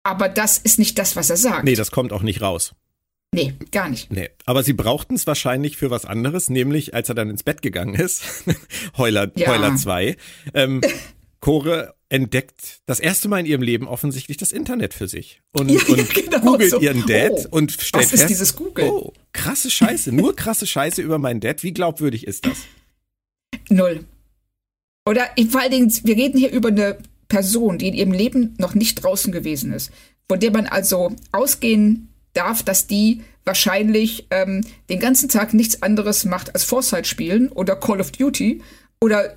Aber 0.02 0.28
das 0.28 0.58
ist 0.58 0.78
nicht 0.78 0.98
das, 0.98 1.14
was 1.14 1.30
er 1.30 1.36
sagt. 1.36 1.64
Nee, 1.64 1.76
das 1.76 1.92
kommt 1.92 2.12
auch 2.12 2.22
nicht 2.22 2.40
raus. 2.40 2.74
Nee, 3.34 3.54
gar 3.70 3.88
nicht. 3.88 4.12
Nee, 4.12 4.28
aber 4.44 4.62
sie 4.62 4.74
brauchten 4.74 5.14
es 5.14 5.26
wahrscheinlich 5.26 5.78
für 5.78 5.90
was 5.90 6.04
anderes, 6.04 6.50
nämlich 6.50 6.94
als 6.94 7.08
er 7.08 7.14
dann 7.14 7.30
ins 7.30 7.42
Bett 7.42 7.62
gegangen 7.62 7.94
ist, 7.94 8.22
Heuler, 8.98 9.30
ja. 9.36 9.48
Heuler 9.48 9.74
2, 9.74 10.16
ähm, 10.52 10.82
Core 11.40 11.94
entdeckt 12.10 12.82
das 12.84 13.00
erste 13.00 13.28
Mal 13.28 13.40
in 13.40 13.46
ihrem 13.46 13.62
Leben 13.62 13.88
offensichtlich 13.88 14.36
das 14.36 14.52
Internet 14.52 14.92
für 14.92 15.08
sich 15.08 15.40
und, 15.52 15.70
ja, 15.70 15.80
und 15.88 16.14
genau 16.14 16.40
googelt 16.40 16.70
so. 16.70 16.80
ihren 16.80 17.06
Dad 17.06 17.32
oh, 17.50 17.56
und 17.56 17.72
stellt 17.72 18.04
was 18.04 18.10
fest, 18.10 18.24
ist 18.24 18.28
dieses 18.28 18.54
Google? 18.54 18.84
Oh, 18.84 19.12
krasse 19.32 19.70
Scheiße, 19.70 20.12
nur 20.12 20.36
krasse 20.36 20.66
Scheiße 20.66 21.00
über 21.00 21.18
meinen 21.18 21.40
Dad. 21.40 21.62
Wie 21.62 21.72
glaubwürdig 21.72 22.26
ist 22.26 22.44
das? 22.44 22.58
Null. 23.70 24.04
Oder 25.08 25.30
vor 25.50 25.62
allen 25.62 25.70
Dingen, 25.70 25.92
wir 26.04 26.16
reden 26.16 26.38
hier 26.38 26.52
über 26.52 26.68
eine 26.68 26.98
Person, 27.28 27.78
die 27.78 27.88
in 27.88 27.94
ihrem 27.94 28.12
Leben 28.12 28.54
noch 28.58 28.74
nicht 28.74 29.02
draußen 29.02 29.32
gewesen 29.32 29.72
ist, 29.72 29.90
von 30.28 30.38
der 30.38 30.50
man 30.50 30.66
also 30.66 31.16
ausgehen 31.32 32.11
darf, 32.34 32.62
dass 32.62 32.86
die 32.86 33.22
wahrscheinlich 33.44 34.26
ähm, 34.30 34.64
den 34.88 35.00
ganzen 35.00 35.28
Tag 35.28 35.54
nichts 35.54 35.82
anderes 35.82 36.24
macht 36.24 36.54
als 36.54 36.64
Foresight 36.64 37.06
spielen 37.06 37.48
oder 37.48 37.76
Call 37.76 38.00
of 38.00 38.12
Duty 38.12 38.62
oder 39.00 39.36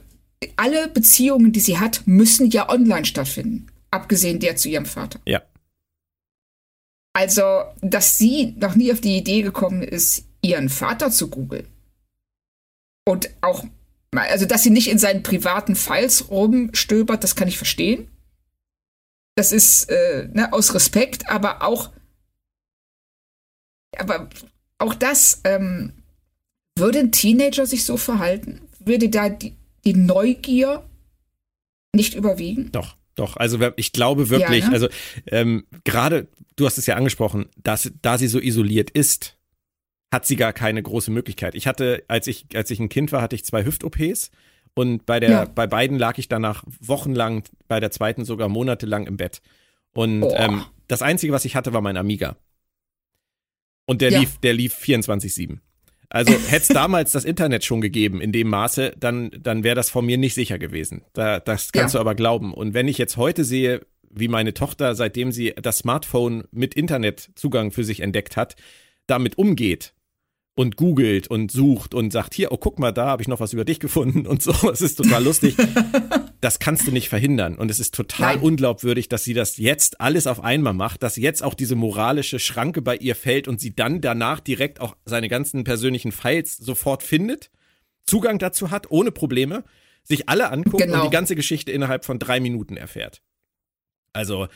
alle 0.57 0.87
Beziehungen, 0.87 1.51
die 1.51 1.59
sie 1.59 1.79
hat, 1.79 2.03
müssen 2.05 2.49
ja 2.49 2.69
online 2.69 3.05
stattfinden. 3.05 3.67
Abgesehen 3.91 4.39
der 4.39 4.55
zu 4.55 4.69
ihrem 4.69 4.85
Vater. 4.85 5.19
Ja. 5.25 5.41
Also, 7.13 7.63
dass 7.81 8.17
sie 8.17 8.53
noch 8.57 8.75
nie 8.75 8.91
auf 8.91 8.99
die 8.99 9.17
Idee 9.17 9.41
gekommen 9.41 9.81
ist, 9.81 10.25
ihren 10.41 10.69
Vater 10.69 11.11
zu 11.11 11.29
googeln. 11.29 11.67
Und 13.05 13.29
auch, 13.41 13.63
also, 14.13 14.45
dass 14.45 14.63
sie 14.63 14.69
nicht 14.69 14.89
in 14.89 14.99
seinen 14.99 15.23
privaten 15.23 15.75
Files 15.75 16.29
rumstöbert, 16.29 17.23
das 17.23 17.35
kann 17.35 17.47
ich 17.47 17.57
verstehen. 17.57 18.09
Das 19.35 19.51
ist 19.51 19.89
äh, 19.89 20.27
ne, 20.33 20.51
aus 20.51 20.73
Respekt, 20.73 21.29
aber 21.29 21.63
auch, 21.63 21.91
aber 23.99 24.29
auch 24.77 24.93
das, 24.93 25.41
ähm, 25.43 25.93
würde 26.77 26.99
ein 26.99 27.11
Teenager 27.11 27.65
sich 27.65 27.85
so 27.85 27.97
verhalten? 27.97 28.61
Würde 28.79 29.09
da 29.09 29.29
die, 29.29 29.55
die 29.85 29.93
Neugier 29.93 30.83
nicht 31.93 32.13
überwiegen? 32.15 32.71
Doch. 32.71 32.95
Doch, 33.15 33.37
also 33.37 33.57
ich 33.77 33.93
glaube 33.93 34.29
wirklich, 34.29 34.65
ja, 34.65 34.67
ne? 34.67 34.73
also 34.73 34.89
ähm, 35.27 35.65
gerade, 35.85 36.27
du 36.57 36.65
hast 36.65 36.77
es 36.77 36.85
ja 36.85 36.95
angesprochen, 36.95 37.45
dass 37.55 37.89
da 38.01 38.17
sie 38.17 38.27
so 38.27 38.39
isoliert 38.39 38.89
ist, 38.89 39.37
hat 40.11 40.25
sie 40.25 40.35
gar 40.35 40.51
keine 40.51 40.83
große 40.83 41.11
Möglichkeit. 41.11 41.55
Ich 41.55 41.65
hatte, 41.65 42.03
als 42.09 42.27
ich, 42.27 42.45
als 42.55 42.71
ich 42.71 42.79
ein 42.81 42.89
Kind 42.89 43.13
war, 43.13 43.21
hatte 43.21 43.35
ich 43.35 43.45
zwei 43.45 43.63
Hüft-OPs 43.63 44.31
und 44.73 45.05
bei 45.05 45.21
der, 45.21 45.29
ja. 45.29 45.45
bei 45.45 45.65
beiden 45.65 45.97
lag 45.97 46.17
ich 46.17 46.27
danach 46.27 46.63
wochenlang, 46.81 47.43
bei 47.69 47.79
der 47.79 47.91
zweiten 47.91 48.25
sogar 48.25 48.49
monatelang 48.49 49.07
im 49.07 49.15
Bett. 49.15 49.41
Und 49.93 50.23
oh. 50.23 50.33
ähm, 50.35 50.65
das 50.89 51.01
Einzige, 51.01 51.31
was 51.31 51.45
ich 51.45 51.55
hatte, 51.55 51.71
war 51.71 51.81
mein 51.81 51.95
Amiga. 51.95 52.35
Und 53.85 54.01
der 54.01 54.11
ja. 54.11 54.19
lief, 54.19 54.37
der 54.39 54.53
lief 54.53 54.75
24-7. 54.75 55.59
Also 56.09 56.33
hätte 56.33 56.55
es 56.55 56.67
damals 56.67 57.11
das 57.11 57.25
Internet 57.25 57.65
schon 57.65 57.81
gegeben 57.81 58.21
in 58.21 58.31
dem 58.31 58.49
Maße, 58.49 58.93
dann, 58.97 59.31
dann 59.37 59.63
wäre 59.63 59.75
das 59.75 59.89
von 59.89 60.05
mir 60.05 60.17
nicht 60.17 60.33
sicher 60.33 60.57
gewesen. 60.57 61.03
Da, 61.13 61.39
das 61.39 61.71
kannst 61.71 61.93
ja. 61.93 61.99
du 61.99 62.01
aber 62.01 62.15
glauben. 62.15 62.53
Und 62.53 62.73
wenn 62.73 62.87
ich 62.87 62.97
jetzt 62.97 63.17
heute 63.17 63.43
sehe, 63.43 63.85
wie 64.09 64.27
meine 64.27 64.53
Tochter, 64.53 64.95
seitdem 64.95 65.31
sie 65.31 65.53
das 65.61 65.79
Smartphone 65.79 66.45
mit 66.51 66.73
Internetzugang 66.73 67.71
für 67.71 67.83
sich 67.83 67.99
entdeckt 67.99 68.37
hat, 68.37 68.55
damit 69.07 69.37
umgeht 69.37 69.93
und 70.55 70.77
googelt 70.77 71.27
und 71.27 71.51
sucht 71.51 71.93
und 71.93 72.11
sagt, 72.11 72.33
hier, 72.33 72.53
oh, 72.53 72.57
guck 72.57 72.79
mal, 72.79 72.93
da 72.93 73.07
habe 73.07 73.21
ich 73.21 73.27
noch 73.27 73.41
was 73.41 73.51
über 73.51 73.65
dich 73.65 73.79
gefunden 73.79 74.25
und 74.27 74.41
so. 74.41 74.71
Es 74.71 74.81
ist 74.81 74.95
total 74.95 75.23
lustig. 75.23 75.55
das 76.41 76.59
kannst 76.59 76.87
du 76.87 76.91
nicht 76.91 77.09
verhindern. 77.09 77.55
Und 77.55 77.69
es 77.69 77.79
ist 77.79 77.93
total 77.93 78.35
Nein. 78.35 78.43
unglaubwürdig, 78.43 79.09
dass 79.09 79.25
sie 79.25 79.33
das 79.33 79.57
jetzt 79.57 79.99
alles 79.99 80.27
auf 80.27 80.43
einmal 80.43 80.73
macht, 80.73 81.03
dass 81.03 81.17
jetzt 81.17 81.43
auch 81.43 81.53
diese 81.53 81.75
moralische 81.75 82.39
Schranke 82.39 82.81
bei 82.81 82.95
ihr 82.95 83.15
fällt 83.15 83.49
und 83.49 83.59
sie 83.59 83.75
dann 83.75 83.99
danach 83.99 84.39
direkt 84.39 84.79
auch 84.79 84.95
seine 85.05 85.27
ganzen 85.27 85.65
persönlichen 85.65 86.13
Files 86.13 86.55
sofort 86.55 87.03
findet, 87.03 87.51
Zugang 88.05 88.39
dazu 88.39 88.71
hat, 88.71 88.89
ohne 88.89 89.11
Probleme, 89.11 89.63
sich 90.03 90.29
alle 90.29 90.51
anguckt 90.51 90.83
genau. 90.83 90.99
und 90.99 91.05
die 91.05 91.15
ganze 91.15 91.35
Geschichte 91.35 91.71
innerhalb 91.71 92.05
von 92.05 92.19
drei 92.19 92.39
Minuten 92.39 92.77
erfährt. 92.77 93.21
Also, 94.13 94.47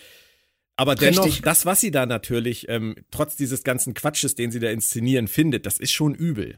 aber 0.80 0.96
dennoch, 0.96 1.26
Richtig. 1.26 1.42
das, 1.42 1.66
was 1.66 1.82
sie 1.82 1.92
da 1.92 2.06
natürlich, 2.06 2.70
ähm, 2.70 2.96
trotz 3.12 3.36
dieses 3.36 3.64
ganzen 3.64 3.94
Quatsches, 3.94 4.36
den 4.36 4.50
sie 4.50 4.62
da 4.62 4.70
inszenieren, 4.70 5.28
findet, 5.28 5.66
das 5.66 5.78
ist 5.78 5.92
schon 5.92 6.16
übel. 6.16 6.58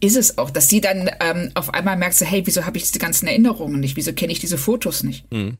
Ist 0.00 0.16
es 0.16 0.36
auch, 0.36 0.50
dass 0.50 0.68
sie 0.68 0.82
dann 0.82 1.10
ähm, 1.20 1.50
auf 1.54 1.72
einmal 1.72 1.96
merkt, 1.96 2.16
so, 2.16 2.26
hey, 2.26 2.46
wieso 2.46 2.66
habe 2.66 2.76
ich 2.76 2.84
diese 2.84 2.98
ganzen 2.98 3.26
Erinnerungen 3.26 3.80
nicht? 3.80 3.96
Wieso 3.96 4.12
kenne 4.12 4.30
ich 4.30 4.40
diese 4.40 4.58
Fotos 4.58 5.04
nicht? 5.04 5.32
Mhm. 5.32 5.56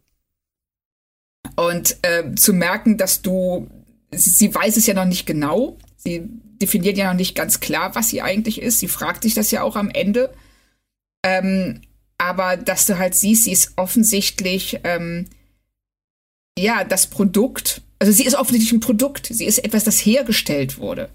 Und 1.56 1.96
äh, 2.02 2.34
zu 2.34 2.52
merken, 2.52 2.98
dass 2.98 3.22
du, 3.22 3.66
sie 4.12 4.54
weiß 4.54 4.76
es 4.76 4.86
ja 4.86 4.92
noch 4.92 5.06
nicht 5.06 5.24
genau, 5.24 5.78
sie 5.96 6.28
definiert 6.60 6.98
ja 6.98 7.08
noch 7.08 7.18
nicht 7.18 7.34
ganz 7.34 7.60
klar, 7.60 7.94
was 7.94 8.10
sie 8.10 8.20
eigentlich 8.20 8.60
ist. 8.60 8.78
Sie 8.78 8.88
fragt 8.88 9.22
sich 9.22 9.32
das 9.32 9.50
ja 9.50 9.62
auch 9.62 9.76
am 9.76 9.88
Ende. 9.88 10.34
Ähm, 11.24 11.80
aber 12.18 12.58
dass 12.58 12.84
du 12.84 12.98
halt 12.98 13.14
siehst, 13.14 13.44
sie 13.44 13.52
ist 13.52 13.72
offensichtlich, 13.76 14.80
ähm, 14.84 15.24
ja, 16.58 16.84
das 16.84 17.08
Produkt, 17.08 17.82
also 17.98 18.12
sie 18.12 18.24
ist 18.24 18.34
offensichtlich 18.34 18.72
ein 18.72 18.80
Produkt, 18.80 19.26
sie 19.26 19.44
ist 19.44 19.58
etwas, 19.58 19.84
das 19.84 19.98
hergestellt 19.98 20.78
wurde 20.78 21.10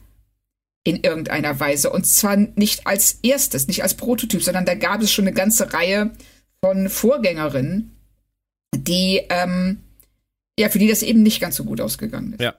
in 0.83 0.97
irgendeiner 1.03 1.59
Weise. 1.59 1.89
Und 1.89 2.05
zwar 2.05 2.35
nicht 2.35 2.87
als 2.87 3.19
erstes, 3.21 3.67
nicht 3.67 3.83
als 3.83 3.95
Prototyp, 3.95 4.41
sondern 4.41 4.65
da 4.65 4.75
gab 4.75 5.01
es 5.01 5.11
schon 5.11 5.25
eine 5.25 5.33
ganze 5.33 5.73
Reihe 5.73 6.11
von 6.63 6.89
Vorgängerinnen, 6.89 7.95
die, 8.75 9.21
ähm, 9.29 9.79
ja, 10.57 10.69
für 10.69 10.79
die 10.79 10.87
das 10.87 11.03
eben 11.03 11.23
nicht 11.23 11.39
ganz 11.39 11.55
so 11.55 11.63
gut 11.63 11.81
ausgegangen 11.81 12.33
ist. 12.33 12.41
Ja. 12.41 12.55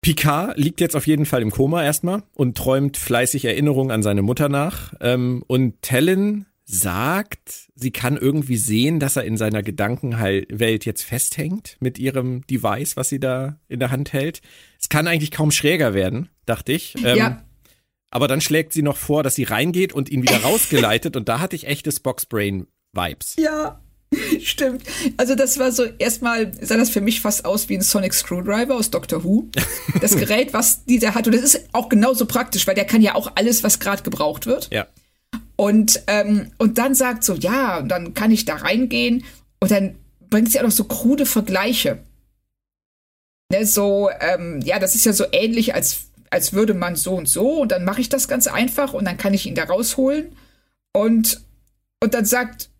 Picard 0.00 0.58
liegt 0.58 0.80
jetzt 0.80 0.96
auf 0.96 1.06
jeden 1.06 1.24
Fall 1.24 1.40
im 1.40 1.50
Koma 1.50 1.82
erstmal 1.82 2.22
und 2.34 2.58
träumt 2.58 2.98
fleißig 2.98 3.46
Erinnerungen 3.46 3.90
an 3.90 4.02
seine 4.02 4.20
Mutter 4.20 4.50
nach. 4.50 4.92
Ähm, 5.00 5.42
und 5.46 5.80
Tellen 5.80 6.46
sagt, 6.64 7.68
sie 7.74 7.90
kann 7.90 8.16
irgendwie 8.16 8.56
sehen, 8.56 8.98
dass 8.98 9.16
er 9.16 9.24
in 9.24 9.36
seiner 9.36 9.62
Gedankenwelt 9.62 10.86
jetzt 10.86 11.02
festhängt 11.02 11.76
mit 11.80 11.98
ihrem 11.98 12.46
Device, 12.46 12.96
was 12.96 13.10
sie 13.10 13.20
da 13.20 13.58
in 13.68 13.80
der 13.80 13.90
Hand 13.90 14.12
hält. 14.12 14.40
Es 14.80 14.88
kann 14.88 15.06
eigentlich 15.06 15.30
kaum 15.30 15.50
schräger 15.50 15.92
werden, 15.92 16.30
dachte 16.46 16.72
ich. 16.72 16.94
Ähm, 17.04 17.16
ja. 17.16 17.44
Aber 18.10 18.28
dann 18.28 18.40
schlägt 18.40 18.72
sie 18.72 18.82
noch 18.82 18.96
vor, 18.96 19.22
dass 19.22 19.34
sie 19.34 19.42
reingeht 19.42 19.92
und 19.92 20.08
ihn 20.08 20.22
wieder 20.22 20.36
rausgeleitet 20.42 21.16
und 21.16 21.28
da 21.28 21.40
hatte 21.40 21.56
ich 21.56 21.66
echtes 21.66 22.00
Boxbrain-Vibes. 22.00 23.36
Ja. 23.38 23.80
Stimmt. 24.40 24.84
Also 25.16 25.34
das 25.34 25.58
war 25.58 25.72
so, 25.72 25.84
erstmal 25.98 26.52
sah 26.64 26.76
das 26.76 26.90
für 26.90 27.00
mich 27.00 27.20
fast 27.20 27.44
aus 27.44 27.68
wie 27.68 27.74
ein 27.74 27.82
Sonic 27.82 28.14
Screwdriver 28.14 28.76
aus 28.76 28.90
Doctor 28.90 29.24
Who. 29.24 29.48
Das 30.00 30.16
Gerät, 30.16 30.52
was 30.52 30.84
dieser 30.84 31.14
hat. 31.14 31.26
Und 31.26 31.34
das 31.34 31.42
ist 31.42 31.68
auch 31.72 31.88
genauso 31.88 32.24
praktisch, 32.26 32.66
weil 32.66 32.74
der 32.74 32.84
kann 32.84 33.02
ja 33.02 33.16
auch 33.16 33.32
alles, 33.34 33.64
was 33.64 33.80
gerade 33.80 34.02
gebraucht 34.02 34.46
wird. 34.46 34.70
Ja. 34.72 34.86
Und, 35.56 36.02
ähm, 36.06 36.50
und 36.58 36.78
dann 36.78 36.94
sagt 36.94 37.24
so, 37.24 37.34
ja, 37.34 37.78
und 37.78 37.88
dann 37.88 38.14
kann 38.14 38.30
ich 38.30 38.44
da 38.44 38.56
reingehen. 38.56 39.24
Und 39.60 39.70
dann 39.70 39.94
bringt 40.30 40.50
sie 40.50 40.58
auch 40.58 40.64
noch 40.64 40.70
so 40.70 40.84
krude 40.84 41.26
Vergleiche. 41.26 41.98
Ne, 43.52 43.66
so, 43.66 44.10
ähm, 44.20 44.60
ja, 44.62 44.78
das 44.78 44.94
ist 44.94 45.06
ja 45.06 45.12
so 45.12 45.26
ähnlich, 45.32 45.74
als, 45.74 46.08
als 46.30 46.52
würde 46.52 46.74
man 46.74 46.96
so 46.96 47.14
und 47.14 47.28
so. 47.28 47.60
Und 47.60 47.70
dann 47.72 47.84
mache 47.84 48.00
ich 48.00 48.08
das 48.08 48.26
ganz 48.26 48.46
einfach 48.46 48.94
und 48.94 49.04
dann 49.04 49.16
kann 49.16 49.34
ich 49.34 49.46
ihn 49.46 49.54
da 49.54 49.64
rausholen. 49.64 50.36
Und, 50.92 51.40
und 52.02 52.14
dann 52.14 52.24
sagt 52.24 52.70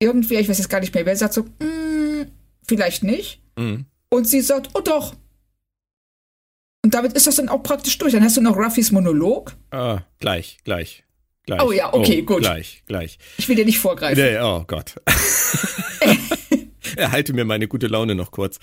irgendwer, 0.00 0.40
ich 0.40 0.48
weiß 0.48 0.58
jetzt 0.58 0.68
gar 0.68 0.80
nicht 0.80 0.94
mehr, 0.94 1.06
wer 1.06 1.16
sagt 1.16 1.34
so, 1.34 1.42
mm, 1.42 2.26
vielleicht 2.66 3.04
nicht. 3.04 3.40
Mhm. 3.56 3.86
Und 4.08 4.28
sie 4.28 4.40
sagt, 4.40 4.70
oh 4.74 4.80
doch. 4.80 5.14
Und 6.84 6.94
damit 6.94 7.14
ist 7.14 7.26
das 7.26 7.36
dann 7.36 7.48
auch 7.48 7.62
praktisch 7.62 7.98
durch. 7.98 8.12
Dann 8.12 8.22
hast 8.22 8.36
du 8.36 8.40
noch 8.40 8.56
Ruffys 8.56 8.92
Monolog. 8.92 9.56
Ah, 9.70 10.02
gleich, 10.18 10.58
gleich. 10.64 11.05
Gleich. 11.46 11.62
Oh 11.62 11.70
ja, 11.70 11.94
okay, 11.94 12.22
oh, 12.22 12.26
gut. 12.26 12.40
Gleich, 12.40 12.82
gleich. 12.86 13.18
Ich 13.38 13.48
will 13.48 13.54
dir 13.54 13.64
nicht 13.64 13.78
vorgreifen. 13.78 14.22
Nee, 14.22 14.38
oh 14.40 14.64
Gott. 14.66 14.96
Erhalte 16.96 17.32
mir 17.32 17.44
meine 17.44 17.68
gute 17.68 17.86
Laune 17.86 18.16
noch 18.16 18.32
kurz. 18.32 18.58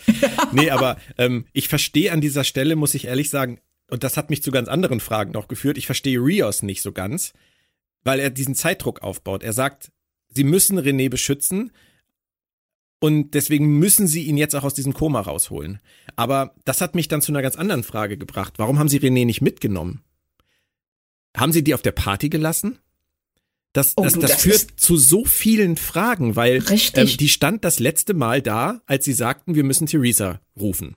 Nee, 0.52 0.70
aber 0.70 0.98
ähm, 1.18 1.46
ich 1.54 1.70
verstehe 1.70 2.12
an 2.12 2.20
dieser 2.20 2.44
Stelle, 2.44 2.76
muss 2.76 2.94
ich 2.94 3.06
ehrlich 3.06 3.30
sagen, 3.30 3.60
und 3.90 4.04
das 4.04 4.18
hat 4.18 4.30
mich 4.30 4.44
zu 4.44 4.52
ganz 4.52 4.68
anderen 4.68 5.00
Fragen 5.00 5.32
noch 5.32 5.48
geführt, 5.48 5.78
ich 5.78 5.86
verstehe 5.86 6.20
Rios 6.20 6.62
nicht 6.62 6.82
so 6.82 6.92
ganz, 6.92 7.34
weil 8.04 8.20
er 8.20 8.30
diesen 8.30 8.56
Zeitdruck 8.56 9.02
aufbaut. 9.02 9.44
Er 9.44 9.54
sagt, 9.54 9.92
sie 10.28 10.44
müssen 10.44 10.78
René 10.78 11.10
beschützen 11.10 11.72
und 13.00 13.34
deswegen 13.34 13.80
müssen 13.80 14.08
sie 14.08 14.24
ihn 14.24 14.38
jetzt 14.38 14.56
auch 14.56 14.64
aus 14.64 14.74
diesem 14.74 14.94
Koma 14.94 15.22
rausholen. 15.22 15.80
Aber 16.16 16.56
das 16.66 16.82
hat 16.82 16.96
mich 16.96 17.08
dann 17.08 17.22
zu 17.22 17.32
einer 17.32 17.42
ganz 17.42 17.56
anderen 17.56 17.84
Frage 17.84 18.18
gebracht. 18.18 18.56
Warum 18.58 18.80
haben 18.80 18.90
sie 18.90 19.00
René 19.00 19.26
nicht 19.26 19.42
mitgenommen? 19.42 20.04
Haben 21.36 21.52
Sie 21.52 21.64
die 21.64 21.74
auf 21.74 21.82
der 21.82 21.92
Party 21.92 22.30
gelassen? 22.30 22.80
Das, 23.74 23.94
oh, 23.98 24.04
das, 24.04 24.14
du, 24.14 24.20
das, 24.20 24.32
das 24.32 24.42
führt 24.42 24.80
zu 24.80 24.98
so 24.98 25.26
vielen 25.26 25.78
Fragen, 25.78 26.36
weil 26.36 26.64
ähm, 26.94 27.18
die 27.18 27.30
stand 27.30 27.66
das 27.66 27.80
letzte 27.80 28.14
Mal 28.14 28.42
da, 28.42 28.82
als 28.86 29.04
sie 29.04 29.14
sagten, 29.14 29.56
wir 29.56 29.64
müssen 29.64 29.88
Theresa 29.88 30.40
rufen. 30.60 30.96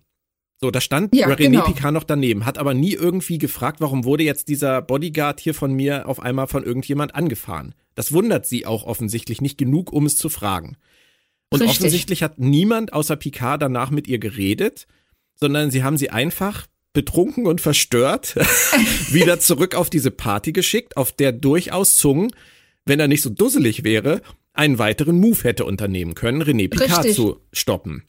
So, 0.59 0.70
da 0.70 0.80
stand 0.80 1.14
ja, 1.14 1.26
René 1.26 1.37
genau. 1.37 1.64
Picard 1.64 1.93
noch 1.93 2.05
daneben, 2.05 2.45
hat 2.45 2.59
aber 2.59 2.74
nie 2.74 2.93
irgendwie 2.93 3.39
gefragt, 3.39 3.80
warum 3.80 4.05
wurde 4.05 4.24
jetzt 4.24 4.49
dieser 4.49 4.82
Bodyguard 4.82 5.41
hier 5.41 5.55
von 5.55 5.72
mir 5.72 6.07
auf 6.07 6.20
einmal 6.20 6.47
von 6.49 6.64
irgendjemand 6.64 7.14
angefahren. 7.14 7.74
Das 7.95 8.12
wundert 8.12 8.47
sie 8.47 8.66
auch 8.66 8.84
offensichtlich 8.84 9.41
nicht 9.41 9.59
genug, 9.59 9.93
um 9.93 10.05
es 10.07 10.16
zu 10.16 10.28
fragen. 10.28 10.76
Und 11.51 11.62
Richtig. 11.62 11.78
offensichtlich 11.78 12.22
hat 12.22 12.39
niemand 12.39 12.93
außer 12.93 13.16
Picard 13.16 13.62
danach 13.62 13.91
mit 13.91 14.07
ihr 14.07 14.18
geredet, 14.18 14.87
sondern 15.34 15.70
sie 15.70 15.82
haben 15.82 15.97
sie 15.97 16.11
einfach 16.11 16.66
betrunken 16.97 17.47
und 17.47 17.61
verstört 17.61 18.35
wieder 19.11 19.39
zurück 19.39 19.75
auf 19.75 19.91
diese 19.91 20.11
Party 20.11 20.53
geschickt, 20.53 20.97
auf 20.97 21.13
der 21.13 21.31
durchaus 21.33 21.97
Zung, 21.97 22.33
wenn 22.87 22.99
er 22.99 23.07
nicht 23.07 23.23
so 23.23 23.29
dusselig 23.29 23.85
wäre, 23.85 24.23
einen 24.55 24.79
weiteren 24.79 25.21
Move 25.21 25.45
hätte 25.45 25.67
unternehmen 25.67 26.15
können, 26.15 26.43
René 26.43 26.71
Picard 26.71 27.05
Richtig. 27.05 27.17
zu 27.17 27.43
stoppen. 27.53 28.05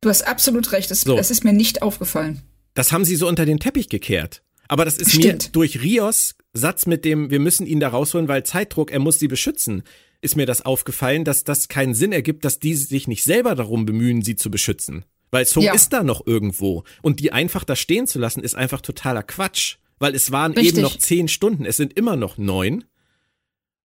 Du 0.00 0.08
hast 0.08 0.22
absolut 0.22 0.70
recht, 0.70 0.92
das, 0.92 1.00
so. 1.00 1.16
das, 1.16 1.32
ist 1.32 1.42
mir 1.42 1.52
nicht 1.52 1.82
aufgefallen. 1.82 2.42
Das 2.74 2.92
haben 2.92 3.04
sie 3.04 3.16
so 3.16 3.26
unter 3.26 3.46
den 3.46 3.58
Teppich 3.58 3.88
gekehrt. 3.88 4.42
Aber 4.68 4.84
das 4.84 4.96
ist 4.96 5.10
Stimmt. 5.10 5.24
mir 5.24 5.50
durch 5.52 5.82
Rios 5.82 6.36
Satz 6.52 6.86
mit 6.86 7.04
dem, 7.04 7.30
wir 7.30 7.40
müssen 7.40 7.66
ihn 7.66 7.80
da 7.80 7.88
rausholen, 7.88 8.28
weil 8.28 8.44
Zeitdruck, 8.44 8.92
er 8.92 9.00
muss 9.00 9.18
sie 9.18 9.26
beschützen, 9.26 9.82
ist 10.20 10.36
mir 10.36 10.46
das 10.46 10.64
aufgefallen, 10.64 11.24
dass 11.24 11.42
das 11.42 11.66
keinen 11.66 11.94
Sinn 11.94 12.12
ergibt, 12.12 12.44
dass 12.44 12.60
die 12.60 12.74
sich 12.74 13.08
nicht 13.08 13.24
selber 13.24 13.56
darum 13.56 13.86
bemühen, 13.86 14.22
sie 14.22 14.36
zu 14.36 14.50
beschützen. 14.50 15.04
Weil 15.30 15.46
Song 15.46 15.64
ja. 15.64 15.74
ist 15.74 15.92
da 15.92 16.02
noch 16.02 16.26
irgendwo. 16.26 16.84
Und 17.02 17.20
die 17.20 17.32
einfach 17.32 17.64
da 17.64 17.76
stehen 17.76 18.06
zu 18.06 18.18
lassen, 18.18 18.42
ist 18.42 18.54
einfach 18.54 18.80
totaler 18.80 19.22
Quatsch. 19.22 19.76
Weil 19.98 20.14
es 20.14 20.30
waren 20.32 20.52
Richtig. 20.52 20.74
eben 20.74 20.82
noch 20.82 20.96
zehn 20.96 21.28
Stunden. 21.28 21.64
Es 21.64 21.76
sind 21.76 21.96
immer 21.96 22.16
noch 22.16 22.38
neun. 22.38 22.84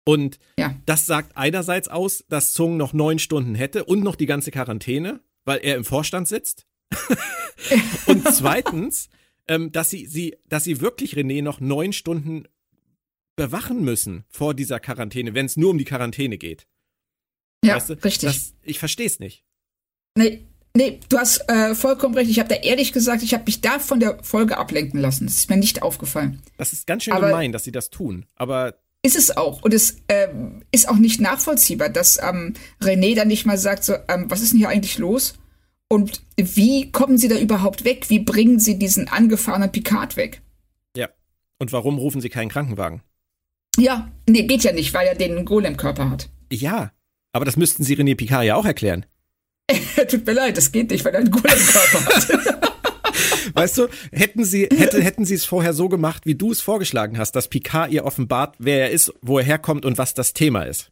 Und 0.04 0.38
ja. 0.58 0.74
das 0.86 1.06
sagt 1.06 1.36
einerseits 1.36 1.88
aus, 1.88 2.24
dass 2.28 2.52
Zung 2.52 2.76
noch 2.76 2.92
neun 2.92 3.18
Stunden 3.18 3.54
hätte 3.54 3.84
und 3.84 4.02
noch 4.02 4.16
die 4.16 4.26
ganze 4.26 4.50
Quarantäne, 4.50 5.20
weil 5.44 5.60
er 5.62 5.76
im 5.76 5.84
Vorstand 5.84 6.28
sitzt. 6.28 6.66
und 8.06 8.26
zweitens, 8.28 9.08
ähm, 9.48 9.72
dass 9.72 9.90
sie, 9.90 10.06
sie, 10.06 10.36
dass 10.46 10.64
sie 10.64 10.80
wirklich 10.80 11.16
René 11.16 11.42
noch 11.42 11.60
neun 11.60 11.92
Stunden 11.92 12.46
bewachen 13.36 13.82
müssen 13.82 14.24
vor 14.28 14.54
dieser 14.54 14.78
Quarantäne, 14.78 15.34
wenn 15.34 15.46
es 15.46 15.56
nur 15.56 15.70
um 15.70 15.78
die 15.78 15.84
Quarantäne 15.84 16.38
geht. 16.38 16.66
Ja, 17.64 17.76
weißt 17.76 17.90
du? 17.90 17.94
richtig. 17.94 18.28
Das, 18.28 18.54
ich 18.62 18.78
verstehe 18.78 19.06
es 19.06 19.18
nicht. 19.18 19.44
Nee, 20.16 20.46
Nee, 20.76 20.98
du 21.08 21.18
hast 21.18 21.48
äh, 21.48 21.74
vollkommen 21.74 22.16
recht. 22.16 22.30
Ich 22.30 22.40
habe 22.40 22.48
da 22.48 22.56
ehrlich 22.56 22.92
gesagt, 22.92 23.22
ich 23.22 23.32
habe 23.32 23.44
mich 23.46 23.60
da 23.60 23.78
von 23.78 24.00
der 24.00 24.18
Folge 24.24 24.58
ablenken 24.58 25.00
lassen. 25.00 25.26
Das 25.26 25.36
ist 25.36 25.48
mir 25.48 25.56
nicht 25.56 25.82
aufgefallen. 25.82 26.42
Das 26.56 26.72
ist 26.72 26.86
ganz 26.86 27.04
schön 27.04 27.14
aber 27.14 27.28
gemein, 27.28 27.52
dass 27.52 27.62
sie 27.62 27.70
das 27.70 27.90
tun. 27.90 28.26
Aber 28.34 28.74
ist 29.04 29.16
es 29.16 29.36
auch. 29.36 29.62
Und 29.62 29.72
es 29.72 29.98
ähm, 30.08 30.62
ist 30.72 30.88
auch 30.88 30.96
nicht 30.96 31.20
nachvollziehbar, 31.20 31.90
dass 31.90 32.18
ähm, 32.20 32.54
René 32.80 33.14
dann 33.14 33.28
nicht 33.28 33.46
mal 33.46 33.56
sagt, 33.56 33.84
so, 33.84 33.94
ähm, 34.08 34.26
was 34.28 34.40
ist 34.40 34.52
denn 34.52 34.58
hier 34.58 34.68
eigentlich 34.68 34.98
los? 34.98 35.34
Und 35.88 36.22
wie 36.36 36.90
kommen 36.90 37.18
sie 37.18 37.28
da 37.28 37.38
überhaupt 37.38 37.84
weg? 37.84 38.10
Wie 38.10 38.18
bringen 38.18 38.58
sie 38.58 38.76
diesen 38.76 39.06
angefahrenen 39.06 39.70
Picard 39.70 40.16
weg? 40.16 40.42
Ja. 40.96 41.08
Und 41.58 41.70
warum 41.72 41.98
rufen 41.98 42.20
sie 42.20 42.30
keinen 42.30 42.48
Krankenwagen? 42.48 43.02
Ja, 43.76 44.10
nee, 44.28 44.42
geht 44.42 44.64
ja 44.64 44.72
nicht, 44.72 44.92
weil 44.92 45.06
er 45.06 45.14
den 45.14 45.44
Golem-Körper 45.44 46.10
hat. 46.10 46.30
Ja, 46.50 46.90
aber 47.32 47.44
das 47.44 47.56
müssten 47.56 47.84
sie 47.84 47.96
René 47.96 48.16
Picard 48.16 48.44
ja 48.44 48.56
auch 48.56 48.64
erklären. 48.64 49.06
Tut 50.08 50.26
mir 50.26 50.32
leid, 50.32 50.56
das 50.56 50.72
geht 50.72 50.90
nicht, 50.90 51.04
weil 51.04 51.14
er 51.14 51.20
einen 51.20 51.30
Golem-Körper 51.30 52.06
hat. 52.06 52.74
Weißt 53.54 53.78
du, 53.78 53.88
hätten 54.10 54.44
sie, 54.44 54.68
hätte, 54.74 55.00
hätten 55.02 55.24
sie 55.24 55.34
es 55.34 55.44
vorher 55.44 55.74
so 55.74 55.88
gemacht, 55.88 56.26
wie 56.26 56.34
du 56.34 56.50
es 56.50 56.60
vorgeschlagen 56.60 57.18
hast, 57.18 57.32
dass 57.32 57.48
Picard 57.48 57.92
ihr 57.92 58.04
offenbart, 58.04 58.56
wer 58.58 58.82
er 58.82 58.90
ist, 58.90 59.12
wo 59.22 59.38
er 59.38 59.44
herkommt 59.44 59.84
und 59.84 59.98
was 59.98 60.14
das 60.14 60.32
Thema 60.32 60.62
ist. 60.62 60.90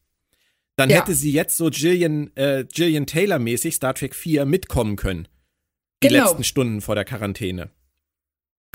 Dann 0.77 0.89
ja. 0.89 0.99
hätte 0.99 1.15
sie 1.15 1.33
jetzt 1.33 1.57
so 1.57 1.71
Gillian, 1.71 2.31
äh, 2.37 2.65
Gillian 2.65 3.07
Taylor 3.07 3.39
mäßig 3.39 3.75
Star 3.75 3.95
Trek 3.95 4.15
4 4.15 4.45
mitkommen 4.47 4.97
können. 4.97 5.29
Die 6.03 6.09
genau. 6.09 6.25
letzten 6.25 6.45
Stunden 6.45 6.81
vor 6.81 6.95
der 6.95 7.05
Quarantäne. 7.05 7.71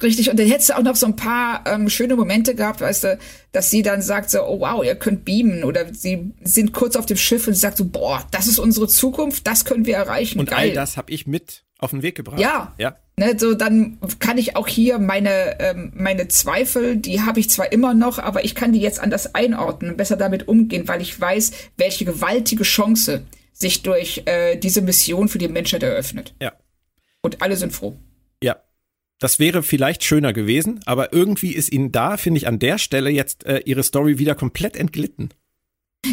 Richtig, 0.01 0.29
und 0.29 0.37
dann 0.39 0.47
hättest 0.47 0.69
du 0.69 0.77
auch 0.77 0.83
noch 0.83 0.95
so 0.95 1.07
ein 1.07 1.15
paar 1.15 1.63
ähm, 1.65 1.89
schöne 1.89 2.15
Momente 2.15 2.53
gehabt, 2.53 2.81
weißt 2.81 3.03
du, 3.03 3.19
dass 3.51 3.71
sie 3.71 3.81
dann 3.81 4.03
sagt 4.03 4.29
so, 4.29 4.43
oh 4.43 4.59
wow, 4.59 4.83
ihr 4.85 4.95
könnt 4.95 5.25
beamen. 5.25 5.63
Oder 5.63 5.91
sie 5.91 6.33
sind 6.43 6.71
kurz 6.71 6.95
auf 6.95 7.07
dem 7.07 7.17
Schiff 7.17 7.47
und 7.47 7.55
sie 7.55 7.59
sagt 7.59 7.77
so, 7.77 7.85
boah, 7.85 8.23
das 8.29 8.45
ist 8.45 8.59
unsere 8.59 8.87
Zukunft, 8.87 9.47
das 9.47 9.65
können 9.65 9.87
wir 9.87 9.95
erreichen. 9.95 10.39
Und 10.39 10.51
Geil. 10.51 10.69
all 10.69 10.73
das 10.73 10.97
habe 10.97 11.11
ich 11.11 11.25
mit 11.25 11.63
auf 11.79 11.89
den 11.89 12.03
Weg 12.03 12.13
gebracht. 12.15 12.39
Ja. 12.39 12.73
Ja. 12.77 12.95
Ne, 13.19 13.35
so 13.39 13.55
dann 13.55 13.97
kann 14.19 14.37
ich 14.37 14.55
auch 14.55 14.67
hier 14.67 14.99
meine, 14.99 15.59
ähm, 15.59 15.91
meine 15.95 16.27
Zweifel, 16.27 16.97
die 16.97 17.21
habe 17.21 17.39
ich 17.39 17.49
zwar 17.49 17.71
immer 17.71 17.95
noch, 17.95 18.19
aber 18.19 18.45
ich 18.45 18.53
kann 18.53 18.73
die 18.73 18.79
jetzt 18.79 18.99
anders 18.99 19.33
einordnen, 19.33 19.97
besser 19.97 20.17
damit 20.17 20.47
umgehen, 20.47 20.87
weil 20.87 21.01
ich 21.01 21.19
weiß, 21.19 21.51
welche 21.77 22.05
gewaltige 22.05 22.63
Chance 22.63 23.23
sich 23.53 23.81
durch 23.81 24.21
äh, 24.25 24.57
diese 24.57 24.83
Mission 24.83 25.27
für 25.27 25.39
die 25.39 25.47
Menschheit 25.47 25.81
eröffnet. 25.81 26.35
Ja. 26.39 26.53
Und 27.23 27.41
alle 27.41 27.55
sind 27.57 27.73
froh. 27.73 27.97
Das 29.19 29.39
wäre 29.39 29.63
vielleicht 29.63 30.03
schöner 30.03 30.31
gewesen, 30.31 30.79
aber 30.85 31.11
irgendwie 31.11 31.53
ist 31.53 31.71
ihnen 31.71 31.91
da, 31.91 32.17
finde 32.17 32.37
ich, 32.37 32.47
an 32.47 32.59
der 32.59 32.77
Stelle 32.77 33.09
jetzt 33.09 33.45
äh, 33.45 33.61
ihre 33.65 33.83
Story 33.83 34.19
wieder 34.19 34.35
komplett 34.35 34.75
entglitten. 34.75 35.29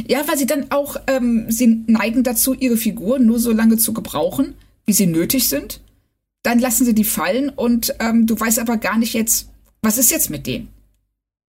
Ja, 0.09 0.27
weil 0.27 0.39
sie 0.39 0.47
dann 0.47 0.71
auch, 0.71 0.97
ähm, 1.07 1.47
sie 1.51 1.85
neigen 1.87 2.23
dazu, 2.23 2.55
ihre 2.55 2.77
Figuren 2.77 3.27
nur 3.27 3.39
so 3.39 3.53
lange 3.53 3.77
zu 3.77 3.93
gebrauchen, 3.93 4.55
wie 4.87 4.93
sie 4.93 5.07
nötig 5.07 5.49
sind. 5.49 5.81
Dann 6.43 6.59
lassen 6.59 6.85
sie 6.85 6.95
die 6.95 7.05
fallen 7.05 7.51
und 7.51 7.95
ähm, 8.01 8.27
du 8.27 8.39
weißt 8.39 8.59
aber 8.59 8.79
gar 8.79 8.99
nicht 8.99 9.15
jetzt, 9.15 9.51
was 9.83 9.99
ist 9.99 10.11
jetzt 10.11 10.31
mit 10.31 10.47
denen? 10.47 10.69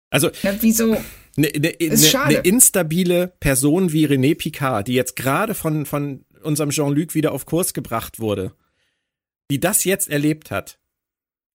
Also, 0.09 0.29
ja, 0.43 0.55
wieso? 0.59 0.91
Eine 1.37 1.51
ne, 1.57 1.75
ne, 1.79 2.27
ne 2.29 2.37
instabile 2.43 3.33
Person 3.39 3.91
wie 3.91 4.07
René 4.07 4.35
Picard, 4.35 4.87
die 4.87 4.93
jetzt 4.93 5.15
gerade 5.15 5.53
von, 5.53 5.85
von 5.85 6.25
unserem 6.43 6.69
Jean-Luc 6.69 7.13
wieder 7.13 7.31
auf 7.33 7.45
Kurs 7.45 7.73
gebracht 7.73 8.19
wurde, 8.19 8.53
die 9.51 9.59
das 9.59 9.83
jetzt 9.83 10.09
erlebt 10.09 10.51
hat, 10.51 10.79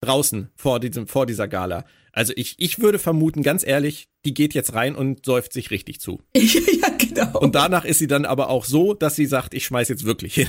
draußen 0.01 0.51
vor 0.57 0.81
diesem 0.81 1.07
vor 1.07 1.27
dieser 1.27 1.49
Gala. 1.49 1.85
Also 2.13 2.33
ich 2.37 2.57
ich 2.59 2.81
würde 2.81 2.99
vermuten, 2.99 3.43
ganz 3.43 3.67
ehrlich, 3.67 4.09
die 4.25 4.35
geht 4.35 4.55
jetzt 4.55 4.75
rein 4.75 4.95
und 4.95 5.25
säuft 5.25 5.53
sich 5.53 5.71
richtig 5.71 6.01
zu. 6.01 6.21
ja, 6.37 6.89
genau. 6.99 7.39
Und 7.39 7.55
danach 7.55 7.85
ist 7.85 7.99
sie 7.99 8.07
dann 8.07 8.25
aber 8.25 8.51
auch 8.51 8.65
so, 8.65 8.95
dass 8.95 9.17
sie 9.17 9.27
sagt, 9.27 9.55
ich 9.55 9.65
schmeiß 9.65 9.89
jetzt 9.89 10.05
wirklich 10.05 10.35
hin. 10.35 10.49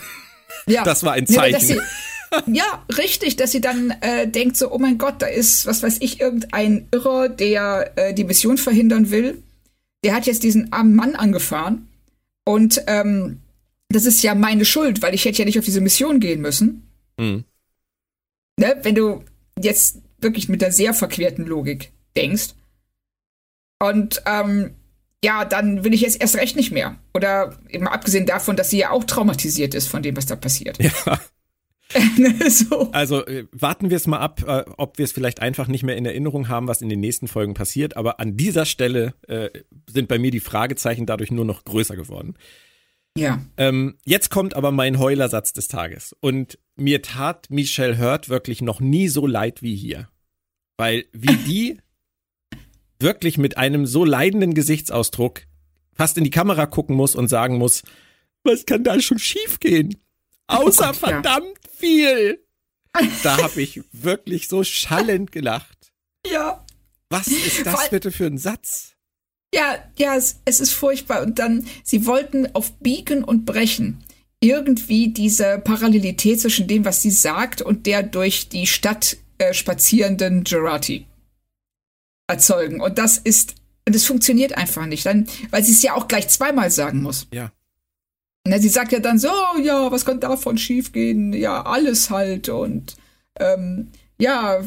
Ja. 0.67 0.83
Das 0.83 1.03
war 1.03 1.13
ein 1.13 1.27
Zeichen. 1.27 1.81
Ja, 2.35 2.43
ja 2.47 2.85
richtig, 2.97 3.35
dass 3.35 3.51
sie 3.51 3.61
dann 3.61 3.91
äh, 4.01 4.27
denkt 4.27 4.57
so, 4.57 4.71
oh 4.71 4.77
mein 4.77 4.97
Gott, 4.97 5.21
da 5.21 5.27
ist, 5.27 5.65
was 5.65 5.83
weiß 5.83 5.97
ich, 6.01 6.19
irgendein 6.19 6.87
Irrer, 6.91 7.29
der 7.29 7.91
äh, 7.95 8.13
die 8.13 8.23
Mission 8.23 8.57
verhindern 8.57 9.11
will. 9.11 9.41
Der 10.03 10.15
hat 10.15 10.25
jetzt 10.25 10.43
diesen 10.43 10.71
armen 10.73 10.95
Mann 10.95 11.15
angefahren. 11.15 11.87
Und 12.43 12.81
ähm, 12.87 13.39
das 13.89 14.05
ist 14.05 14.23
ja 14.23 14.35
meine 14.35 14.65
Schuld, 14.65 15.01
weil 15.01 15.13
ich 15.13 15.25
hätte 15.25 15.39
ja 15.39 15.45
nicht 15.45 15.59
auf 15.59 15.65
diese 15.65 15.81
Mission 15.81 16.19
gehen 16.19 16.41
müssen. 16.41 16.87
Mhm. 17.17 17.43
Ne, 18.59 18.77
wenn 18.83 18.95
du 18.95 19.23
jetzt 19.59 20.01
wirklich 20.19 20.49
mit 20.49 20.61
der 20.61 20.71
sehr 20.71 20.93
verquerten 20.93 21.45
Logik 21.45 21.91
denkst. 22.15 22.49
Und 23.79 24.21
ähm, 24.25 24.75
ja, 25.23 25.45
dann 25.45 25.83
will 25.83 25.93
ich 25.93 26.01
jetzt 26.01 26.21
erst 26.21 26.35
recht 26.35 26.55
nicht 26.55 26.71
mehr. 26.71 26.97
Oder 27.13 27.57
eben 27.69 27.87
abgesehen 27.87 28.25
davon, 28.25 28.55
dass 28.55 28.69
sie 28.69 28.79
ja 28.79 28.91
auch 28.91 29.03
traumatisiert 29.03 29.73
ist 29.73 29.87
von 29.87 30.03
dem, 30.03 30.17
was 30.17 30.25
da 30.25 30.35
passiert. 30.35 30.77
Ja. 30.81 31.19
so. 32.49 32.91
Also 32.91 33.25
äh, 33.25 33.45
warten 33.51 33.89
wir 33.89 33.97
es 33.97 34.07
mal 34.07 34.19
ab, 34.19 34.43
äh, 34.47 34.63
ob 34.77 34.97
wir 34.97 35.05
es 35.05 35.11
vielleicht 35.11 35.41
einfach 35.41 35.67
nicht 35.67 35.83
mehr 35.83 35.97
in 35.97 36.05
Erinnerung 36.05 36.47
haben, 36.47 36.67
was 36.67 36.81
in 36.81 36.89
den 36.89 36.99
nächsten 36.99 37.27
Folgen 37.27 37.53
passiert. 37.53 37.97
Aber 37.97 38.19
an 38.19 38.37
dieser 38.37 38.65
Stelle 38.65 39.13
äh, 39.27 39.49
sind 39.89 40.07
bei 40.07 40.17
mir 40.17 40.31
die 40.31 40.39
Fragezeichen 40.39 41.05
dadurch 41.05 41.31
nur 41.31 41.45
noch 41.45 41.65
größer 41.65 41.95
geworden. 41.95 42.35
Ja. 43.17 43.41
Ähm, 43.57 43.97
jetzt 44.05 44.29
kommt 44.29 44.55
aber 44.55 44.71
mein 44.71 44.97
Heulersatz 44.99 45.53
des 45.53 45.67
Tages. 45.67 46.15
Und 46.21 46.57
mir 46.75 47.01
tat 47.01 47.49
Michelle 47.49 47.97
Hurt 47.97 48.29
wirklich 48.29 48.61
noch 48.61 48.79
nie 48.79 49.07
so 49.07 49.27
leid 49.27 49.61
wie 49.61 49.75
hier. 49.75 50.09
Weil 50.77 51.05
wie 51.11 51.35
die 51.47 51.77
wirklich 52.99 53.37
mit 53.37 53.57
einem 53.57 53.85
so 53.85 54.05
leidenden 54.05 54.53
Gesichtsausdruck 54.53 55.41
fast 55.93 56.17
in 56.17 56.23
die 56.23 56.29
Kamera 56.29 56.65
gucken 56.65 56.95
muss 56.95 57.15
und 57.15 57.27
sagen 57.27 57.57
muss, 57.57 57.83
was 58.43 58.65
kann 58.65 58.83
da 58.83 58.99
schon 58.99 59.19
schiefgehen? 59.19 59.97
Außer 60.47 60.83
oh 60.83 60.87
Gott, 60.87 60.95
verdammt 60.95 61.59
ja. 61.63 61.71
viel. 61.77 62.45
Da 63.23 63.37
habe 63.41 63.61
ich 63.61 63.81
wirklich 63.91 64.47
so 64.47 64.63
schallend 64.63 65.31
gelacht. 65.31 65.93
Ja. 66.29 66.65
Was 67.09 67.27
ist 67.27 67.65
das 67.65 67.89
bitte 67.89 68.11
für 68.11 68.25
ein 68.25 68.37
Satz? 68.37 68.95
Ja, 69.53 69.77
ja, 69.97 70.15
es, 70.15 70.39
es 70.45 70.59
ist 70.59 70.71
furchtbar. 70.71 71.23
Und 71.23 71.39
dann, 71.39 71.65
sie 71.83 72.05
wollten 72.05 72.55
auf 72.55 72.71
Biegen 72.79 73.23
und 73.23 73.45
Brechen 73.45 74.03
irgendwie 74.39 75.09
diese 75.09 75.59
Parallelität 75.59 76.41
zwischen 76.41 76.67
dem, 76.67 76.83
was 76.83 77.01
sie 77.01 77.11
sagt 77.11 77.61
und 77.61 77.85
der 77.85 78.01
durch 78.01 78.49
die 78.49 78.65
Stadt 78.65 79.17
äh, 79.37 79.53
spazierenden 79.53 80.43
Gerati 80.43 81.05
erzeugen. 82.27 82.81
Und 82.81 82.97
das 82.97 83.17
ist, 83.17 83.55
das 83.85 84.05
funktioniert 84.05 84.57
einfach 84.57 84.85
nicht, 84.87 85.05
dann, 85.05 85.27
weil 85.51 85.63
sie 85.63 85.73
es 85.73 85.83
ja 85.83 85.93
auch 85.93 86.07
gleich 86.07 86.29
zweimal 86.29 86.71
sagen 86.71 87.01
muss. 87.01 87.27
Ja. 87.31 87.51
Na, 88.47 88.57
sie 88.57 88.69
sagt 88.69 88.91
ja 88.91 88.99
dann 88.99 89.19
so, 89.19 89.29
ja, 89.61 89.91
was 89.91 90.05
kann 90.05 90.19
davon 90.19 90.57
schiefgehen? 90.57 91.33
Ja, 91.33 91.61
alles 91.63 92.09
halt. 92.09 92.49
Und 92.49 92.95
ähm, 93.39 93.89
ja, 94.17 94.63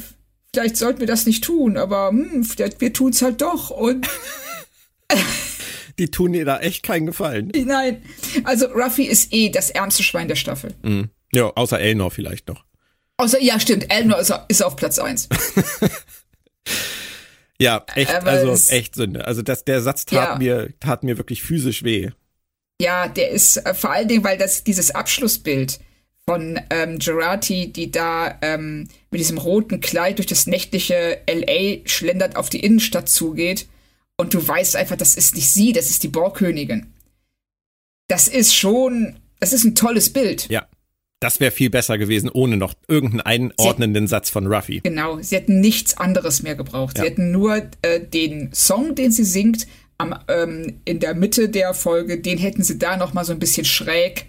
vielleicht 0.53 0.77
sollten 0.77 1.01
wir 1.01 1.09
das 1.09 1.27
nicht 1.27 1.43
tun, 1.43 1.77
aber 1.77 2.11
hm, 2.11 2.47
wir 2.79 2.93
tun 2.93 3.11
es 3.11 3.23
halt 3.23 3.41
doch. 3.41 3.71
Und 3.71 4.09
die 5.99 6.11
tun 6.11 6.33
dir 6.33 6.45
da 6.45 6.59
echt 6.59 6.83
keinen 6.83 7.07
Gefallen. 7.07 7.53
Nein. 7.55 8.03
Also 8.45 8.67
Ruffy 8.67 9.05
ist 9.05 9.33
eh 9.33 9.51
das 9.51 9.71
ärmste 9.71 10.03
Schwein 10.03 10.29
der 10.29 10.37
Staffel. 10.37 10.75
Mhm. 10.83 11.11
Ja, 11.33 11.47
außer 11.55 11.81
Elnor 11.81 12.11
vielleicht 12.11 12.49
noch. 12.49 12.65
Außer, 13.17 13.41
ja, 13.41 13.61
stimmt, 13.61 13.93
Elnor 13.93 14.19
ist, 14.19 14.33
ist 14.49 14.63
auf 14.63 14.77
Platz 14.77 14.99
1. 14.99 15.29
ja, 17.59 17.85
echt, 17.95 18.13
Aber 18.13 18.31
also 18.31 18.73
echt 18.73 18.95
Sünde. 18.95 19.25
Also 19.27 19.43
das, 19.43 19.65
der 19.65 19.83
Satz 19.83 20.05
tat 20.05 20.31
ja. 20.31 20.37
mir, 20.37 20.75
tat 20.81 21.05
mir 21.05 21.17
wirklich 21.17 21.43
physisch 21.43 21.85
weh. 21.85 22.11
Ja, 22.81 23.07
der 23.07 23.31
ist 23.31 23.59
äh, 23.59 23.75
vor 23.75 23.91
allen 23.91 24.09
Dingen, 24.09 24.25
weil 24.25 24.37
das 24.37 24.65
dieses 24.65 24.91
Abschlussbild 24.91 25.79
von 26.27 26.59
ähm, 26.71 26.99
Gerati, 26.99 27.73
die 27.73 27.91
da 27.91 28.37
ähm, 28.43 28.89
mit 29.11 29.21
diesem 29.21 29.39
roten 29.39 29.81
Kleid 29.81 30.19
durch 30.19 30.27
das 30.27 30.47
nächtliche 30.47 31.21
LA 31.31 31.87
schlendert, 31.87 32.35
auf 32.35 32.49
die 32.49 32.61
Innenstadt 32.61 33.09
zugeht 33.09 33.69
und 34.17 34.35
du 34.35 34.47
weißt 34.47 34.77
einfach, 34.77 34.97
das 34.97 35.17
ist 35.17 35.35
nicht 35.35 35.51
sie, 35.51 35.73
das 35.73 35.91
ist 35.91 36.03
die 36.03 36.09
Borgkönigin. 36.09 36.93
Das 38.09 38.29
ist 38.29 38.55
schon, 38.55 39.17
das 39.41 39.53
ist 39.53 39.65
ein 39.65 39.75
tolles 39.75 40.13
Bild. 40.13 40.49
Ja. 40.51 40.67
Das 41.21 41.41
wäre 41.41 41.53
viel 41.53 41.71
besser 41.71 41.97
gewesen, 41.97 42.29
ohne 42.29 42.59
noch 42.59 42.75
irgendeinen 42.87 43.23
einordnenden 43.23 44.07
sie, 44.07 44.11
Satz 44.11 44.29
von 44.29 44.47
Ruffy. 44.47 44.81
Genau, 44.81 45.23
sie 45.23 45.37
hätten 45.37 45.61
nichts 45.61 45.97
anderes 45.97 46.43
mehr 46.43 46.55
gebraucht. 46.55 46.99
Ja. 46.99 47.05
Sie 47.05 47.11
hätten 47.11 47.31
nur 47.31 47.63
äh, 47.81 48.01
den 48.01 48.53
Song, 48.53 48.95
den 48.95 49.11
sie 49.11 49.25
singt, 49.25 49.67
am, 49.97 50.19
ähm, 50.29 50.81
in 50.85 51.01
der 51.01 51.15
Mitte 51.15 51.49
der 51.49 51.73
Folge, 51.73 52.21
den 52.21 52.37
hätten 52.37 52.63
sie 52.63 52.79
da 52.79 52.97
noch 52.99 53.15
mal 53.15 53.25
so 53.25 53.33
ein 53.33 53.39
bisschen 53.39 53.65
schräg 53.65 54.27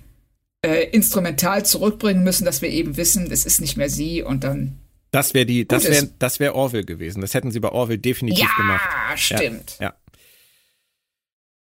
äh, 0.66 0.90
instrumental 0.92 1.66
zurückbringen 1.66 2.24
müssen, 2.24 2.46
dass 2.46 2.62
wir 2.62 2.70
eben 2.70 2.98
wissen, 2.98 3.30
das 3.30 3.46
ist 3.46 3.62
nicht 3.62 3.78
mehr 3.78 3.90
sie 3.90 4.22
und 4.22 4.44
dann 4.44 4.80
das 5.16 5.34
wäre 5.34 5.46
die, 5.46 5.66
das 5.66 5.86
wäre, 5.86 6.10
das 6.20 6.40
wäre 6.42 6.56
Orville 6.56 6.84
gewesen. 6.84 7.22
Das 7.22 7.34
hätten 7.34 7.50
sie 7.50 7.62
bei 7.62 7.70
Orville 7.70 8.00
definitiv 8.00 8.44
ja, 8.44 8.58
gemacht. 8.58 8.90
Stimmt. 9.16 9.78
Ja, 9.80 9.86
ja. 9.86 9.96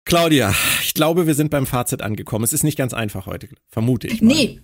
Claudia, 0.04 0.54
ich 0.82 0.94
glaube, 0.94 1.26
wir 1.26 1.34
sind 1.34 1.50
beim 1.50 1.66
Fazit 1.66 2.00
angekommen. 2.00 2.44
Es 2.44 2.52
ist 2.52 2.62
nicht 2.62 2.78
ganz 2.78 2.94
einfach 2.94 3.26
heute, 3.26 3.48
vermute 3.68 4.06
ich. 4.06 4.22
Mal. 4.22 4.34
Nee, 4.34 4.60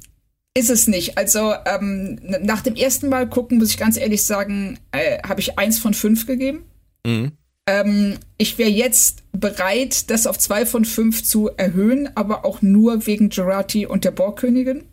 ist 0.55 0.71
es 0.71 0.87
nicht. 0.87 1.19
Also 1.19 1.53
ähm, 1.67 2.21
nach 2.43 2.63
dem 2.63 2.77
ersten 2.77 3.09
Mal 3.09 3.29
gucken, 3.29 3.59
muss 3.59 3.71
ich 3.71 3.77
ganz 3.77 3.97
ehrlich 3.97 4.25
sagen, 4.25 4.79
äh, 4.93 5.19
habe 5.27 5.41
ich 5.41 5.59
eins 5.59 5.81
von 5.81 5.93
fünf 5.93 6.27
gegeben. 6.27 6.65
Mhm. 7.05 7.33
Ähm, 7.69 8.19
ich 8.39 8.57
wäre 8.57 8.71
jetzt 8.71 9.25
bereit, 9.33 10.11
das 10.11 10.29
auf 10.29 10.39
zwei 10.39 10.65
von 10.65 10.85
fünf 10.85 11.25
zu 11.25 11.49
erhöhen, 11.49 12.09
aber 12.15 12.45
auch 12.45 12.63
nur 12.63 13.07
wegen 13.09 13.31
Gerati 13.31 13.85
und 13.85 14.05
der 14.05 14.13
Borgkönigin. 14.13 14.85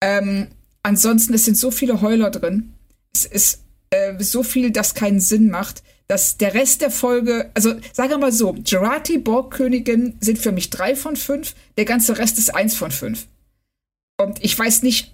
Ähm, 0.00 0.46
ansonsten, 0.84 1.34
es 1.34 1.44
sind 1.44 1.56
so 1.56 1.72
viele 1.72 2.00
Heuler 2.00 2.30
drin 2.30 2.72
es 3.16 3.24
ist 3.24 3.64
äh, 3.90 4.22
so 4.22 4.42
viel, 4.42 4.70
das 4.70 4.94
keinen 4.94 5.20
Sinn 5.20 5.50
macht, 5.50 5.82
dass 6.08 6.36
der 6.36 6.54
Rest 6.54 6.82
der 6.82 6.90
Folge, 6.90 7.50
also 7.54 7.74
sagen 7.92 8.10
wir 8.10 8.18
mal 8.18 8.32
so, 8.32 8.52
Gerati, 8.52 9.18
Borgkönigin 9.18 10.16
sind 10.20 10.38
für 10.38 10.52
mich 10.52 10.70
drei 10.70 10.94
von 10.94 11.16
fünf, 11.16 11.54
der 11.76 11.84
ganze 11.84 12.18
Rest 12.18 12.38
ist 12.38 12.54
eins 12.54 12.76
von 12.76 12.90
fünf. 12.90 13.26
Und 14.18 14.42
ich 14.44 14.58
weiß 14.58 14.82
nicht, 14.82 15.12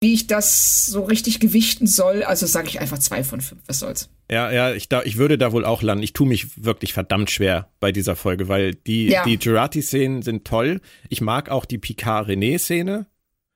wie 0.00 0.12
ich 0.12 0.26
das 0.26 0.86
so 0.86 1.02
richtig 1.02 1.40
gewichten 1.40 1.86
soll, 1.86 2.22
also 2.22 2.46
sage 2.46 2.68
ich 2.68 2.80
einfach 2.80 2.98
zwei 2.98 3.24
von 3.24 3.40
fünf, 3.40 3.62
was 3.66 3.78
soll's. 3.78 4.10
Ja, 4.30 4.50
ja, 4.50 4.74
ich, 4.74 4.88
da, 4.88 5.02
ich 5.02 5.16
würde 5.16 5.38
da 5.38 5.52
wohl 5.52 5.64
auch 5.64 5.82
landen. 5.82 6.02
Ich 6.02 6.14
tue 6.14 6.26
mich 6.26 6.62
wirklich 6.62 6.92
verdammt 6.92 7.30
schwer 7.30 7.70
bei 7.80 7.92
dieser 7.92 8.16
Folge, 8.16 8.48
weil 8.48 8.74
die, 8.74 9.08
ja. 9.08 9.24
die 9.24 9.38
Gerati-Szenen 9.38 10.22
sind 10.22 10.46
toll. 10.46 10.80
Ich 11.08 11.20
mag 11.20 11.50
auch 11.50 11.64
die 11.64 11.78
Picard-René-Szene. 11.78 13.06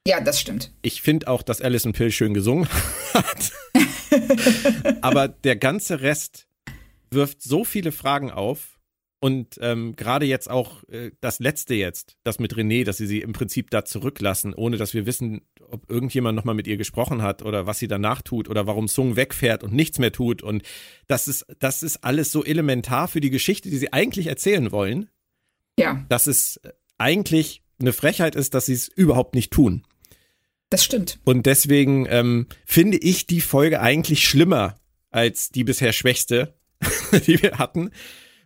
Ja, 0.09 0.23
das 0.23 0.41
stimmt. 0.41 0.73
Ich 0.81 1.03
finde 1.03 1.29
auch, 1.29 1.43
dass 1.43 1.61
Alison 1.61 1.93
Pill 1.93 2.11
schön 2.11 2.33
gesungen 2.33 2.67
hat. 3.13 3.53
Aber 5.03 5.29
der 5.29 5.55
ganze 5.57 6.01
Rest 6.01 6.49
wirft 7.11 7.43
so 7.43 7.63
viele 7.63 7.93
Fragen 7.93 8.31
auf. 8.31 8.81
Und 9.21 9.59
ähm, 9.61 9.97
gerade 9.97 10.25
jetzt 10.25 10.49
auch 10.49 10.83
äh, 10.85 11.11
das 11.21 11.41
letzte 11.41 11.75
jetzt, 11.75 12.17
das 12.25 12.39
mit 12.39 12.55
René, 12.55 12.87
dass 12.87 12.97
sie 12.97 13.07
sie 13.07 13.21
im 13.21 13.35
Prinzip 13.35 13.69
da 13.69 13.85
zurücklassen, 13.85 14.55
ohne 14.55 14.79
dass 14.79 14.95
wir 14.95 15.05
wissen, 15.05 15.43
ob 15.69 15.91
irgendjemand 15.91 16.37
nochmal 16.37 16.55
mit 16.55 16.69
ihr 16.69 16.79
gesprochen 16.79 17.21
hat 17.21 17.43
oder 17.43 17.67
was 17.67 17.79
sie 17.79 17.89
danach 17.89 18.23
tut 18.23 18.49
oder 18.49 18.67
warum 18.67 18.89
Sung 18.89 19.15
wegfährt 19.17 19.63
und 19.63 19.75
nichts 19.75 19.99
mehr 19.99 20.13
tut. 20.13 20.43
Und 20.43 20.63
das 21.07 21.29
ist, 21.29 21.45
das 21.59 21.83
ist 21.83 22.03
alles 22.03 22.33
so 22.33 22.45
elementar 22.45 23.09
für 23.09 23.21
die 23.21 23.31
Geschichte, 23.31 23.69
die 23.69 23.77
sie 23.77 23.93
eigentlich 23.93 24.29
erzählen 24.29 24.73
wollen. 24.73 25.11
Ja. 25.79 26.07
Dass 26.09 26.27
es 26.27 26.59
eigentlich 26.97 27.63
eine 27.79 27.93
Frechheit 27.93 28.37
ist, 28.37 28.55
dass 28.55 28.67
sie 28.67 28.73
es 28.73 28.89
überhaupt 28.89 29.35
nicht 29.35 29.53
tun. 29.53 29.85
Das 30.71 30.85
stimmt. 30.85 31.19
Und 31.25 31.47
deswegen 31.47 32.07
ähm, 32.11 32.47
finde 32.67 32.99
ich 32.99 33.27
die 33.27 33.41
Folge 33.41 33.81
eigentlich 33.81 34.29
schlimmer 34.29 34.79
als 35.11 35.49
die 35.51 35.65
bisher 35.65 35.93
schwächste, 35.93 36.55
die 37.27 37.43
wir 37.43 37.59
hatten. 37.59 37.91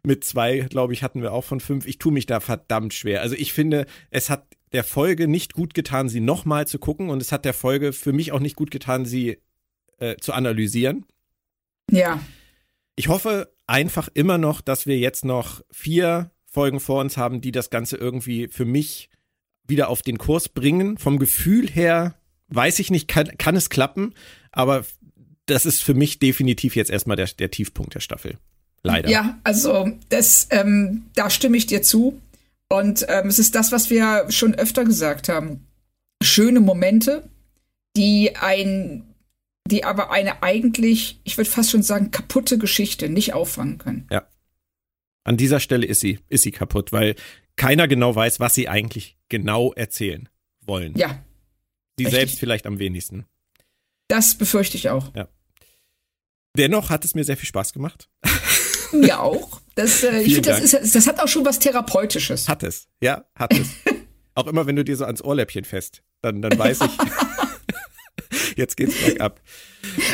Mit 0.05 0.25
zwei, 0.25 0.61
glaube 0.61 0.93
ich, 0.93 1.03
hatten 1.03 1.23
wir 1.23 1.33
auch 1.33 1.45
von 1.45 1.61
fünf. 1.61 1.87
Ich 1.87 1.99
tue 1.99 2.13
mich 2.13 2.27
da 2.27 2.41
verdammt 2.41 2.95
schwer. 2.95 3.23
Also 3.23 3.35
ich 3.37 3.53
finde, 3.53 3.87
es 4.11 4.31
hat 4.31 4.47
der 4.73 4.85
Folge 4.85 5.29
nicht 5.29 5.53
gut 5.53 5.75
getan, 5.75 6.09
sie 6.09 6.21
nochmal 6.21 6.67
zu 6.67 6.79
gucken. 6.79 7.11
Und 7.11 7.23
es 7.23 7.33
hat 7.33 7.45
der 7.45 7.55
Folge 7.55 7.93
für 7.93 8.13
mich 8.13 8.33
auch 8.33 8.41
nicht 8.41 8.57
gut 8.57 8.71
getan, 8.71 9.05
sie 9.05 9.39
äh, 9.99 10.17
zu 10.17 10.33
analysieren. 10.33 11.07
Ja. 11.91 12.21
Ich 12.97 13.09
hoffe 13.09 13.53
einfach 13.67 14.09
immer 14.15 14.39
noch, 14.39 14.61
dass 14.61 14.87
wir 14.87 14.99
jetzt 14.99 15.25
noch 15.25 15.63
vier 15.71 16.31
Folgen 16.47 16.81
vor 16.81 17.01
uns 17.01 17.17
haben, 17.17 17.41
die 17.41 17.53
das 17.53 17.71
Ganze 17.71 17.97
irgendwie 17.97 18.49
für 18.49 18.65
mich 18.65 19.09
wieder 19.73 19.89
auf 19.89 20.03
den 20.03 20.19
Kurs 20.19 20.49
bringen. 20.49 20.99
Vom 20.99 21.19
Gefühl 21.19 21.69
her 21.69 22.15
weiß 22.49 22.79
ich 22.79 22.91
nicht, 22.91 23.09
kann, 23.09 23.37
kann 23.39 23.57
es 23.57 23.71
klappen, 23.71 24.15
aber 24.53 24.85
das 25.47 25.67
ist 25.67 25.83
für 25.83 25.95
mich 25.95 26.19
definitiv 26.21 26.77
jetzt 26.77 26.91
erstmal 26.91 27.17
der, 27.17 27.27
der 27.27 27.51
Tiefpunkt 27.51 27.95
der 27.95 28.01
Staffel. 28.01 28.39
Leider. 28.83 29.09
Ja, 29.11 29.39
also 29.45 29.91
das, 30.09 30.49
ähm, 30.51 31.05
da 31.15 31.31
stimme 31.31 31.57
ich 31.57 31.67
dir 31.67 31.83
zu. 31.83 32.21
Und 32.69 33.05
ähm, 33.09 33.29
es 33.29 33.39
ist 33.39 33.55
das, 33.55 33.71
was 33.71 33.91
wir 33.91 34.27
schon 34.31 34.55
öfter 34.55 34.85
gesagt 34.85 35.29
haben. 35.29 35.67
Schöne 36.23 36.61
Momente, 36.61 37.29
die 37.97 38.37
ein, 38.37 39.05
die 39.71 39.85
aber 39.85 40.11
eine 40.11 40.43
eigentlich, 40.43 41.21
ich 41.25 41.37
würde 41.37 41.51
fast 41.51 41.71
schon 41.71 41.83
sagen, 41.83 42.11
kaputte 42.11 42.59
Geschichte 42.59 43.09
nicht 43.09 43.35
auffangen 43.35 43.79
können. 43.79 44.07
Ja. 44.11 44.27
An 45.25 45.37
dieser 45.37 45.61
Stelle 45.61 45.87
ist 45.87 46.01
sie, 46.01 46.19
ist 46.29 46.43
sie 46.43 46.51
kaputt, 46.51 46.93
weil 46.93 47.15
keiner 47.57 47.89
genau 47.89 48.15
weiß, 48.15 48.41
was 48.41 48.55
sie 48.55 48.69
eigentlich 48.69 49.19
genau 49.29 49.73
erzählen 49.73 50.29
wollen. 50.61 50.95
Ja. 50.97 51.25
Sie 51.99 52.05
richtig. 52.05 52.19
selbst 52.19 52.39
vielleicht 52.39 52.67
am 52.67 52.79
wenigsten. 52.79 53.27
Das 54.09 54.37
befürchte 54.37 54.77
ich 54.77 54.91
auch. 54.91 55.15
Ja. 55.15 55.29
Dennoch 56.57 56.91
hat 56.91 57.05
es 57.05 57.15
mir 57.15 57.25
sehr 57.25 57.37
viel 57.37 57.49
Spaß 57.49 57.73
gemacht. 57.73 58.09
Mir 58.93 59.21
auch. 59.21 59.63
Das, 59.75 60.03
äh, 60.03 60.21
ich 60.21 60.35
finde, 60.35 60.51
das, 60.51 60.61
ist, 60.61 60.95
das 60.95 61.07
hat 61.07 61.19
auch 61.19 61.29
schon 61.29 61.47
was 61.47 61.59
Therapeutisches. 61.59 62.47
Hat 62.47 62.63
es, 62.63 62.89
ja, 63.01 63.25
hat 63.35 63.55
es. 63.55 63.71
auch 64.35 64.47
immer, 64.47 64.67
wenn 64.67 64.77
du 64.77 64.85
dir 64.85 64.97
so 64.99 65.07
ans 65.07 65.23
Ohrläppchen 65.23 65.65
fest, 65.65 66.03
dann, 66.21 66.43
dann 66.43 66.59
weiß 66.59 66.83
ich, 66.83 66.91
Jetzt 68.57 68.77
geht's 68.77 68.95
bergab. 69.01 69.41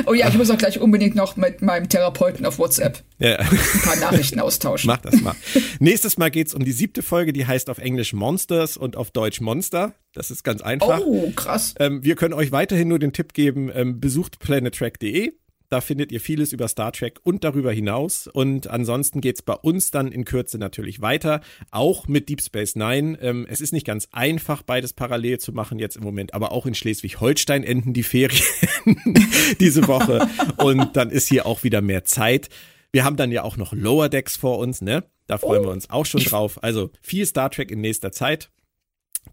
Oh 0.07 0.15
ja, 0.15 0.29
ich 0.29 0.37
muss 0.37 0.51
auch 0.51 0.59
gleich 0.59 0.81
unbedingt 0.81 1.15
noch 1.15 1.37
mit 1.37 1.63
meinem 1.63 1.89
Therapeuten 1.89 2.47
auf 2.47 2.59
WhatsApp 2.59 3.03
ja. 3.19 3.37
ein 3.37 3.59
paar 3.83 3.97
Nachrichten 3.97 4.41
austauschen. 4.41 4.89
Mach 4.89 4.99
das 4.99 5.21
mal. 5.21 5.35
Nächstes 5.79 6.17
Mal 6.17 6.31
geht's 6.31 6.55
um 6.55 6.65
die 6.65 6.73
siebte 6.73 7.03
Folge, 7.03 7.33
die 7.33 7.47
heißt 7.47 7.69
auf 7.71 7.79
Englisch 7.79 8.13
Monsters 8.13 8.77
und 8.77 8.97
auf 8.97 9.11
Deutsch 9.11 9.41
Monster. 9.41 9.95
Das 10.15 10.31
ist 10.31 10.43
ganz 10.45 10.63
einfach. 10.63 11.01
Oh, 11.05 11.31
krass. 11.35 11.75
Ähm, 11.79 12.03
wir 12.03 12.17
können 12.17 12.35
euch 12.35 12.53
weiterhin 12.53 12.89
nur 12.89 12.99
den 12.99 13.13
Tipp 13.13 13.35
geben, 13.35 13.71
ähm, 13.75 14.01
besucht 14.01 14.39
planettrack.de. 14.39 15.33
Da 15.69 15.83
findet 15.83 16.13
ihr 16.13 16.21
vieles 16.21 16.53
über 16.53 16.67
Star 16.67 16.93
Trek 16.93 17.21
und 17.25 17.45
darüber 17.45 17.71
hinaus. 17.73 18.27
Und 18.27 18.69
ansonsten 18.69 19.21
geht's 19.21 19.43
bei 19.43 19.53
uns 19.53 19.91
dann 19.91 20.11
in 20.11 20.25
Kürze 20.25 20.57
natürlich 20.59 21.03
weiter, 21.03 21.43
auch 21.71 22.09
mit 22.09 22.31
Deep 22.31 22.41
Space 22.41 22.75
Nine. 22.75 23.19
Ähm, 23.21 23.47
es 23.51 23.61
ist 23.61 23.73
nicht 23.73 23.87
ganz 23.87 24.09
einfach, 24.13 24.63
beides 24.63 24.95
parallel 24.95 25.39
zu 25.41 25.53
machen 25.53 25.79
jetzt 25.79 25.97
im 25.97 26.05
Moment, 26.05 26.33
aber 26.33 26.53
auch 26.53 26.65
in 26.65 26.75
Schleswig-Holstein 26.75 27.65
enden 27.65 27.93
die 27.93 28.03
Ferien 28.03 28.43
diese 29.61 29.87
Woche. 29.87 30.27
Und 30.57 30.97
dann 30.97 31.11
ist 31.11 31.29
hier 31.29 31.45
auch 31.45 31.65
wieder 31.65 31.83
mehr 31.83 32.05
Zeit. 32.05 32.49
Wir 32.91 33.05
haben 33.05 33.17
dann 33.17 33.31
ja 33.31 33.43
auch 33.43 33.59
noch 33.59 33.75
Lower 33.75 34.09
Decks 34.09 34.37
vor 34.37 34.59
uns, 34.59 34.81
ne? 34.81 35.05
Da 35.27 35.37
freuen 35.37 35.61
oh. 35.61 35.65
wir 35.67 35.73
uns 35.73 35.91
auch 35.91 36.07
schon 36.07 36.23
drauf. 36.23 36.63
Also 36.63 36.91
viel 37.03 37.27
Star 37.27 37.51
Trek 37.51 37.71
in 37.71 37.83
nächster 37.83 38.11
Zeit. 38.11 38.51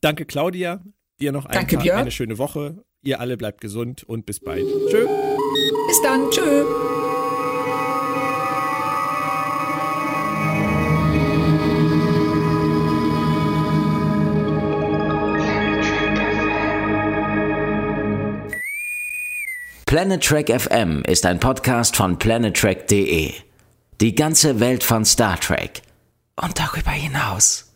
Danke, 0.02 0.26
Claudia. 0.26 0.84
Dir 1.22 1.32
noch 1.32 1.46
ein 1.46 1.54
Danke, 1.54 1.94
eine 1.94 2.12
schöne 2.12 2.38
Woche. 2.38 2.84
Ihr 3.06 3.20
alle 3.20 3.38
bleibt 3.38 3.62
gesund 3.62 4.04
und 4.04 4.26
bis 4.26 4.40
bald. 4.40 4.66
Tschö. 4.90 5.08
Bis 5.88 6.02
dann. 6.02 6.30
Tschö. 6.32 6.66
Planet 19.86 20.24
Trek 20.24 20.50
FM 20.50 21.04
ist 21.04 21.28
ein 21.28 21.40
Podcast 21.40 21.96
von 21.96 22.18
planettrek.de. 22.18 23.34
Die 24.02 24.16
ganze 24.16 24.60
Welt 24.60 24.84
von 24.84 25.06
Star 25.06 25.40
Trek 25.40 25.84
und 26.42 26.60
darüber 26.60 26.90
hinaus. 26.90 27.75